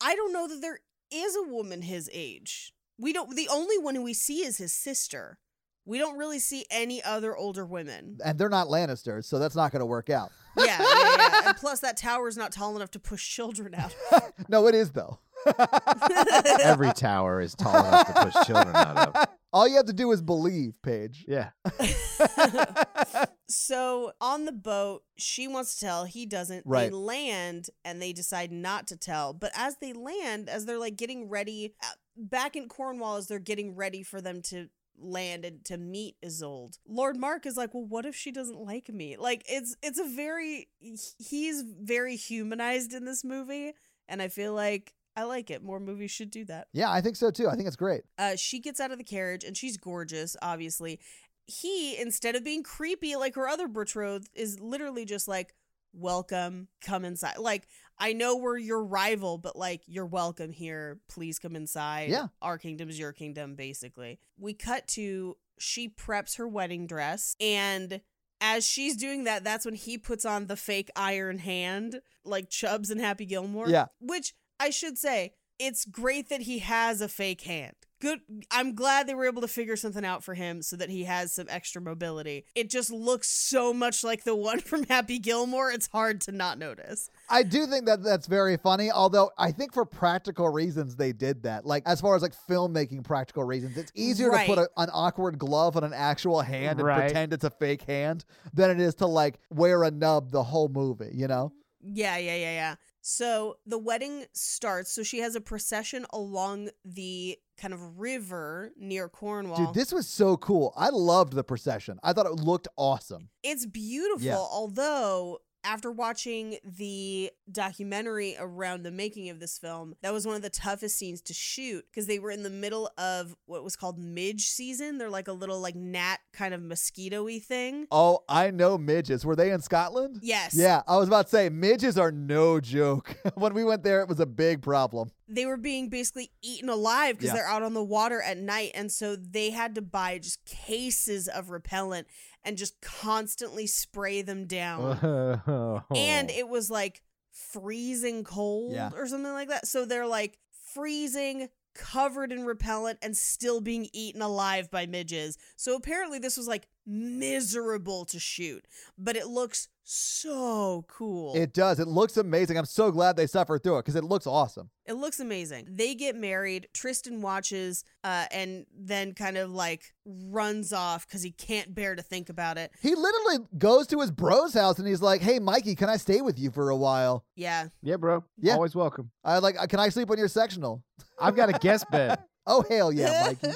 [0.00, 0.80] I don't know that there
[1.10, 2.72] is a woman his age.
[2.98, 5.38] We don't, the only one we see is his sister.
[5.84, 8.18] We don't really see any other older women.
[8.24, 10.32] and they're not Lannisters, so that's not going to work out.
[10.56, 11.48] Yeah, yeah, yeah.
[11.48, 13.94] And plus, that tower is not tall enough to push children out.
[14.48, 15.20] no, it is though.
[16.62, 19.28] Every tower is tall enough to push children out of.
[19.52, 21.24] All you have to do is believe, Paige.
[21.26, 21.50] Yeah.
[23.48, 26.64] So on the boat, she wants to tell, he doesn't.
[26.66, 26.90] Right.
[26.90, 29.32] They land and they decide not to tell.
[29.32, 33.38] But as they land, as they're like getting ready, uh, back in Cornwall, as they're
[33.38, 34.68] getting ready for them to
[34.98, 38.88] land and to meet Isolde, Lord Mark is like, "Well, what if she doesn't like
[38.88, 43.74] me?" Like it's it's a very he's very humanized in this movie,
[44.08, 45.62] and I feel like I like it.
[45.62, 46.68] More movies should do that.
[46.72, 47.48] Yeah, I think so too.
[47.48, 48.02] I think it's great.
[48.18, 51.00] Uh, she gets out of the carriage and she's gorgeous, obviously.
[51.46, 55.54] He, instead of being creepy like her other betrothed, is literally just like,
[55.92, 57.38] welcome, come inside.
[57.38, 57.66] Like,
[57.98, 61.00] I know we're your rival, but like, you're welcome here.
[61.08, 62.10] Please come inside.
[62.10, 62.26] Yeah.
[62.42, 64.18] Our kingdom's your kingdom, basically.
[64.38, 68.02] We cut to she preps her wedding dress and
[68.40, 72.90] as she's doing that, that's when he puts on the fake iron hand, like Chubbs
[72.90, 73.68] and Happy Gilmore.
[73.68, 73.86] Yeah.
[73.98, 77.74] Which I should say, it's great that he has a fake hand.
[77.98, 78.20] Good.
[78.50, 81.32] I'm glad they were able to figure something out for him so that he has
[81.32, 82.44] some extra mobility.
[82.54, 86.58] It just looks so much like the one from Happy Gilmore, it's hard to not
[86.58, 87.08] notice.
[87.30, 91.44] I do think that that's very funny, although I think for practical reasons they did
[91.44, 91.64] that.
[91.64, 95.38] Like as far as like filmmaking practical reasons, it's easier to put a, an awkward
[95.38, 97.04] glove on an actual hand and Right.
[97.06, 100.68] pretend it's a fake hand than it is to like wear a nub the whole
[100.68, 101.50] movie, you know?
[101.80, 102.74] Yeah, yeah, yeah, yeah.
[103.08, 104.90] So the wedding starts.
[104.90, 109.66] So she has a procession along the kind of river near Cornwall.
[109.66, 110.72] Dude, this was so cool.
[110.76, 112.00] I loved the procession.
[112.02, 113.28] I thought it looked awesome.
[113.44, 114.36] It's beautiful, Yeah.
[114.38, 120.42] although after watching the documentary around the making of this film, that was one of
[120.42, 123.98] the toughest scenes to shoot because they were in the middle of what was called
[123.98, 124.98] midge season.
[124.98, 127.86] They're like a little like gnat kind of mosquito-y thing.
[127.90, 129.26] Oh, I know midges.
[129.26, 130.20] Were they in Scotland?
[130.22, 130.54] Yes.
[130.54, 133.16] Yeah, I was about to say midges are no joke.
[133.34, 135.10] when we went there, it was a big problem.
[135.28, 137.34] They were being basically eaten alive because Yeah.
[137.34, 138.70] they're out on the water at night.
[138.74, 142.06] And so they had to buy just cases of repellent
[142.46, 144.98] and just constantly spray them down.
[145.46, 145.82] Oh.
[145.94, 148.90] and it was like freezing cold Yeah.
[148.94, 149.66] or something like that.
[149.66, 150.38] So they're like
[150.72, 155.36] freezing, covered in repellent, and still being eaten alive by midges.
[155.56, 158.64] So apparently, this was like miserable to shoot,
[158.96, 161.34] but it looks so cool.
[161.36, 161.78] It does.
[161.78, 162.58] It looks amazing.
[162.58, 164.70] I'm so glad they suffered through it because it looks awesome.
[164.84, 165.68] It looks amazing.
[165.70, 166.68] They get married.
[166.74, 172.02] Tristan watches uh, and then kind of like runs off because he can't bear to
[172.02, 172.72] think about it.
[172.80, 176.20] He literally goes to his bro's house and he's like, "Hey, Mikey, can I stay
[176.20, 177.24] with you for a while?
[177.36, 177.68] Yeah.
[177.82, 178.24] Yeah, bro.
[178.38, 178.54] Yeah.
[178.54, 179.10] Always welcome.
[179.24, 180.82] I like, can I sleep on your sectional?
[181.20, 182.18] I've got a guest bed.
[182.48, 183.52] Oh hell yeah, Mikey!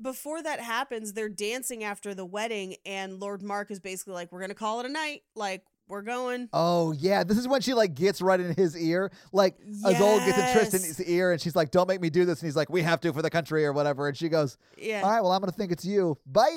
[0.00, 4.40] Before that happens, they're dancing after the wedding, and Lord Mark is basically like, We're
[4.40, 5.22] going to call it a night.
[5.34, 6.48] Like, we're going.
[6.52, 10.38] Oh yeah, this is when she like gets right in his ear, like Isolde gets
[10.38, 12.82] in Tristan's ear, and she's like, "Don't make me do this," and he's like, "We
[12.82, 15.00] have to for the country or whatever," and she goes, Yeah.
[15.02, 16.18] "All right, well, I'm gonna think it's you.
[16.26, 16.50] Bye."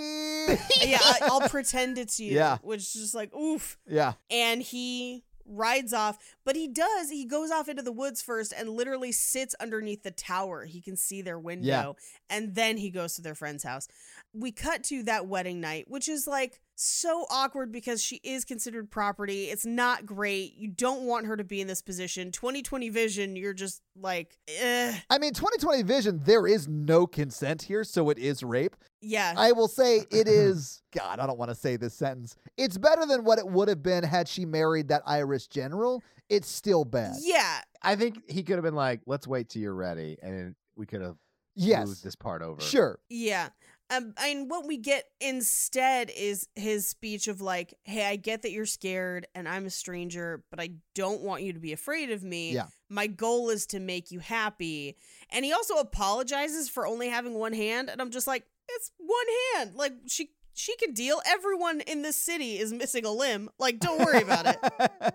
[0.81, 2.33] yeah, I, I'll pretend it's you.
[2.33, 2.57] Yeah.
[2.61, 3.77] Which is just like, oof.
[3.87, 6.17] yeah, And he rides off.
[6.45, 10.11] But he does, he goes off into the woods first and literally sits underneath the
[10.11, 10.65] tower.
[10.65, 11.95] He can see their window.
[12.29, 13.87] And then he goes to their friend's house.
[14.33, 18.89] We cut to that wedding night, which is like so awkward because she is considered
[18.89, 19.45] property.
[19.45, 20.55] It's not great.
[20.55, 22.31] You don't want her to be in this position.
[22.31, 24.95] 2020 vision, you're just like, eh.
[25.09, 28.75] I mean, 2020 vision, there is no consent here, so it is rape.
[29.01, 29.33] Yeah.
[29.35, 32.35] I will say it is, God, I don't want to say this sentence.
[32.57, 36.03] It's better than what it would have been had she married that Irish general.
[36.29, 37.15] It's still bad.
[37.21, 37.61] yeah.
[37.83, 41.01] I think he could have been like, "Let's wait till you're ready," and we could
[41.01, 41.17] have
[41.55, 41.87] Yes.
[41.87, 42.61] moved this part over.
[42.61, 42.99] Sure.
[43.09, 43.49] Yeah.
[43.89, 48.51] Um, and what we get instead is his speech of like, "Hey, I get that
[48.51, 52.23] you're scared, and I'm a stranger, but I don't want you to be afraid of
[52.23, 52.51] me.
[52.53, 52.67] Yeah.
[52.87, 54.95] My goal is to make you happy."
[55.31, 59.25] And he also apologizes for only having one hand, and I'm just like, "It's one
[59.55, 59.75] hand.
[59.75, 61.21] Like she she can deal.
[61.25, 63.49] Everyone in this city is missing a limb.
[63.57, 64.57] Like, don't worry about it.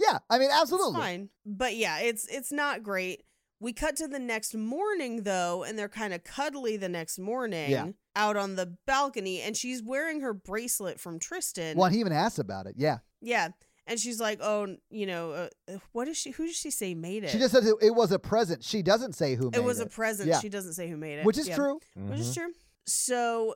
[0.00, 1.00] yeah, I mean, It's absolutely.
[1.00, 1.28] fine.
[1.44, 3.22] But yeah, it's it's not great.
[3.58, 7.70] We cut to the next morning though, and they're kind of cuddly the next morning
[7.70, 7.86] Yeah.
[8.14, 11.76] out on the balcony, and she's wearing her bracelet from Tristan.
[11.76, 12.74] Well, he even asked about it.
[12.76, 12.98] Yeah.
[13.20, 13.48] Yeah.
[13.88, 16.32] And she's like, "Oh, you know, uh, uh, what is she?
[16.32, 17.30] Who does she say made it?
[17.30, 18.64] She just says it, it was a present.
[18.64, 19.86] She doesn't say who made it was it.
[19.86, 20.28] a present.
[20.28, 20.40] Yeah.
[20.40, 21.54] She doesn't say who made it, Which is Yeah.
[21.56, 21.80] true.
[21.94, 22.52] Which is true.
[22.86, 23.54] So,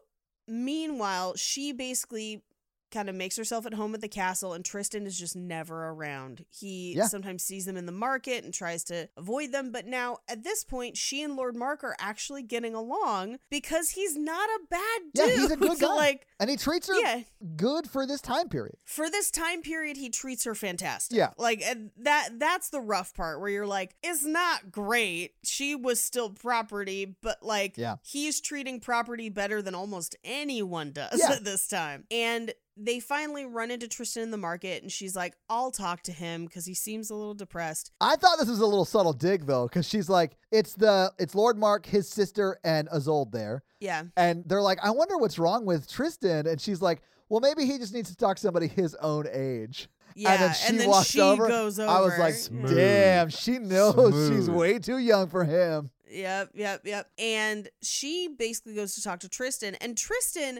[0.48, 2.42] meanwhile, she basically
[2.90, 6.44] kind of makes herself at home at the castle, and Tristan is just never around.
[6.50, 7.06] He Yeah.
[7.06, 9.70] sometimes sees them in the market and tries to avoid them.
[9.72, 14.16] But now, at this point, she and Lord Mark are actually getting along because he's
[14.16, 15.28] not a bad dude.
[15.28, 15.94] Yeah, he's a good guy.
[15.94, 17.22] like, and he treats her yeah.
[17.56, 18.76] good for this time period.
[18.84, 21.30] for this time period he treats her fantastic Yeah.
[21.38, 21.62] like
[21.98, 27.16] that that's the rough part where you're like it's not great she was still property
[27.22, 27.96] but like Yeah.
[28.02, 31.32] he's treating property better than almost anyone does Yeah.
[31.36, 35.34] at this time and they finally run into Tristan in the market and she's like
[35.48, 38.66] I'll talk to him cuz he seems a little depressed I thought this was a
[38.66, 42.88] little subtle dig though, because she's like, it's the it's Lord Mark, his sister, and
[42.88, 43.62] Isolde there.
[43.80, 46.46] yeah And they're like, I wonder what's wrong with Tristan.
[46.46, 49.88] And she's like, Well, maybe he just needs to talk to somebody his own age.
[50.16, 51.48] yeah and then she walks over.
[51.48, 52.74] goes over I was like, Smooth.
[52.74, 55.90] damn, she knows she's way too young for him.
[56.12, 57.08] Yep, yep, yep.
[57.18, 60.58] And she basically goes to talk to Tristan, and Tristan,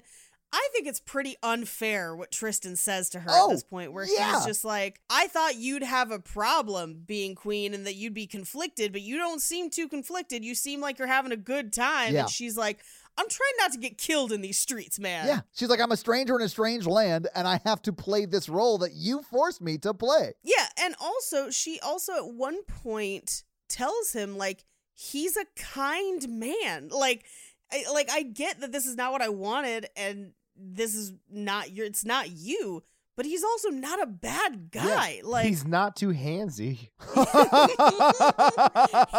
[0.52, 4.04] I think it's pretty unfair what Tristan says to her Oh, at this point, where
[4.04, 4.34] yeah.
[4.34, 8.26] he's just like, I thought you'd have a problem being queen and that you'd be
[8.26, 10.44] conflicted, but you don't seem too conflicted.
[10.44, 12.14] You seem like you're having a good time.
[12.14, 12.22] Yeah.
[12.22, 12.80] And she's like,
[13.16, 15.26] I'm trying not to get killed in these streets, man.
[15.26, 15.40] Yeah.
[15.54, 18.48] She's like, I'm a stranger in a strange land, and I have to play this
[18.48, 20.32] role that you forced me to play.
[20.42, 24.64] Yeah, and also she also at one point tells him like
[24.94, 26.88] he's a kind man.
[26.88, 27.24] Like
[27.72, 31.72] I, like I get that this is not what I wanted and this is not
[31.72, 32.82] your it's not you,
[33.16, 35.20] but he's also not a bad guy.
[35.24, 36.88] like He's not too handsy.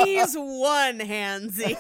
[0.04, 1.76] he's one handsy.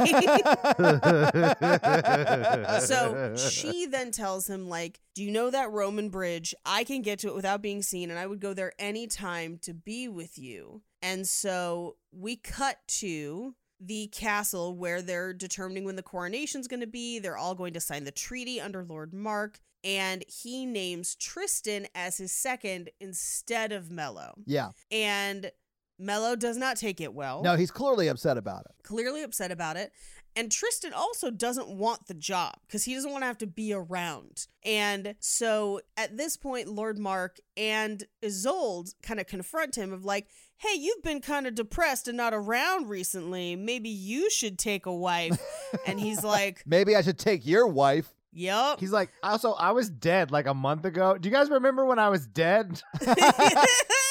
[2.81, 7.19] so she then tells him like do you know that roman bridge i can get
[7.19, 10.81] to it without being seen and i would go there anytime to be with you
[11.01, 16.87] and so we cut to the castle where they're determining when the coronation's going to
[16.87, 21.87] be they're all going to sign the treaty under lord mark and he names tristan
[21.95, 24.69] as his second instead of melot yeah.
[24.91, 25.51] and
[25.97, 28.83] melot does not take it well No, he's clearly upset about it.
[28.83, 29.91] clearly upset about it.
[30.33, 33.73] And Tristan also doesn't want the job because he doesn't want to have to be
[33.73, 34.47] around.
[34.63, 40.29] And so at this point, Lord Mark and Isolde kind of confront him of like,
[40.61, 43.55] hey, you've been kind of depressed and not around recently.
[43.55, 45.39] Maybe you should take a wife.
[45.87, 48.13] and he's like, Maybe I should take your wife.
[48.33, 48.79] Yep.
[48.79, 51.17] He's like, also, I was dead like a month ago.
[51.17, 52.81] Do you guys remember when I was dead?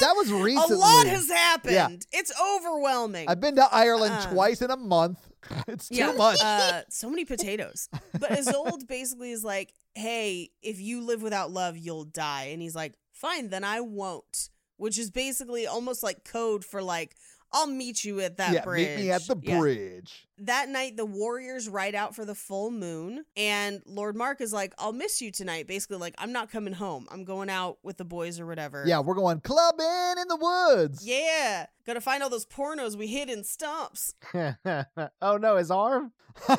[0.01, 0.77] That was recently.
[0.77, 1.73] a lot has happened.
[1.75, 1.89] Yeah.
[2.11, 3.29] It's overwhelming.
[3.29, 5.19] I've been to Ireland Uh, twice in a month.
[5.67, 6.39] It's too Yeah, much.
[6.43, 7.87] Uh, so many potatoes.
[8.19, 12.45] But Isolde basically is like, hey, if you live without love, you'll die.
[12.51, 14.49] And he's like, fine, then I won't.
[14.81, 17.15] Which is basically almost like code for like,
[17.53, 18.97] I'll meet you at that yeah, bridge.
[18.97, 19.59] meet me at the Yeah.
[19.59, 20.27] bridge.
[20.45, 24.73] That night, the warriors ride out for the full moon, and Lord Mark is like,
[24.79, 25.67] I'll miss you tonight.
[25.67, 27.07] Basically, like, I'm not coming home.
[27.11, 28.83] I'm going out with the boys or whatever.
[28.87, 31.05] Yeah, we're going clubbing in the woods.
[31.05, 31.67] Yeah.
[31.85, 34.13] Gotta find all those pornos we hid in stumps.
[34.35, 36.11] oh no, his arm?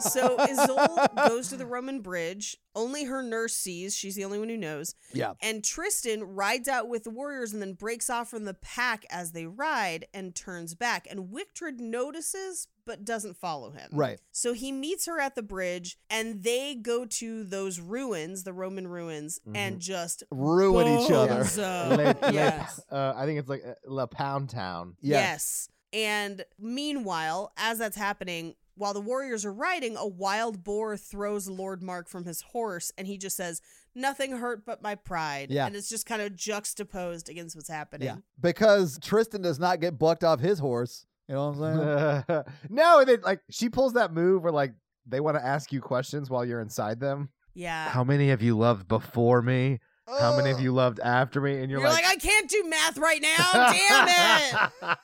[0.00, 2.56] So Isolde goes to the Roman bridge.
[2.74, 3.94] Only her nurse sees.
[3.96, 4.94] She's the only one who knows.
[5.12, 5.32] yeah.
[5.40, 9.32] And Tristan rides out with the warriors and then breaks off from the pack as
[9.32, 11.06] they ride and turns back.
[11.10, 13.88] And with Wictred notices but doesn't follow him.
[13.92, 14.20] Right.
[14.32, 18.86] So he meets her at the bridge and they go to those ruins, the Roman
[18.86, 21.44] ruins, and just Ruin each other.
[21.44, 21.90] bozo.
[21.90, 22.80] Le- le- yes.
[22.90, 24.96] uh, I think it's like uh, La Pound Town.
[25.00, 25.68] Yes.
[25.94, 31.82] And meanwhile, as that's happening, while the warriors are riding, a wild boar throws Lord
[31.82, 33.62] Mark from his horse and he just says,
[33.94, 35.50] Nothing hurt but my pride.
[35.50, 35.66] Yeah.
[35.66, 38.08] And it's just kind of juxtaposed against what's happening.
[38.08, 38.16] Yeah.
[38.40, 41.06] Because Tristan does not get bucked off his horse.
[41.28, 42.42] You know what I'm saying?
[42.70, 44.74] no, and then like she pulls that move where like
[45.06, 47.30] they want to ask you questions while you're inside them.
[47.54, 47.88] Yeah.
[47.88, 49.80] How many of you loved before me?
[50.06, 50.62] How many of Ugh.
[50.62, 51.60] you loved after me?
[51.60, 53.52] And you're, You're, like, I can't do math right now.
[53.52, 54.98] Damn it.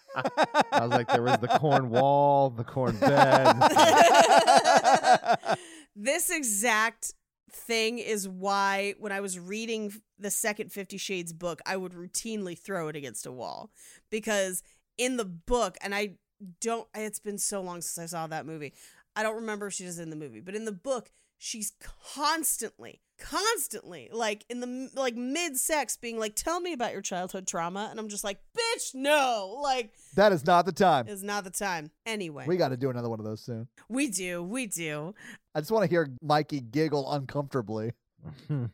[0.72, 3.56] I was like, there was the corn wall, the corn bed.
[5.96, 7.14] this exact
[7.50, 12.58] thing is why when I was reading the second 50 Shades book, I would routinely
[12.58, 13.70] throw it against a wall
[14.10, 14.62] because
[15.00, 16.16] in the book, and I
[16.60, 18.74] don't, it's been so long since I saw that movie.
[19.16, 21.72] I don't remember if she does it in the movie, but in the book, she's
[22.14, 27.46] constantly, constantly like in the like mid sex being like, tell me about your childhood
[27.46, 27.88] trauma.
[27.90, 31.08] And I'm just like, bitch, no, like, That is not the time.
[31.08, 31.90] is not the time.
[32.06, 33.68] Anyway, We got to do another one of those soon.
[33.88, 35.14] we do, we do.
[35.54, 37.92] I just want to hear Mikey giggle uncomfortably.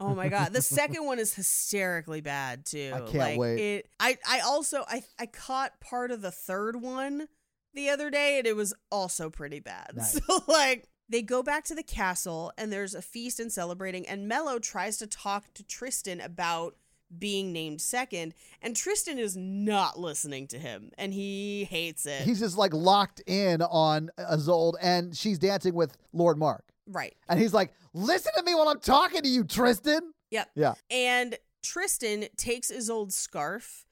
[0.00, 2.92] Oh my god, the second one is hysterically bad too.
[2.94, 3.58] I can't like, wait.
[3.58, 7.28] It, I I also I I caught part of the third one
[7.74, 9.90] the other day, and it was also pretty bad.
[9.96, 10.12] Nice.
[10.12, 10.88] So like.
[11.08, 14.96] They go back to the castle and there's a feast and celebrating, and Melot tries
[14.98, 16.74] to talk to Tristan about
[17.16, 22.22] being named second, and Tristan is not listening to him, and he hates it.
[22.22, 26.64] He's just like locked in on Isolde, and she's dancing with Lord Mark.
[26.86, 27.14] Right.
[27.28, 30.00] And he's like, listen to me while I'm talking to you, Tristan.
[30.30, 30.50] Yep.
[30.54, 30.74] Yeah.
[30.90, 33.84] And Tristan takes Isolde's scarf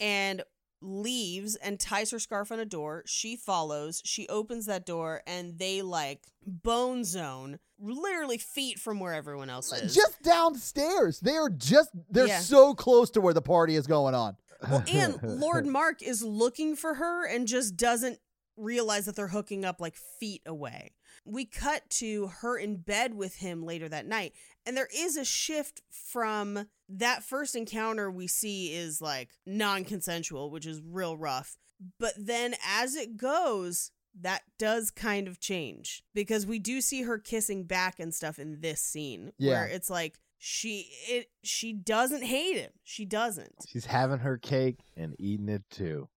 [0.00, 0.42] and
[0.80, 3.02] leaves and ties her scarf on a door.
[3.06, 4.02] She follows.
[4.04, 9.72] She opens that door and they like bone zone, literally feet from where everyone else
[9.72, 9.94] is.
[9.94, 11.20] Just downstairs.
[11.20, 12.40] They are just, they're Yeah.
[12.40, 14.36] so close to where the party is going on.
[14.68, 18.18] well, and Lord Mark is looking for her and just doesn't
[18.56, 20.92] realize that they're hooking up like feet away.
[21.24, 24.32] We cut to her in bed with him later that night,
[24.66, 30.50] and there is a shift from that first encounter we see is like non consensual,
[30.50, 31.56] which is real rough.
[31.98, 33.90] But then as it goes,
[34.20, 38.60] that does kind of change because we do see her kissing back and stuff in
[38.60, 39.52] this scene yeah.
[39.52, 42.72] where it's like she it she doesn't hate him.
[42.82, 43.54] She doesn't.
[43.68, 46.08] She's having her cake and eating it too.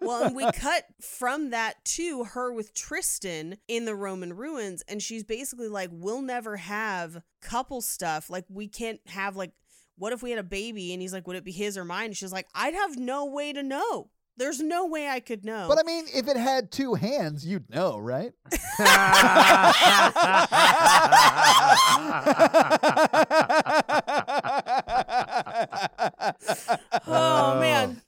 [0.00, 5.02] Well, and we cut from that to her with Tristan in the Roman ruins, and
[5.02, 8.30] she's basically like, "We'll never have couple stuff.
[8.30, 9.52] Like, we can't have like,
[9.96, 12.12] what if we had a baby?" And he's like, "Would it be his or mine?"
[12.12, 14.10] she's like, "I'd have no way to know.
[14.36, 17.68] There's no way I could know." But I mean, if it had two hands, you'd
[17.70, 18.32] know, right?
[27.06, 28.00] oh man,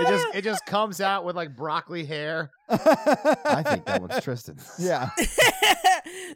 [0.00, 2.50] It just it just comes out with like broccoli hair.
[2.68, 4.58] I think that one's Tristan.
[4.78, 5.10] yeah.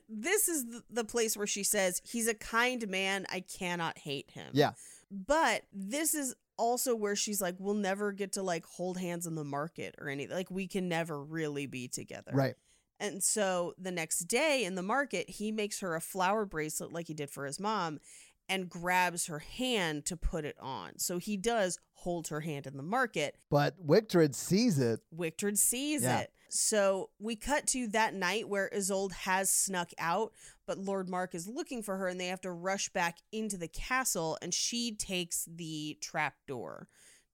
[0.09, 3.27] this is the place where she says he's a kind man.
[3.31, 4.51] I cannot hate him.
[4.53, 4.73] Yeah.
[5.11, 9.35] But this is also where she's like, we'll never get to like hold hands in
[9.35, 10.37] the market or anything.
[10.37, 12.33] Like we can never really be together.
[12.33, 12.55] Right.
[13.01, 17.09] And so the next day in the market, he makes her a flower bracelet like
[17.09, 17.99] he did for his mom
[18.49, 20.99] and grabs her hand to put it on.
[20.99, 23.37] So he does hold her hand in the market.
[23.51, 25.01] But Wictred sees it.
[25.11, 26.21] Wictred sees Yeah.
[26.21, 26.33] it.
[26.51, 30.33] So we cut to that night where Isolde has snuck out,
[30.67, 33.67] but Lord Mark is looking for her and they have to rush back into the
[33.67, 36.87] castle and she takes the trap door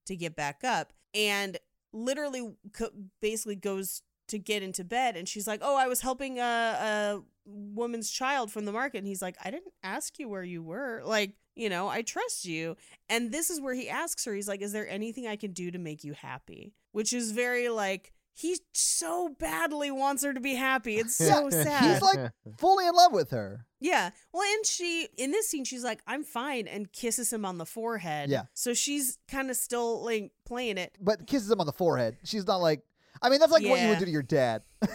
[0.06, 1.58] to get back up and
[1.92, 6.38] literally co- basically goes to get into bed and she's like, "Oh, I was helping
[6.38, 10.44] a, a woman's child from the market." And he's like, "I didn't ask you where
[10.44, 11.02] you were.
[11.05, 12.77] Like, you know, I trust you."
[13.09, 15.70] And this is where he asks her, he's like, "Is there anything I can do
[15.70, 20.55] to make you happy?" Which is very like he so badly wants her to be
[20.55, 20.97] happy.
[20.97, 21.85] It's so sad.
[21.85, 23.66] He's like fully in love with her.
[23.81, 24.10] Yeah.
[24.32, 27.66] Well, and she in this scene, she's like, "I'm fine," and kisses him on the
[27.66, 28.31] forehead.
[28.31, 28.44] Yeah.
[28.55, 30.97] So she's kind of still like playing it.
[31.01, 32.16] But kisses him on the forehead.
[32.24, 32.82] She's not like,
[33.22, 34.62] I mean, that's like what you would do to your dad.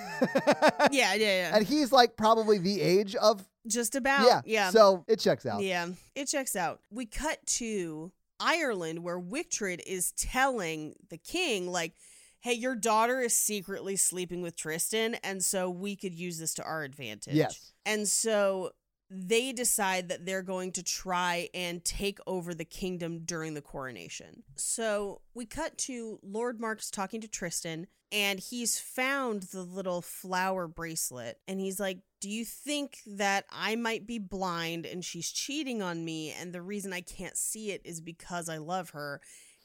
[0.92, 1.56] Yeah, yeah, yeah.
[1.56, 4.26] And he's like probably the age of, Just about.
[4.26, 4.42] yeah.
[4.46, 4.70] Yeah.
[4.70, 5.62] So it checks out.
[5.62, 6.80] Yeah, it checks out.
[6.90, 11.94] We cut to Ireland where Wictred is telling the king, like,
[12.40, 16.64] hey, your daughter is secretly sleeping with Tristan, and so we could use this to
[16.64, 17.34] our advantage.
[17.36, 17.74] Yes.
[17.86, 18.72] And so
[19.18, 24.44] they decide that they're going to try and take over the kingdom during the coronation.
[24.56, 30.68] So we cut to Lord Mark's talking to Tristan, and he's found the little flower
[30.68, 31.40] bracelet.
[31.48, 36.04] And he's like, Do you think that I might be blind and she's cheating on
[36.04, 36.32] me?
[36.32, 39.22] And the reason I can't see it is because I love her.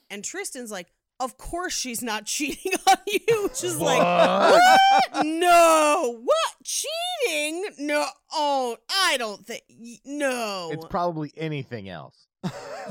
[0.09, 0.89] And Tristan's like,
[1.21, 3.43] of course she's not cheating on you.
[3.45, 5.27] Which is like, what?
[5.27, 6.19] No.
[6.25, 6.55] What?
[6.65, 7.67] Cheating?
[7.79, 8.07] No.
[8.33, 9.63] Oh, I don't think.
[10.05, 10.71] No.
[10.73, 12.27] It's probably anything else.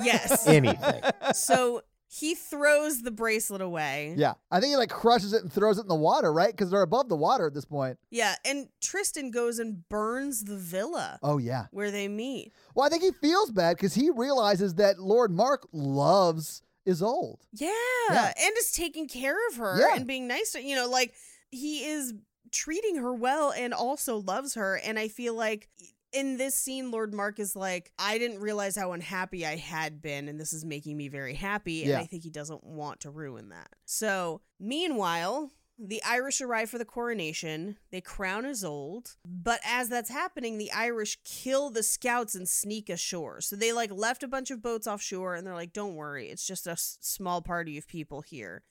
[0.04, 0.48] yes.
[0.48, 1.02] Anything.
[1.34, 4.14] So he throws the bracelet away.
[4.18, 4.34] Yeah.
[4.52, 6.52] I think he like crushes it and throws it in the water, right?
[6.52, 7.98] Because they're above the water at this point.
[8.12, 8.36] Yeah.
[8.46, 11.66] And Tristan goes and burns the villa Oh, yeah.
[11.72, 12.52] where they meet.
[12.76, 17.40] Well, I think he feels bad because he realizes that Lord Mark loves Isolde.
[17.53, 17.70] Yeah.
[18.10, 18.34] Yeah.
[18.36, 19.95] And is taking care of her Yeah.
[19.95, 21.14] and being nice to you know, like
[21.52, 22.14] he is
[22.52, 24.76] treating her well and also loves her.
[24.84, 25.70] And I feel like
[26.11, 30.28] in this scene, Lord Mark is like, I didn't realize how unhappy I had been,
[30.28, 31.82] and this is making me very happy.
[31.84, 31.99] And Yeah.
[31.99, 33.70] I think he doesn't want to ruin that.
[33.86, 37.78] So, meanwhile, the Irish arrive for the coronation.
[37.92, 43.40] They crown Isolde, but as that's happening, the Irish kill the scouts and sneak ashore.
[43.42, 46.46] So they like left a bunch of boats offshore, and they're like, "Don't worry, it's
[46.46, 48.64] just a s- small party of people here."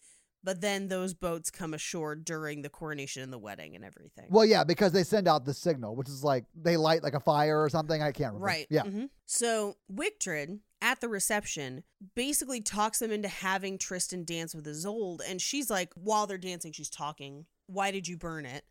[0.45, 4.27] But then those boats come ashore during the coronation and the wedding and everything.
[4.31, 7.21] Well, yeah, because they send out the signal, which is like they light like a
[7.21, 8.01] fire or something.
[8.01, 8.47] I can't remember.
[8.47, 8.67] Right.
[8.71, 8.85] Yeah.
[8.85, 9.09] mhm.
[9.27, 11.83] So Wictred at the reception
[12.15, 16.73] basically talks them into having Tristan dance with Isolde, and she's like, while they're dancing,
[16.73, 17.47] she's talking.
[17.67, 18.65] Why did you burn it?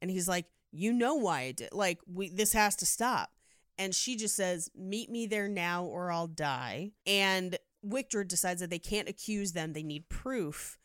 [0.00, 1.68] And he's like, you know why I did.
[1.72, 3.30] Like, we this has to stop.
[3.78, 6.92] And she just says, meet me there now or I'll die.
[7.06, 10.78] And Wictred decides that they can't accuse them; they need proof.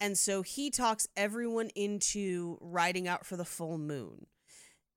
[0.00, 4.26] And so he talks everyone into riding out for the full moon.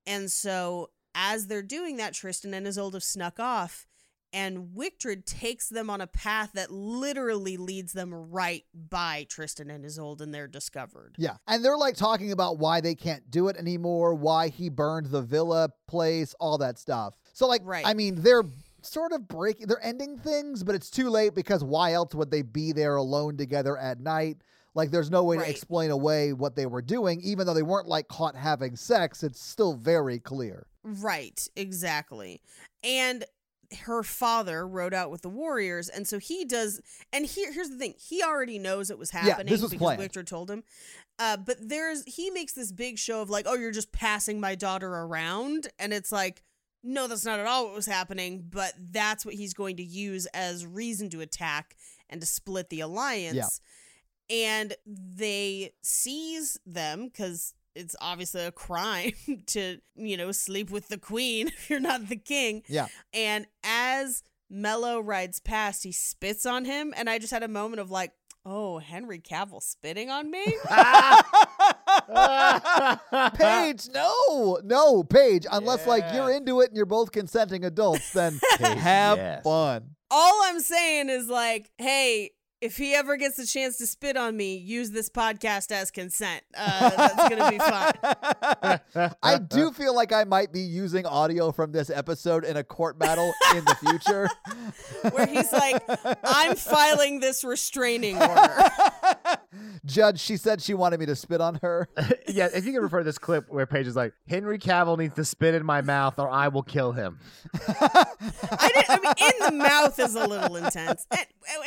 [0.06, 3.86] And so as they're doing that, Tristan and Isolde have snuck off,
[4.32, 9.86] and Wictred takes them on a path that literally leads them right by Tristan and
[9.86, 11.16] Isolde, and they're discovered.
[11.20, 11.36] Yeah.
[11.48, 15.22] And they're like talking about why they can't do it anymore, why he burned the
[15.22, 17.16] villa place, all that stuff.
[17.34, 17.86] So, like, Right.
[17.86, 18.44] I mean, they're
[18.82, 22.42] sort of breaking, they're ending things, but it's too late because why else would they
[22.42, 24.38] be there alone together at night?
[24.76, 25.46] Like, there's no way Right.
[25.46, 29.24] to explain away what they were doing, even though they weren't like caught having sex.
[29.24, 30.66] It's still very clear.
[30.84, 32.42] Right, exactly.
[32.84, 33.24] And
[33.86, 36.80] her father rode out with the warriors, and so he does.
[37.12, 39.86] And here, here's the thing: he already knows it was Yeah, happening this was because
[39.86, 40.02] planned.
[40.02, 40.64] Victor told him.
[41.20, 44.56] Uh, but there's he makes this big show of like, oh, you're just passing my
[44.56, 46.44] daughter around, and it's like,
[46.84, 48.44] no, that's not at all what was happening.
[48.50, 51.76] But that's what he's going to use as reason to attack
[52.10, 53.62] and to split the alliance.
[54.34, 59.14] And they seize them because it's obviously a crime
[59.48, 62.64] to you know sleep with the queen if you're not the king.
[62.68, 62.88] Yeah.
[63.14, 67.80] And as Melot rides past, he spits on him, and I just had a moment
[67.80, 68.12] of like,
[68.46, 70.44] oh, Henry Cavill spitting on me.
[73.36, 75.46] Paige, no, no, Paige.
[75.52, 79.44] Unless like you're into it and you're both consenting adults, then have yes.
[79.44, 79.96] fun.
[80.12, 82.32] All I'm saying is like, hey.
[82.64, 86.44] If he ever gets a chance to spit on me, use this podcast as consent.
[86.56, 89.12] Uh, that's gonna be fine.
[89.22, 92.98] I do feel like I might be using audio from this episode in a court
[92.98, 94.30] battle in the future.
[95.12, 95.84] Where he's like,
[96.24, 98.32] "I'm filing this restraining order."
[99.86, 101.88] Judge, she said she wanted me to spit on her.
[102.28, 105.16] yeah, if you can refer to this clip where Paige is like, Henry Cavill needs
[105.16, 107.20] to spit in my mouth or I will kill him.
[107.68, 108.90] I didn't.
[108.90, 109.14] I mean,
[109.52, 111.06] in the mouth is a little intense.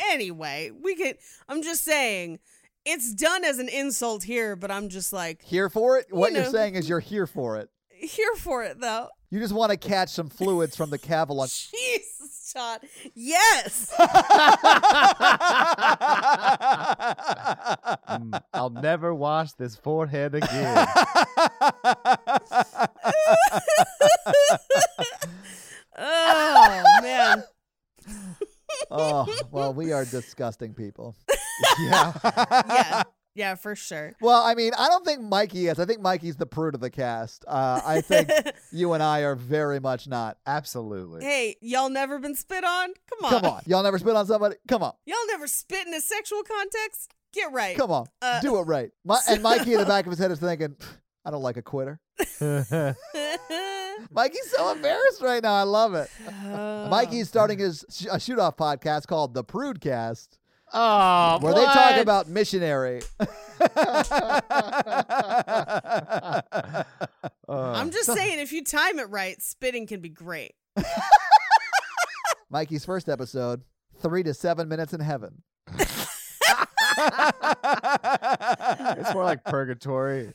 [0.09, 1.17] Anyway, we could.
[1.47, 2.39] I'm just saying,
[2.85, 6.07] it's done as an insult here, but I'm just like Here for it?
[6.09, 6.51] What You you're know.
[6.51, 7.69] saying is you're here for it.
[7.91, 9.09] here for it though.
[9.29, 11.49] You just want to catch some fluids from the Cavalon.
[11.71, 12.81] Jesus, Todd.
[13.13, 13.93] Yes.
[18.07, 20.87] Mm, I'll never wash this forehead again.
[25.97, 27.43] oh man.
[28.89, 31.15] oh, well, we are disgusting people.
[31.81, 32.13] yeah.
[32.23, 33.03] Yeah.
[33.37, 34.13] Yeah, for sure.
[34.19, 35.77] Well, I mean, I don't think Mikey is.
[35.79, 37.45] I think Mikey's the prude of the cast.
[37.47, 38.31] Uh, I think
[38.71, 40.39] you and I are very much not.
[40.47, 41.23] Absolutely.
[41.23, 42.89] Hey, y'all never been spit on?
[43.09, 43.29] Come on.
[43.41, 43.61] Come on.
[43.67, 44.55] Y'all never spit on somebody?
[44.67, 44.93] Come on.
[45.05, 47.13] Y'all never spit in a sexual context?
[47.31, 47.77] Get right.
[47.77, 48.07] Come on.
[48.23, 48.89] Uh, Do it right.
[49.05, 50.75] My, and Mikey in the back of his head is thinking,
[51.23, 51.99] I don't like a quitter.
[54.11, 55.53] Mikey's so embarrassed right now.
[55.53, 56.09] I love it.
[56.47, 60.39] Uh, Mikey's starting his sh- a shoot off podcast called The Prude Cast.
[60.73, 63.01] Oh, where they talk about missionary.
[67.49, 70.53] I'm just saying, if you time it right, spitting can be great.
[72.49, 73.63] Mikey's first episode,
[74.01, 75.41] three to seven minutes in heaven.
[78.99, 80.31] It's more like purgatory.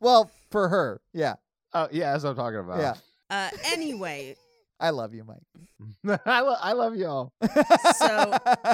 [0.00, 1.34] well, for her, yeah,
[1.72, 2.80] Oh yeah, that's what I'm talking about.
[2.80, 2.94] yeah.
[3.28, 4.36] Uh, anyway,
[4.78, 6.20] I love you, Mike.
[6.26, 7.32] I, lo- I love y'all.
[7.42, 7.48] so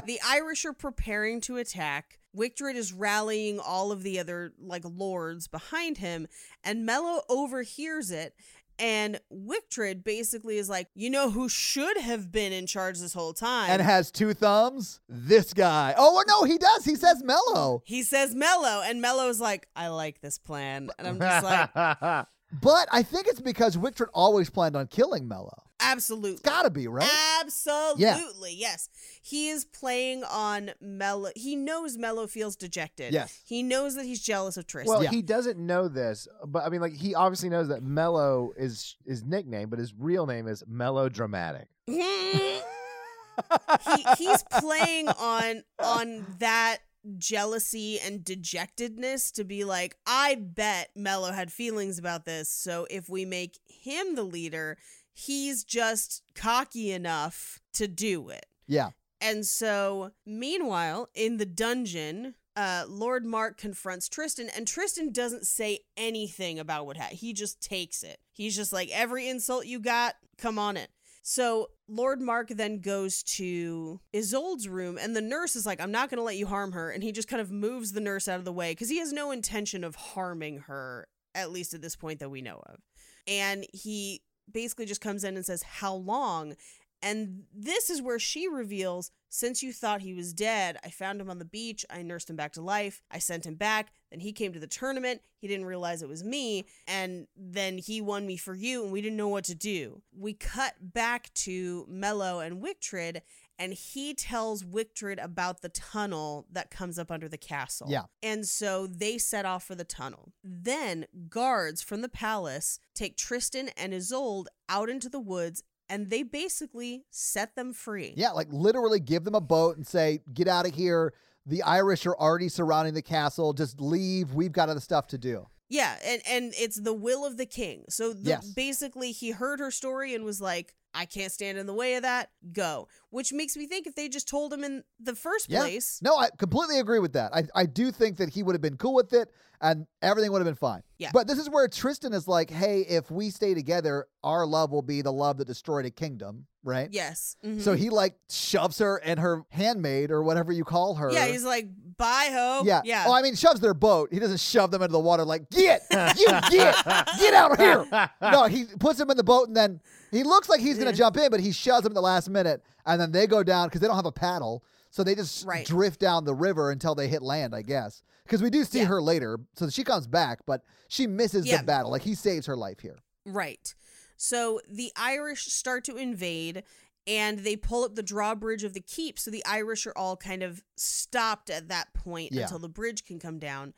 [0.06, 2.18] the Irish are preparing to attack.
[2.34, 6.26] Wictred is rallying all of the other like lords behind him,
[6.64, 8.34] and Melot overhears it.
[8.78, 13.34] And Wictred basically is like, you know who should have been in charge this whole
[13.34, 13.70] time?
[13.70, 14.98] and has two thumbs.
[15.08, 15.94] This guy.
[15.96, 16.84] Oh no, he does.
[16.84, 17.82] He says Melot.
[17.84, 20.88] he says Melot, and Melot's like, I like this plan.
[20.98, 22.26] And I'm just like,
[22.60, 25.54] But I think it's because Wictred always planned on killing Melot.
[25.80, 26.32] absolutely.
[26.32, 27.08] It's gotta be, right?
[27.40, 28.88] Absolutely, yes.
[29.22, 31.36] He is playing on Melot.
[31.36, 33.12] He knows Melot feels dejected.
[33.12, 33.40] Yes.
[33.44, 34.92] He knows that he's jealous of Tristan.
[34.94, 35.10] well, Yeah.
[35.10, 39.24] he doesn't know this, but I mean, like he obviously knows that Melot is his
[39.24, 41.68] nickname, but his real name is Melodramatic.
[41.90, 41.96] Hmm.
[43.96, 46.78] he he's playing on on that
[47.18, 52.48] jealousy and dejectedness to be like, I bet Melot had feelings about this.
[52.48, 54.78] So if we make him the leader,
[55.12, 58.46] he's just cocky enough to do it.
[58.66, 58.90] Yeah.
[59.20, 65.80] And so, meanwhile, in the dungeon, uh, Lord Mark confronts Tristan, and Tristan doesn't say
[65.96, 67.20] anything about what happened.
[67.20, 68.18] He just takes it.
[68.32, 70.86] He's just like, every insult you got, come on in.
[71.22, 76.10] So Lord Mark then goes to Isolde's room, and the nurse is like, I'm not
[76.10, 76.90] going to let you harm her.
[76.90, 79.12] And he just kind of moves the nurse out of the way because he has
[79.12, 82.80] no intention of harming her, at least at this point that we know of.
[83.28, 86.56] And he basically just comes in and says, How long?
[87.02, 91.30] And this is where she reveals since you thought he was dead, I found him
[91.30, 91.86] on the beach.
[91.88, 93.02] I nursed him back to life.
[93.10, 93.90] I sent him back.
[94.10, 95.22] Then he came to the tournament.
[95.38, 96.66] He didn't realize it was me.
[96.86, 100.02] And then he won me for you, and we didn't know what to do.
[100.14, 103.22] We cut back to Melot and Wictred,
[103.58, 107.86] and he tells Wictred about the tunnel that comes up under the castle.
[107.88, 108.02] Yeah.
[108.22, 110.32] And so they set off for the tunnel.
[110.44, 115.62] Then guards from the palace take Tristan and Isolde out into the woods
[115.92, 118.14] and they basically set them free.
[118.16, 121.12] Yeah, like literally give them a boat and say, get out of here.
[121.44, 123.52] The Irish are already surrounding the castle.
[123.52, 124.32] Just leave.
[124.32, 125.46] We've got other stuff to do.
[125.68, 127.84] Yeah, and and it's the will of the king.
[127.88, 128.46] So the, Yes.
[128.54, 132.02] basically he heard her story and was like, I can't stand in the way of
[132.02, 132.30] that.
[132.52, 132.88] Go.
[133.10, 135.60] Which makes me think if they just told him in the first Yeah.
[135.60, 136.00] place.
[136.02, 137.34] No, I completely agree with that.
[137.34, 139.28] I, I do think that he would have been cool with it
[139.60, 140.82] and everything would have been fine.
[140.98, 141.10] Yeah.
[141.12, 144.82] But this is where Tristan is like, hey, if we stay together, our love will
[144.82, 146.88] be the love that destroyed a kingdom, right?
[146.90, 147.36] Yes.
[147.44, 147.60] mhm.
[147.60, 151.10] So he like shoves her and her handmaid or whatever you call her.
[151.12, 152.62] Yeah, he's like, bye ho.
[152.66, 152.82] yeah.
[152.84, 153.04] Yeah.
[153.06, 154.08] Oh, I mean, shoves their boat.
[154.12, 156.84] He doesn't shove them into the water like, get, you get,
[157.18, 158.10] get out of here.
[158.20, 159.80] No, he puts them in the boat and then
[160.12, 162.30] he looks like he's going to jump in, but he shoves him at the last
[162.30, 162.62] minute.
[162.86, 164.62] And then they go down because they don't have a paddle.
[164.90, 165.66] So they just Right.
[165.66, 168.02] drift down the river until they hit land, I guess.
[168.24, 168.84] Because we do see Yeah.
[168.86, 169.40] her later.
[169.56, 171.58] So she comes back, but she misses Yeah.
[171.58, 171.90] the battle.
[171.90, 172.98] Like he saves her life here.
[173.26, 173.74] Right.
[174.16, 176.62] So the Irish start to invade
[177.06, 179.18] and they pull up the drawbridge of the keep.
[179.18, 182.42] So the Irish are all kind of stopped at that point Yeah.
[182.42, 183.74] until the bridge can come down.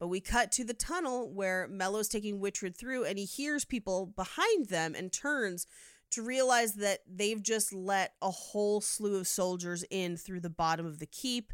[0.00, 4.06] But we cut to the tunnel where Melot's taking Wictred through and he hears people
[4.06, 5.66] behind them and turns
[6.12, 10.86] to realize that they've just let a whole slew of soldiers in through the bottom
[10.86, 11.52] of the keep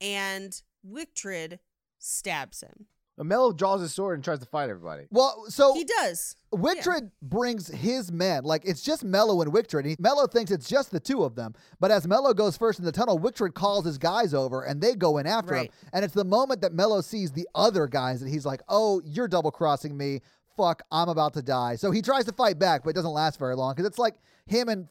[0.00, 1.58] and Wictred
[1.98, 2.86] stabs him.
[3.24, 5.06] Melot draws his sword and tries to fight everybody.
[5.10, 6.36] Well, so He does.
[6.52, 8.44] Wictred brings his men.
[8.44, 9.86] Like it's just Melot and Wictred.
[9.86, 11.54] He, Melot thinks it's just the two of them.
[11.78, 14.94] But as Melot goes first in the tunnel, Wictred calls his guys over and they
[14.94, 15.68] go in after him.
[15.92, 19.28] And it's the moment that Melot sees the other guys that he's like, "Oh, you're
[19.28, 20.20] double crossing me.
[20.56, 23.38] Fuck, I'm about to die." So he tries to fight back, but it doesn't last
[23.38, 24.16] very long because it's like
[24.46, 24.88] him and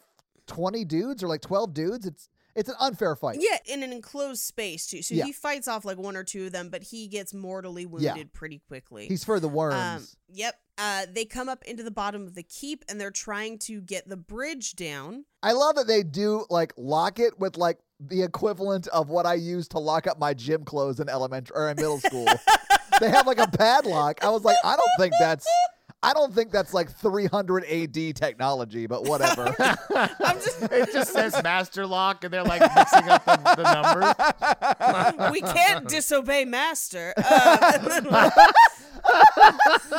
[0.48, 2.06] 20 dudes or like 12 dudes.
[2.06, 3.38] It's it's an unfair fight.
[3.40, 5.02] Yeah, in an enclosed space too.
[5.02, 5.26] So Yeah.
[5.26, 8.14] he fights off like one or two of them, but he gets mortally Yeah.
[8.14, 9.08] wounded pretty quickly.
[9.08, 9.76] He's for the worms.
[9.76, 10.60] um, yep.
[10.78, 14.08] Uh, they come up into the bottom of the keep and they're trying to get
[14.08, 15.26] the bridge down.
[15.44, 19.34] I love that they do like lock it with like the equivalent of what I
[19.34, 22.26] used to lock up my gym clothes in elementary or in middle school.
[23.02, 24.24] they have like a padlock.
[24.24, 25.46] I was like, I don't think that's
[26.02, 29.54] I don't think that's like 300 AD technology, but whatever.
[29.60, 35.32] I'm just It just says Master Lock, and they're like mixing up the, the numbers.
[35.34, 37.14] we can't disobey master.
[37.18, 38.30] Uh,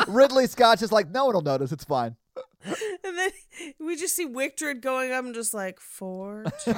[0.08, 1.72] Ridley Scott's is like, no one will notice.
[1.72, 2.16] It's fine.
[2.64, 3.30] and then
[3.78, 6.44] we just see Wictred going up and just like four.
[6.64, 6.72] two-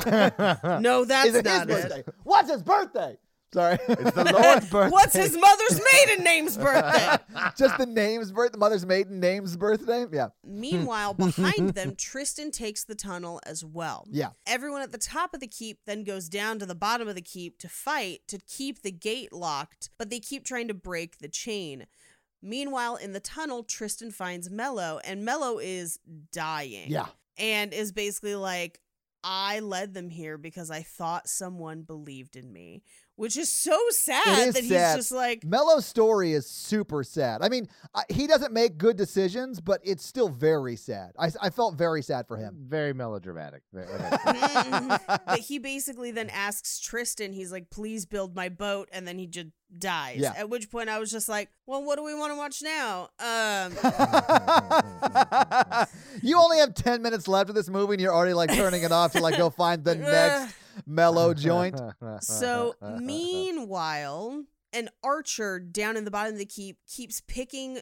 [0.81, 1.69] no, that's Is it his not it.
[1.69, 2.05] birthday?
[2.25, 3.19] What's his birthday?
[3.53, 3.79] Sorry.
[3.87, 4.91] It's the Lord's birthday.
[4.91, 7.19] What's his mother's maiden name's birthday?
[7.57, 10.07] Just the name's birth, the mother's maiden name's birthday.
[10.11, 10.29] Yeah.
[10.45, 11.27] Meanwhile, hmm.
[11.27, 14.07] behind them, Tristan takes the tunnel as well.
[14.11, 14.31] Yeah.
[14.47, 17.23] Everyone at the top of the keep then goes down to the bottom of the
[17.23, 21.29] keep to fight to keep the gate locked, but they keep trying to break the
[21.29, 21.87] chain.
[22.41, 26.01] Meanwhile, in the tunnel, Tristan finds Melot, and Melot is
[26.33, 26.91] dying.
[26.91, 27.07] Yeah.
[27.39, 28.81] And is basically like,
[29.25, 32.83] I led them here because I thought someone believed in me,
[33.17, 34.97] which is so sad It is that sad.
[34.97, 37.43] he's just like, Melot's story is super sad.
[37.43, 41.13] I mean, I, he doesn't make good decisions, but it's still very sad.
[41.19, 42.57] I, I felt very sad for him.
[42.67, 43.63] Very melodramatic.
[43.73, 44.17] Very- okay.
[44.17, 45.01] Mm.
[45.27, 48.89] but he basically then asks Tristan, he's like, please build my boat.
[48.93, 49.49] And then he just
[49.79, 50.19] dies.
[50.19, 50.33] Yeah.
[50.37, 53.09] At which point I was just like, well, what do we want to watch now?
[53.19, 53.73] Um,
[56.23, 58.93] you only have 10 minutes left of this movie and you're already like turning it
[58.93, 60.55] off to like go find the next
[60.87, 61.81] mellow joint.
[62.21, 67.81] so meanwhile, an archer down in the bottom of the keep keeps picking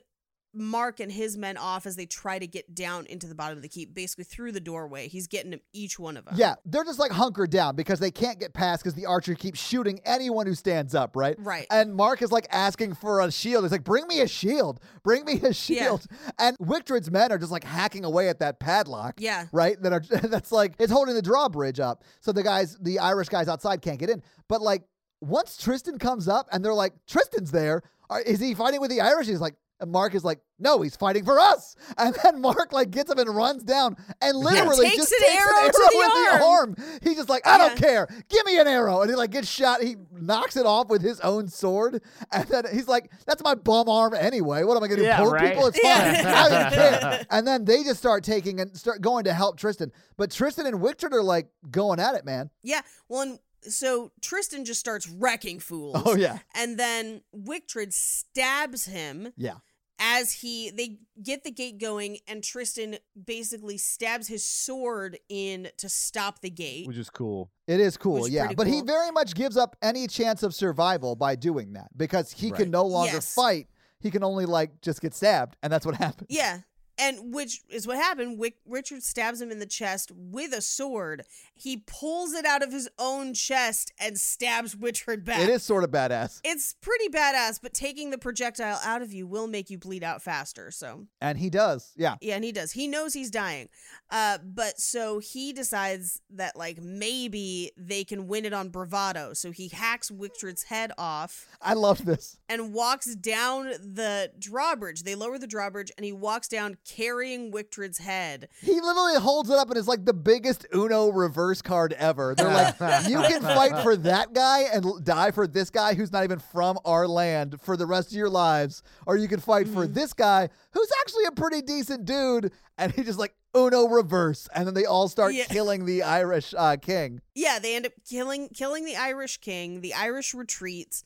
[0.52, 3.62] Mark and his men off as they try to get down into the bottom of
[3.62, 5.06] the keep, basically through the doorway.
[5.06, 6.34] He's getting them, each one of them.
[6.36, 9.60] Yeah, they're just like hunkered down because they can't get past because the archer keeps
[9.60, 11.36] shooting anyone who stands up, right?
[11.38, 11.66] Right.
[11.70, 13.64] And Mark is like asking for a shield.
[13.64, 14.80] He's like, bring me a shield.
[15.04, 16.06] Bring me a shield.
[16.38, 19.20] And Wictred's men are just like hacking away at that padlock.
[19.20, 19.46] Yeah.
[19.52, 19.80] Right?
[19.80, 22.02] That are that's like it's holding the drawbridge up.
[22.20, 24.22] So the guys, the Irish guys outside can't get in.
[24.48, 24.82] But like
[25.20, 27.82] once Tristan comes up and they're like, Tristan's there.
[28.26, 29.28] Is he fighting with the Irish?
[29.28, 31.74] He's like, and Mark is like, no, he's fighting for us.
[31.96, 35.40] And then Mark like gets up and runs down and literally Takes just an takes
[35.42, 36.42] arrow an arrow the with the arm.
[36.42, 36.76] arm.
[37.02, 38.06] He's just like, I don't care.
[38.28, 39.00] Give me an arrow.
[39.00, 39.82] And he like gets shot.
[39.82, 42.02] He knocks it off with his own sword.
[42.30, 44.64] And then he's like, that's my bum arm anyway.
[44.64, 45.24] What am I going to Yeah, do?
[45.24, 45.52] Poke right?
[45.52, 45.66] people?
[45.68, 45.90] It's fine.
[46.14, 46.32] Yeah.
[46.44, 47.26] I don't care.
[47.30, 49.92] And then they just start taking and start going to help Tristan.
[50.18, 52.50] But Tristan and Wictred are like going at it, man.
[52.62, 52.82] Yeah.
[53.08, 56.02] Well, and so Tristan just starts wrecking fools.
[56.04, 56.38] Oh, yeah.
[56.54, 59.54] And then Wictred stabs him Yeah.
[60.00, 65.88] As he they get the gate going and Tristan basically stabs his sword in to
[65.88, 66.86] stop the gate.
[66.86, 67.50] Which is cool.
[67.68, 68.46] It is cool, Which yeah.
[68.46, 72.32] pretty But he very much gives up any chance of survival by doing that because
[72.32, 72.60] he Right.
[72.62, 73.34] can no longer Yes.
[73.34, 73.68] fight.
[74.00, 76.28] He can only like just get stabbed, and that's what happens.
[76.30, 76.60] Yeah.
[77.00, 78.38] And which is what happened.
[78.38, 81.24] Wick, Richard stabs him in the chest with a sword.
[81.54, 85.40] He pulls it out of his own chest and stabs Richard back.
[85.40, 86.40] It is sort of badass.
[86.44, 90.22] It's pretty badass, but taking the projectile out of you will make you bleed out
[90.22, 90.70] faster.
[90.70, 91.92] So And he does.
[91.96, 92.16] Yeah.
[92.20, 92.72] Yeah, and he does.
[92.72, 93.68] He knows he's dying.
[94.10, 99.32] Uh, but so he decides that like maybe they can win it on bravado.
[99.32, 102.36] So he hacks Richard's head off I love this.
[102.48, 105.02] and walks down the drawbridge.
[105.04, 108.48] They lower the drawbridge and he walks down carrying Wictred's head.
[108.60, 112.34] He literally holds it up and it's like the biggest Uno reverse card ever.
[112.36, 116.24] They're like, you can fight for that guy and die for this guy who's not
[116.24, 119.84] even from our land for the rest of your lives, or you can fight for
[119.84, 119.94] Mm-hmm.
[119.94, 122.52] this guy who's actually a pretty decent dude.
[122.76, 125.44] And he just like Uno reverse, and then they all start Yeah.
[125.44, 127.20] killing the Irish uh, king.
[127.34, 129.80] Yeah, they end up killing killing the Irish king.
[129.82, 131.04] The Irish retreats.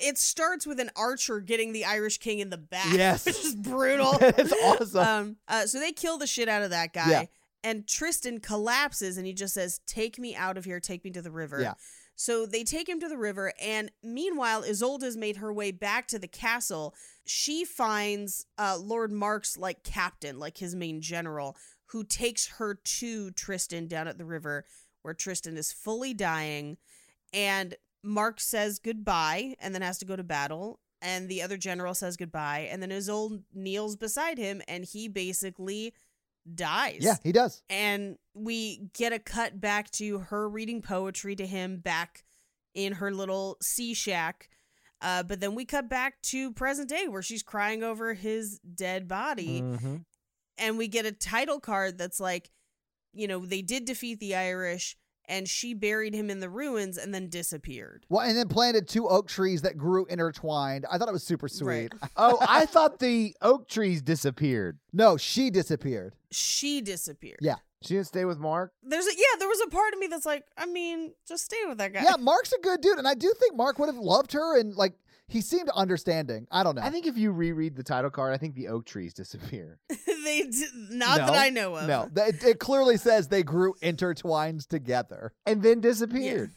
[0.00, 2.86] It starts with an archer getting the Irish king in the back.
[2.92, 3.26] Yes.
[3.26, 4.16] which is brutal.
[4.20, 4.98] it's awesome.
[5.06, 7.10] Um, uh, so they kill the shit out of that guy.
[7.10, 7.24] Yeah.
[7.64, 11.22] And Tristan collapses and he just says, Take me out of here, take me to
[11.22, 11.60] the river.
[11.60, 11.74] Yeah.
[12.14, 16.18] So they take him to the river, and meanwhile, Isolde's made her way back to
[16.18, 16.94] the castle.
[17.24, 21.56] She finds uh, Lord Mark's like captain, like his main general,
[21.86, 24.66] who takes her to Tristan down at the river,
[25.02, 26.76] where Tristan is fully dying,
[27.32, 30.80] and Mark says goodbye and then has to go to battle.
[31.00, 35.94] And the other general says goodbye, and then Isolde kneels beside him, and he basically
[36.54, 36.98] dies.
[37.00, 37.60] yeah, he does.
[37.68, 42.24] And we get a cut back to her reading poetry to him back
[42.74, 44.48] in her little sea shack.
[45.00, 49.08] Uh, but then we cut back to present day where she's crying over his dead
[49.08, 49.60] body.
[49.60, 50.04] Mhm.
[50.56, 52.50] And we get a title card that's like,
[53.12, 54.96] you know, they did defeat the Irish
[55.28, 58.04] and she buried him in the ruins and then disappeared.
[58.08, 60.86] Well, and then planted two oak trees that grew intertwined.
[60.90, 61.66] I thought it was super sweet.
[61.66, 61.92] Right.
[62.16, 64.78] Oh, I thought the oak trees disappeared.
[64.92, 66.14] No, she disappeared.
[66.30, 67.38] She disappeared.
[67.40, 67.56] Yeah.
[67.82, 68.72] She didn't stay with Mark.
[68.82, 71.56] There's a yeah, there was a part of me that's like, I mean, just stay
[71.66, 72.02] with that guy.
[72.04, 74.74] Yeah, Mark's a good dude, and I do think Mark would have loved her, and
[74.76, 74.94] like
[75.28, 76.46] he seemed understanding.
[76.50, 76.82] I don't know.
[76.82, 79.78] I think if you reread the title card, I think the oak trees disappear.
[79.88, 81.88] they d- not No, that I know of.
[81.88, 85.32] no, it, it clearly says they grew intertwined together.
[85.46, 86.52] and then disappeared.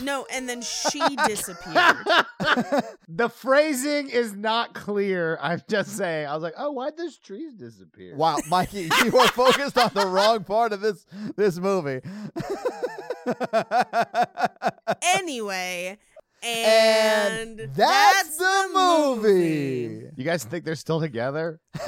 [0.00, 1.96] No, and then she disappeared.
[3.08, 5.38] the phrasing is not clear.
[5.42, 6.28] I'm just saying.
[6.28, 8.16] I was like, oh, why'd those trees disappear?
[8.16, 11.04] Wow, Mikey, you are focused on the wrong part of this
[11.36, 12.00] this movie.
[15.02, 15.98] anyway,
[16.42, 20.06] and, And that's the movie.
[20.16, 21.60] You guys think they're still together?
[21.74, 21.86] I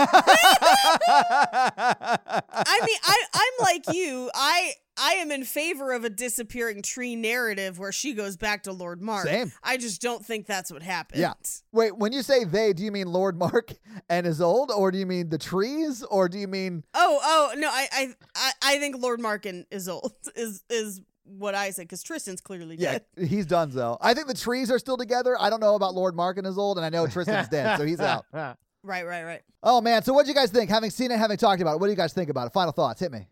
[2.87, 4.31] mean, I I'm like you.
[4.35, 8.73] I I am in favor of a disappearing tree narrative where she goes back to
[8.73, 9.27] Lord Mark.
[9.27, 9.53] Same.
[9.63, 11.21] I just don't think that's what happened.
[11.21, 11.33] Yeah.
[11.73, 13.73] Wait, when you say they, do you mean Lord Mark
[14.09, 17.69] and Isolde, or do you mean the trees, or do you mean Oh, oh no,
[17.69, 22.03] I I I, I think Lord Mark and Isolde is is what I said because
[22.03, 23.29] Tristan's clearly yeah, dead.
[23.29, 23.99] he's done though.
[24.01, 25.37] I think the trees are still together.
[25.41, 28.01] I don't know about Lord Mark and Isolde, and I know Tristan's dead, so he's
[28.01, 28.25] out.
[28.87, 29.41] Right, right, right.
[29.63, 30.69] Oh man, so what do you guys think?
[30.69, 32.53] Having seen it, having talked about it, what do you guys think about it?
[32.53, 33.17] Final thoughts, hit me.
[33.21, 33.25] Um,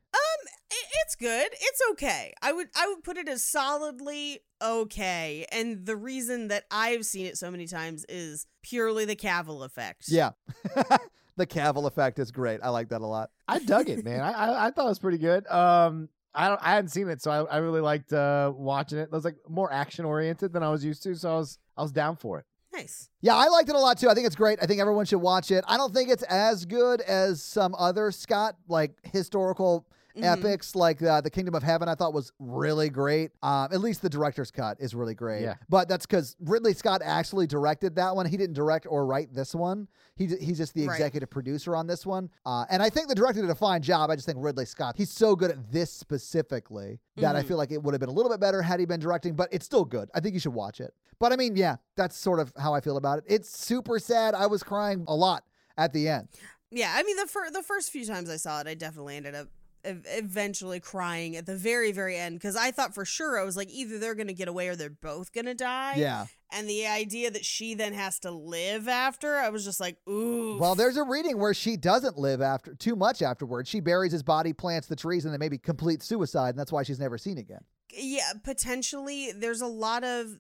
[0.73, 1.49] i- it's good.
[1.53, 2.33] It's okay.
[2.41, 5.45] I would I would put it as solidly okay.
[5.53, 10.05] And the reason that I've seen it so many times is purely the Cavill effect.
[10.09, 10.31] Yeah,
[11.37, 12.61] the Cavill effect is great.
[12.63, 13.29] I like that a lot.
[13.47, 14.21] I dug it, man.
[14.21, 15.47] I, I I thought it was pretty good.
[15.49, 19.03] Um, I don't I hadn't seen it, so I, I really liked uh watching it.
[19.03, 21.83] It was like more action oriented than I was used to, so I was I
[21.83, 22.47] was down for it.
[22.73, 23.11] Nice.
[23.21, 24.09] Yeah, I liked it a lot too.
[24.09, 24.59] I think it's great.
[24.63, 25.63] I think everyone should watch it.
[25.69, 30.25] I don't think it's as good as some other Scott like historical Mhm.
[30.25, 31.89] epics like uh, the Kingdom of Heaven.
[31.89, 33.33] I thought was really great.
[33.43, 35.43] Um, at least the director's cut is really great.
[35.43, 35.55] Yeah.
[35.69, 38.27] but that's because Ridley Scott actually directed that one.
[38.27, 39.89] He didn't direct or write this one.
[40.17, 40.95] He he's just the Right.
[40.95, 42.29] executive producer on this one.
[42.45, 44.11] Uh, and I think the director did a fine job.
[44.11, 47.49] I just think Ridley Scott he's so good at this specifically that I Mhm.
[47.49, 49.35] feel like it would have been a little bit better had he been directing.
[49.35, 50.11] But it's still good.
[50.15, 50.95] I think you should watch it.
[51.19, 53.25] But I mean, yeah, that's sort of how I feel about it.
[53.27, 54.35] It's super sad.
[54.35, 55.45] I was crying a lot
[55.79, 56.29] at the end.
[56.71, 59.35] Yeah, I mean the fir- the first few times I saw it, I definitely ended
[59.35, 59.49] up
[59.85, 63.71] eventually crying at the very very end because I thought for sure I was like
[63.71, 65.95] either they're gonna get away or they're both gonna die.
[65.97, 66.27] Yeah.
[66.55, 70.59] And the idea that she then has to live after, I was just like, ooh.
[70.59, 73.71] Well, there's a reading where she doesn't live after too much afterwards.
[73.71, 76.83] She buries his body, plants the trees, and then maybe complete suicide, and that's why
[76.83, 77.65] she's never seen again.
[77.93, 80.39] Yeah potentially there's a lot of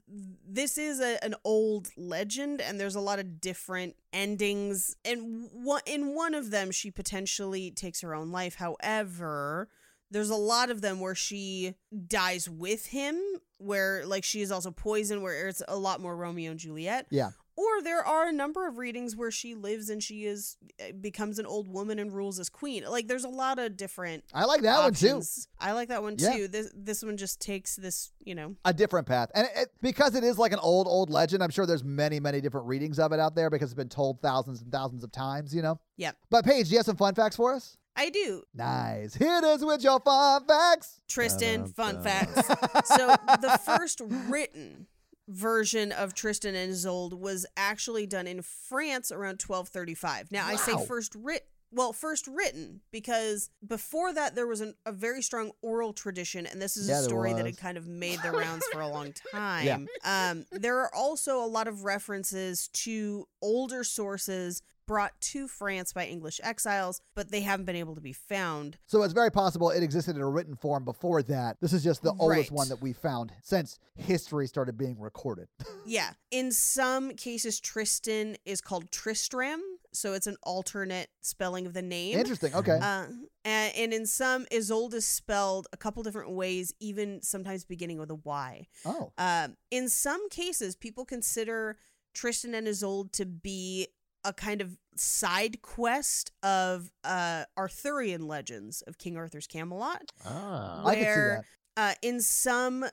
[0.48, 5.80] this is a, an old legend and there's a lot of different endings and one
[5.86, 9.68] in one of them she potentially takes her own life however
[10.10, 11.74] there's a lot of them where she
[12.06, 13.18] dies with him
[13.58, 17.30] where like she is also poisoned where it's a lot more romeo and juliet Yeah.
[17.56, 21.38] Or there are a number of readings where she lives and she is eh, becomes
[21.38, 24.62] an old woman and rules as queen like there's a lot of different I like
[24.62, 25.22] that one too.
[25.58, 26.32] I like that one Yeah.
[26.32, 26.48] too.
[26.48, 28.56] This this one just takes this, you know.
[28.64, 29.30] A different path.
[29.34, 32.40] And it, because it is like an old, old legend, I'm sure there's many, many
[32.40, 35.54] different readings of it out there because it's been told thousands and thousands of times,
[35.54, 35.78] you know?
[35.98, 36.16] Yep.
[36.30, 37.76] But Paige, do you have some fun facts for us?
[37.94, 38.42] I do.
[38.54, 39.14] Nice.
[39.14, 41.02] Hit us with your fun facts.
[41.08, 42.46] Tristan, fun facts.
[42.86, 44.86] so the first written
[45.32, 50.30] version of Tristan and Isolde was actually done in France around 1235.
[50.30, 54.92] Now I say first writ well, first written because before that there was an, a
[54.92, 58.20] very strong oral tradition, and this is Yeah, a story that had kind of made
[58.22, 59.64] the rounds for a long time.
[60.04, 66.06] Um, there are also a lot of references to older sources brought to France by
[66.06, 68.78] English exiles, but they haven't been able to be found.
[68.86, 71.56] So it's very possible it existed in a written form before that.
[71.60, 75.48] This is just the oldest one that we found since history started being recorded.
[75.84, 76.12] Yeah.
[76.30, 79.60] In some cases, Tristan is called Tristram,
[79.92, 82.18] so it's an alternate spelling of the name.
[82.18, 82.54] Interesting.
[82.54, 82.78] Okay.
[82.80, 83.06] Uh,
[83.44, 88.10] and, and in some, Isolde is spelled a couple different ways, even sometimes beginning with
[88.10, 88.68] a Y.
[88.86, 89.12] oh.
[89.18, 91.78] Um, in some cases, people consider
[92.14, 93.88] Tristan and Isolde to be
[94.24, 100.12] a kind of side quest of uh, Arthurian legends of King Arthur's Camelot.
[100.24, 100.84] Ah.
[100.86, 101.44] I see where,
[101.76, 101.82] that.
[101.82, 102.84] Uh, in some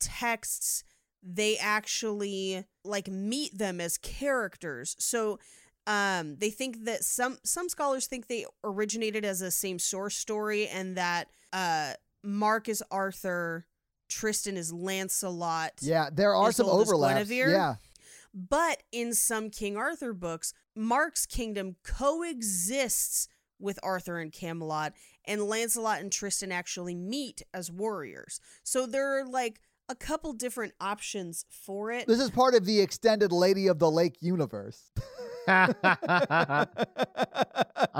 [0.00, 0.84] texts,
[1.22, 4.96] they actually like meet them as characters.
[4.98, 5.38] So
[5.86, 10.68] um, they think that some some scholars think they originated as a same source story,
[10.68, 13.66] and that uh, Mark is Arthur,
[14.08, 15.72] Tristan is Lancelot.
[15.80, 17.14] Yeah, there are some Isolde overlaps.
[17.14, 17.50] Guinevere.
[17.50, 17.74] Yeah.
[18.34, 23.28] But in some King Arthur books, Mark's kingdom coexists
[23.58, 24.92] with Arthur and Camelot,
[25.24, 28.40] and Lancelot and Tristan actually meet as warriors.
[28.62, 32.06] So there are like a couple different options for it.
[32.06, 34.92] This is part of the extended Lady of the Lake universe.
[35.48, 35.68] I'm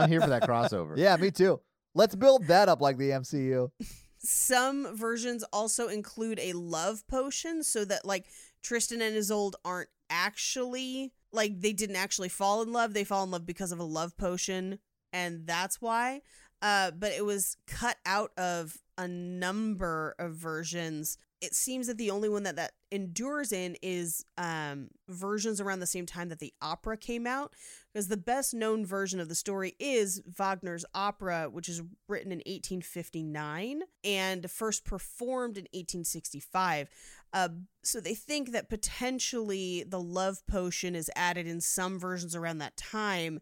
[0.08, 0.96] here for that crossover.
[0.96, 1.60] yeah, me too.
[1.94, 3.70] Let's build that up like the MCU.
[4.18, 8.26] Some versions also include a love potion so that like
[8.62, 12.94] Tristan and Isolde aren't actually like they didn't actually fall in love.
[12.94, 14.78] They fall in love because of a love potion
[15.12, 16.22] and that's why.
[16.62, 22.10] Uh but it was cut out of a number of versions it seems that the
[22.10, 26.52] only one that that endures in is um versions around the same time that the
[26.62, 27.52] opera came out
[27.92, 32.38] because the best known version of the story is Wagner's opera which is written in
[32.38, 36.88] 1859 and first performed in 1865
[37.32, 37.48] uh,
[37.82, 42.76] so they think that potentially the love potion is added in some versions around that
[42.76, 43.40] time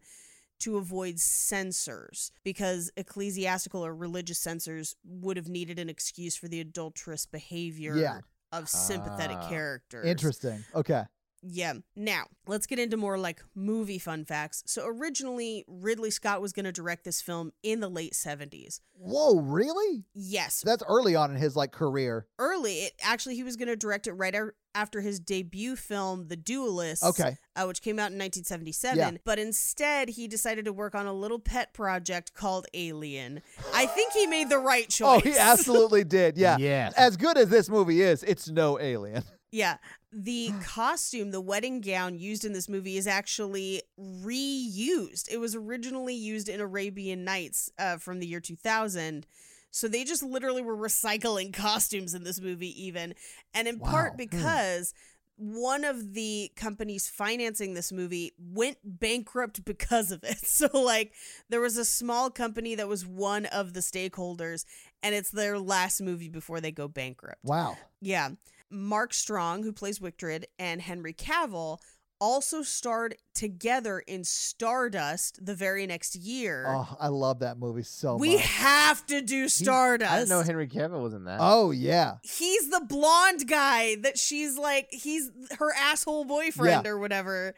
[0.59, 6.59] to avoid censors because ecclesiastical or religious censors would have needed an excuse for the
[6.59, 8.21] adulterous behavior Yeah.
[8.51, 9.49] of sympathetic Ah.
[9.49, 10.05] characters.
[10.07, 10.63] Interesting.
[10.73, 11.03] Okay.
[11.43, 11.73] Yeah.
[11.95, 14.63] Now, let's get into more like movie fun facts.
[14.65, 18.79] So, originally, Ridley Scott was going to direct this film in the late 70s.
[18.93, 20.05] Whoa, really?
[20.13, 20.61] Yes.
[20.65, 22.25] That's early on in his like career.
[22.39, 26.27] Early, it, actually, he was going to direct it right ar- after his debut film,
[26.27, 27.03] The Duelist.
[27.03, 27.37] Okay.
[27.55, 28.97] uh, which came out in 1977.
[28.97, 29.11] Yeah.
[29.23, 33.41] But instead, he decided to work on a little pet project called Alien.
[33.73, 35.21] I think he made the right choice.
[35.25, 36.37] Oh, he absolutely did.
[36.37, 36.57] Yeah.
[36.59, 36.93] Yes.
[36.95, 39.23] As good as this movie is, it's no alien.
[39.51, 39.77] yeah.
[40.11, 45.29] The costume, the wedding gown used in this movie is actually reused.
[45.31, 49.25] It was originally used in Arabian Nights uh, from the year 2000.
[49.71, 53.13] So they just literally were recycling costumes in this movie, even.
[53.53, 53.91] And in Wow.
[53.91, 54.17] part Hmm.
[54.17, 54.93] because
[55.39, 60.37] one of the companies financing this movie went bankrupt because of it.
[60.47, 61.13] So, like,
[61.49, 64.65] there was a small company that was one of the stakeholders,
[65.03, 67.43] and it's their last movie before they go bankrupt.
[67.43, 67.77] Wow.
[68.01, 68.29] Yeah.
[68.69, 71.79] Mark Strong, who plays Wictred, and Henry Cavill
[72.19, 76.65] also starred together in Stardust the very next year.
[76.67, 78.37] Oh, I love that movie so we much.
[78.37, 80.11] We have to do Stardust.
[80.11, 81.37] I didn't know Henry Cavill was in that.
[81.39, 82.15] Oh yeah.
[82.23, 85.29] he's the blonde guy that she's like he's
[85.59, 86.91] her asshole boyfriend Yeah.
[86.91, 87.53] or whatever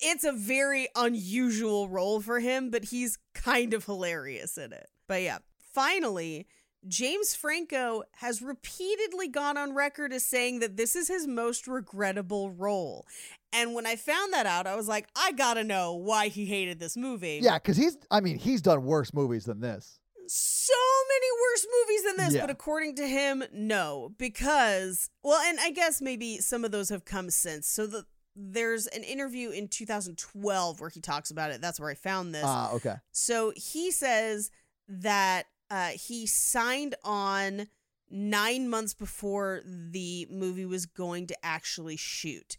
[0.00, 5.22] it's a very unusual role for him but he's kind of hilarious in it but
[5.22, 5.38] yeah
[5.72, 6.46] finally
[6.88, 12.50] James Franco has repeatedly gone on record as saying that this is his most regrettable
[12.50, 13.06] role.
[13.52, 16.78] And when I found that out, I was like, I gotta know why he hated
[16.80, 17.40] this movie.
[17.42, 17.96] Yeah, because he's.
[18.10, 20.00] I mean, he's done worse movies than this.
[20.30, 20.74] so
[21.08, 22.40] many worse movies than this, Yeah.
[22.42, 24.12] but according to him, no.
[24.18, 27.66] Because, well, and I guess maybe some of those have come since.
[27.66, 28.04] So the
[28.36, 31.60] there's an interview in 2012 where he talks about it.
[31.60, 32.44] That's where I found this.
[32.46, 32.96] Ah, okay.
[33.10, 34.50] So he says
[34.88, 37.68] that uh, he signed on
[38.10, 42.56] nine months before the movie was going to actually shoot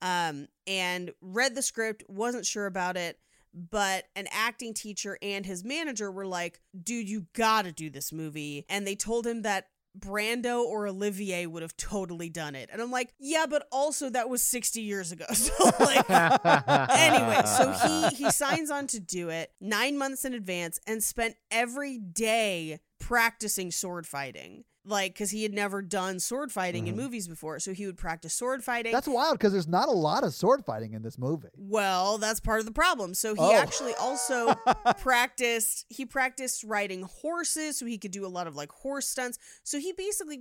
[0.00, 3.18] um, and read the script, wasn't sure about it.
[3.54, 8.64] But an acting teacher and his manager were like, dude, you gotta do this movie.
[8.68, 9.66] And they told him that
[9.98, 12.70] Brando or Olivier would have totally done it.
[12.72, 15.24] And I'm like, yeah, but also that was 60 years ago.
[15.42, 20.78] So, like, anyway, so he he signs on to do it nine months in advance
[20.86, 24.64] and spent every day practicing sword fighting.
[24.84, 27.04] Like, because he had never done sword fighting in mm-hmm.
[27.04, 28.90] movies before, so he would practice sword fighting.
[28.90, 31.50] That's wild because there's not a lot of sword fighting in this movie.
[31.56, 33.14] Well, that's part of the problem.
[33.14, 33.54] So he Oh.
[33.54, 34.54] actually also
[34.98, 39.38] practiced he practiced riding horses so he could do a lot of like horse stunts.
[39.62, 40.40] So he basically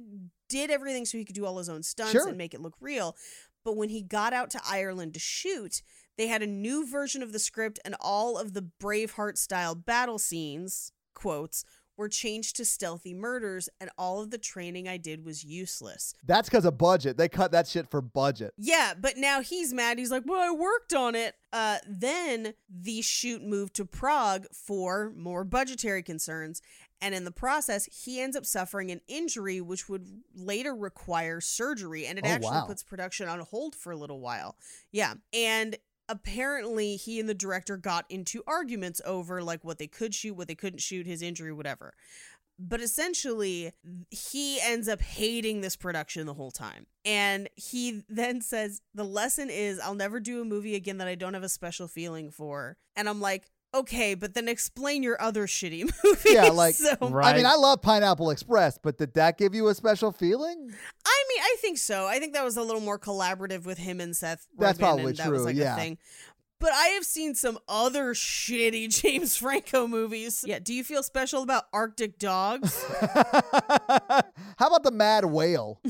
[0.49, 2.27] did everything so he could do all his own stunts Sure.
[2.27, 3.15] and make it look real.
[3.63, 5.83] But when he got out to Ireland to shoot,
[6.17, 10.17] they had a new version of the script and all of the Braveheart style battle
[10.17, 11.63] scenes, quotes,
[12.01, 16.13] were changed to stealthy murders and all of the training I did was useless.
[16.25, 17.15] That's because of budget.
[17.15, 18.53] They cut that shit for budget.
[18.57, 19.97] Yeah, but now he's mad.
[19.99, 25.13] He's like, "Well, I worked on it." Uh, then the shoot moved to Prague for
[25.15, 26.61] more budgetary concerns,
[27.01, 32.05] and in the process, he ends up suffering an injury which would later require surgery,
[32.07, 32.65] and it Oh, actually wow.
[32.65, 34.55] puts production on hold for a little while.
[34.91, 35.77] Yeah, and
[36.11, 40.49] apparently he and the director got into arguments over like what they could shoot, what
[40.49, 41.93] they couldn't shoot, his injury, whatever.
[42.59, 43.71] But essentially,
[44.11, 46.85] he ends up hating this production the whole time.
[47.05, 51.15] And he then says, The lesson is I'll never do a movie again that I
[51.15, 52.77] don't have a special feeling for.
[52.95, 56.25] And I'm like, Okay, but then explain your other shitty movies.
[56.25, 59.75] Yeah, like- so, I mean, I love Pineapple Express, but did that give you a
[59.75, 60.57] special feeling?
[61.05, 62.05] I mean, I think so.
[62.05, 64.45] I think that was a little more collaborative with him and Seth.
[64.57, 65.75] That's Rogen, probably and that was like yeah.
[65.75, 65.97] a thing.
[66.61, 70.45] But I have seen some other shitty James Franco movies.
[70.47, 72.85] Yeah, do you feel special about Arctic Dogs?
[74.57, 75.79] How about the Mad Whale?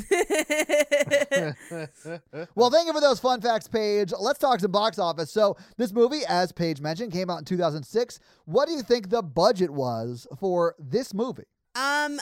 [2.55, 4.13] Well, thank you for those fun facts, Paige.
[4.17, 5.31] Let's talk some box office.
[5.31, 8.19] So, this movie, as Paige mentioned, came out in 2006.
[8.45, 11.43] What do you think the budget was for this movie?
[11.75, 12.19] um,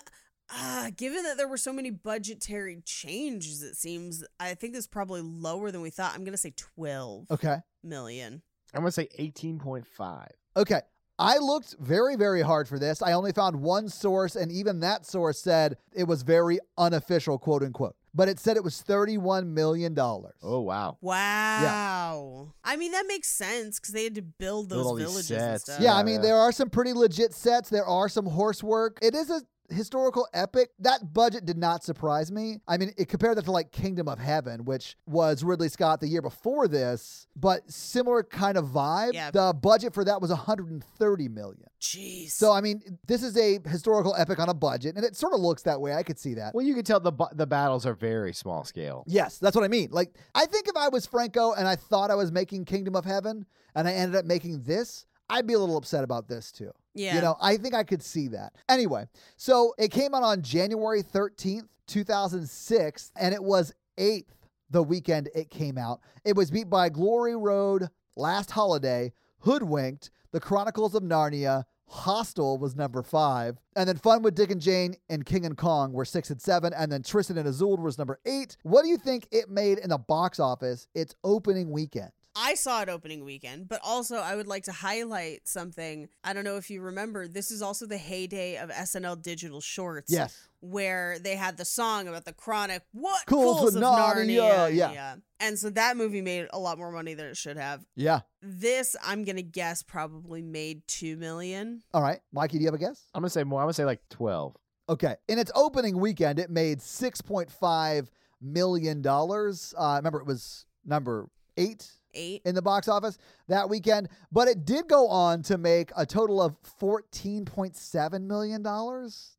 [0.56, 4.88] uh, given that there were so many budgetary changes, it seems I think this is
[4.88, 6.14] probably lower than we thought.
[6.16, 7.58] I'm gonna say twelve Okay.
[7.84, 8.42] million.
[8.74, 10.28] I'm gonna say 18.5.
[10.58, 10.82] Okay.
[11.22, 13.02] I looked very, very hard for this.
[13.02, 17.62] I only found one source, and even that source said it was very unofficial, quote
[17.64, 17.96] unquote.
[18.14, 19.94] but it said it was $31 million.
[20.00, 20.98] Oh wow.
[21.02, 22.54] Wow.
[22.64, 22.72] Yeah.
[22.72, 25.40] I mean, that makes sense because they had to build Build those all villages and
[25.42, 25.64] sets.
[25.64, 25.80] stuff.
[25.82, 26.22] Yeah, I mean, yeah.
[26.22, 27.70] there are some pretty legit sets.
[27.70, 28.98] There are some horse work.
[29.02, 30.70] It is a historical epic.
[30.80, 32.58] That budget did not surprise me.
[32.68, 36.08] I mean, it compared that to like Kingdom of Heaven, which was Ridley Scott the
[36.08, 39.14] year before this, but similar kind of vibe.
[39.14, 39.32] Yeah.
[39.32, 41.66] The budget for that was 130 million.
[41.82, 42.32] Jeez.
[42.32, 45.40] So I mean, this is a historical epic on a budget, and it sort of
[45.40, 45.94] looks that way.
[45.94, 46.54] I could see that.
[46.54, 49.04] Well, you can tell the bu- the battles are very small scale.
[49.08, 49.90] Yes, that's what I mean.
[49.92, 53.06] Like, I think if I was Franco and I thought I was making Kingdom of
[53.06, 56.72] Heaven and I ended up making this, I'd be a little upset about this too.
[57.00, 57.16] Yeah.
[57.16, 58.54] You know, I think I could see that.
[58.68, 59.08] Anyway,
[59.38, 64.36] so it came out on January 13th, 2006, and it was eighth
[64.70, 66.02] the weekend it came out.
[66.26, 72.76] It was beat by Glory Road, Last Holiday, Hoodwinked, The Chronicles of Narnia, Hostel was
[72.76, 76.30] number five, and then Fun with Dick and Jane and King and Kong were six
[76.30, 78.58] and seven, and then Tristan and Isolde was number eight.
[78.64, 82.12] What do you think it made in the box office its opening weekend?
[82.42, 86.08] I saw it opening weekend, but also I would like to highlight something.
[86.24, 90.10] I don't know if you remember, this is also the heyday of SNL digital shorts.
[90.12, 90.48] Yes.
[90.62, 94.94] Where they had the song about the chronic what Cools fools of Narnia, Narnia.
[94.94, 95.16] yeah.
[95.42, 97.86] And so that movie made a lot more money than it should have.
[97.96, 98.22] Yeah.
[98.42, 101.82] This, I'm gonna guess, probably made two million.
[101.94, 102.20] All right.
[102.32, 103.06] Mikey, do you have a guess?
[103.14, 103.60] I'm gonna say more.
[103.62, 104.56] I'm gonna say like twelve.
[104.90, 105.16] Okay.
[105.28, 108.08] In its opening weekend, it made $6.5
[108.42, 109.06] million.
[109.06, 112.42] Uh, remember, it was number eight Eight.
[112.46, 113.18] in the box office
[113.48, 118.62] that weekend, but it did go on to make a total of $14.7 million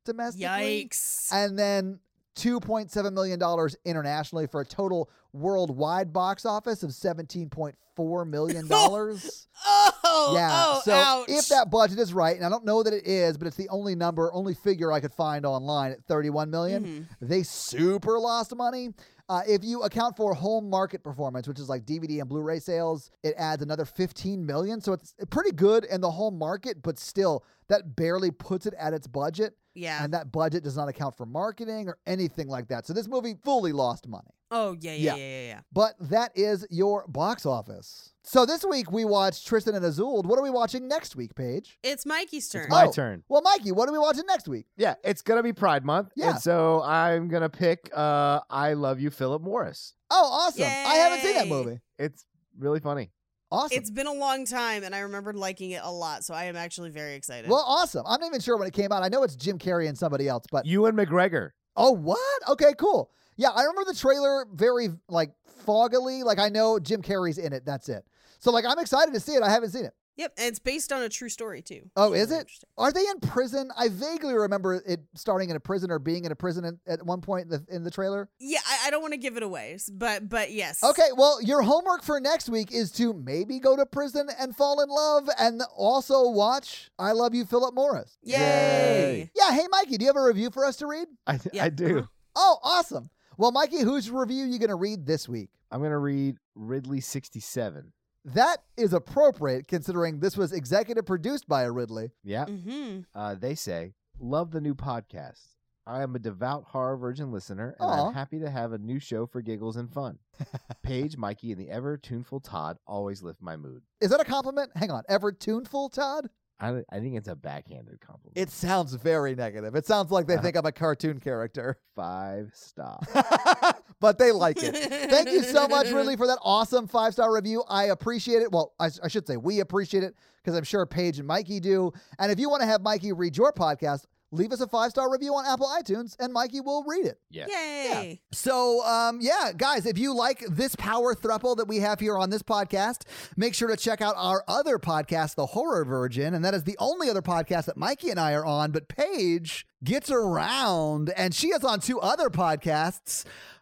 [0.05, 0.89] domestically.
[0.89, 1.33] Yikes.
[1.33, 1.99] And then
[2.37, 3.41] $2.7 million
[3.85, 8.67] internationally for a total worldwide box office of $17.4 million.
[8.71, 10.49] oh, Yeah.
[10.53, 11.25] oh, so ouch.
[11.29, 13.69] if that budget is right, and I don't know that it is, but it's the
[13.69, 17.03] only number, only figure I could find online at 31 million, Mm-hmm.
[17.27, 18.91] they super lost money.
[19.31, 23.13] Uh, if you account for home market performance, which is like DVD and Blu-ray sales,
[23.23, 24.81] it adds another 15 million.
[24.81, 28.93] So it's pretty good in the home market, but still, that barely puts it at
[28.93, 29.55] its budget.
[29.75, 30.03] Yeah.
[30.05, 32.87] And that budget does not account for marketing or anything like that.
[32.87, 34.31] So this movie fully lost money.
[34.51, 35.15] oh yeah, Yeah.
[35.15, 35.61] yeah, yeah, yeah, yeah.
[35.73, 38.13] But that is your box office.
[38.25, 40.27] So this week we watched Tristan and Isolde.
[40.27, 41.79] What are we watching next week, Paige?
[41.83, 42.69] It's Mikey's turn.
[42.69, 43.23] my Oh, turn.
[43.29, 44.67] Well, Mikey, what are we watching next week?
[44.77, 46.11] Yeah, it's gonna be Pride Month.
[46.17, 46.31] Yeah.
[46.31, 49.95] And so I'm gonna pick uh I Love You, Phillip Morris.
[50.11, 50.65] Oh, awesome.
[50.65, 51.79] I haven't seen that movie.
[51.99, 52.25] It's
[52.59, 53.11] really funny.
[53.53, 53.77] Awesome.
[53.77, 56.57] It's been a long time, and I remembered liking it a lot, so I am
[56.57, 57.51] actually very excited.
[57.51, 58.05] well, awesome.
[58.07, 59.03] I'm not even sure when it came out.
[59.03, 61.51] I know it's Jim Carrey and somebody else, but Ewan McGregor.
[61.77, 62.19] oh, what?
[62.49, 63.11] Okay, cool.
[63.37, 65.33] Yeah, I remember the trailer very like
[65.67, 66.23] foggily.
[66.23, 67.65] Like I know Jim Carrey's in it.
[67.65, 68.05] That's it.
[68.39, 69.43] So like I'm excited to see it.
[69.43, 69.95] I haven't seen it.
[70.21, 71.89] Yep, and it's based on a true story too.
[71.97, 72.53] Oh, is really it?
[72.77, 73.71] Are they in prison?
[73.75, 77.03] I vaguely remember it starting in a prison or being in a prison in, at
[77.07, 78.29] one point in the, in the trailer.
[78.39, 80.85] Yeah, I, I don't want to give it away, but but yes.
[80.85, 84.83] Okay, well, your homework for next week is to maybe go to prison and fall
[84.83, 88.19] in love and also watch I Love You, Phillip Morris.
[88.23, 88.37] Yay!
[88.37, 89.31] Yay.
[89.35, 91.09] Yeah, hey, Mikey, do you have a review for us to read?
[91.27, 92.01] I Yeah, I do.
[92.01, 92.07] uh-huh.
[92.37, 93.09] Oh, awesome.
[93.39, 95.49] Well, Mikey, whose review are you going to read this week?
[95.71, 97.93] I'm gonna read Ridley 67.
[98.25, 102.11] That is appropriate considering this was executive produced by a Ridley.
[102.23, 102.45] Yeah.
[102.45, 103.01] Mm-hmm.
[103.15, 105.41] Uh, they say, love the new podcast.
[105.87, 108.09] I am a devout horror virgin listener, and Aw.
[108.09, 110.19] I'm happy to have a new show for giggles and fun.
[110.83, 113.83] Paige, Mikey, and the ever tuneful Todd always lift my mood.
[114.01, 114.71] Is that a compliment?
[114.77, 115.03] Hang on.
[115.09, 116.29] Ever tuneful, Todd?
[116.61, 118.37] I, I think it's a backhanded compliment.
[118.37, 119.75] It sounds very negative.
[119.75, 121.79] It sounds like they think I'm a cartoon character.
[121.97, 123.01] five star.
[124.01, 124.75] but they like it.
[125.11, 127.63] Thank you so much, Ridley, for that awesome five star review.
[127.69, 128.51] I appreciate it.
[128.51, 131.93] Well, I, I should say we appreciate it because I'm sure Paige and Mikey do.
[132.19, 135.11] And if you want to have Mikey read your podcast, leave us a five star
[135.11, 137.21] review on Apple iTunes, and Mikey will read it.
[137.31, 137.47] Yeah.
[137.49, 138.21] Yay!
[138.33, 142.31] So, um, yeah, guys, if you like this power thruple that we have here on
[142.31, 143.03] this podcast,
[143.37, 146.35] make sure to check out our other podcast, The Horror Virgin.
[146.35, 148.71] And that is the only other podcast that Mikey and I are on.
[148.71, 153.25] But Paige gets around, and she is on two other podcasts.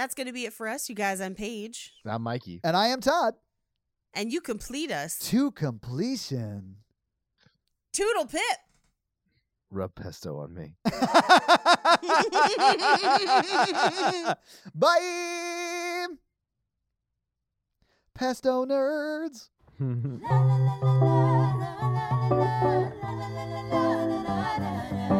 [0.00, 1.20] That's going to be it for us, you guys.
[1.20, 1.92] I'm Paige.
[2.06, 2.62] I'm Mikey.
[2.64, 3.34] And I am Todd.
[4.14, 6.76] And you complete us to completion.
[7.92, 8.40] Toodle pip.
[9.70, 10.72] Rub pesto on me.
[14.74, 16.06] Bye.
[18.14, 19.50] Pesto nerds.
[19.78, 19.86] la,
[24.48, 25.19] la, la,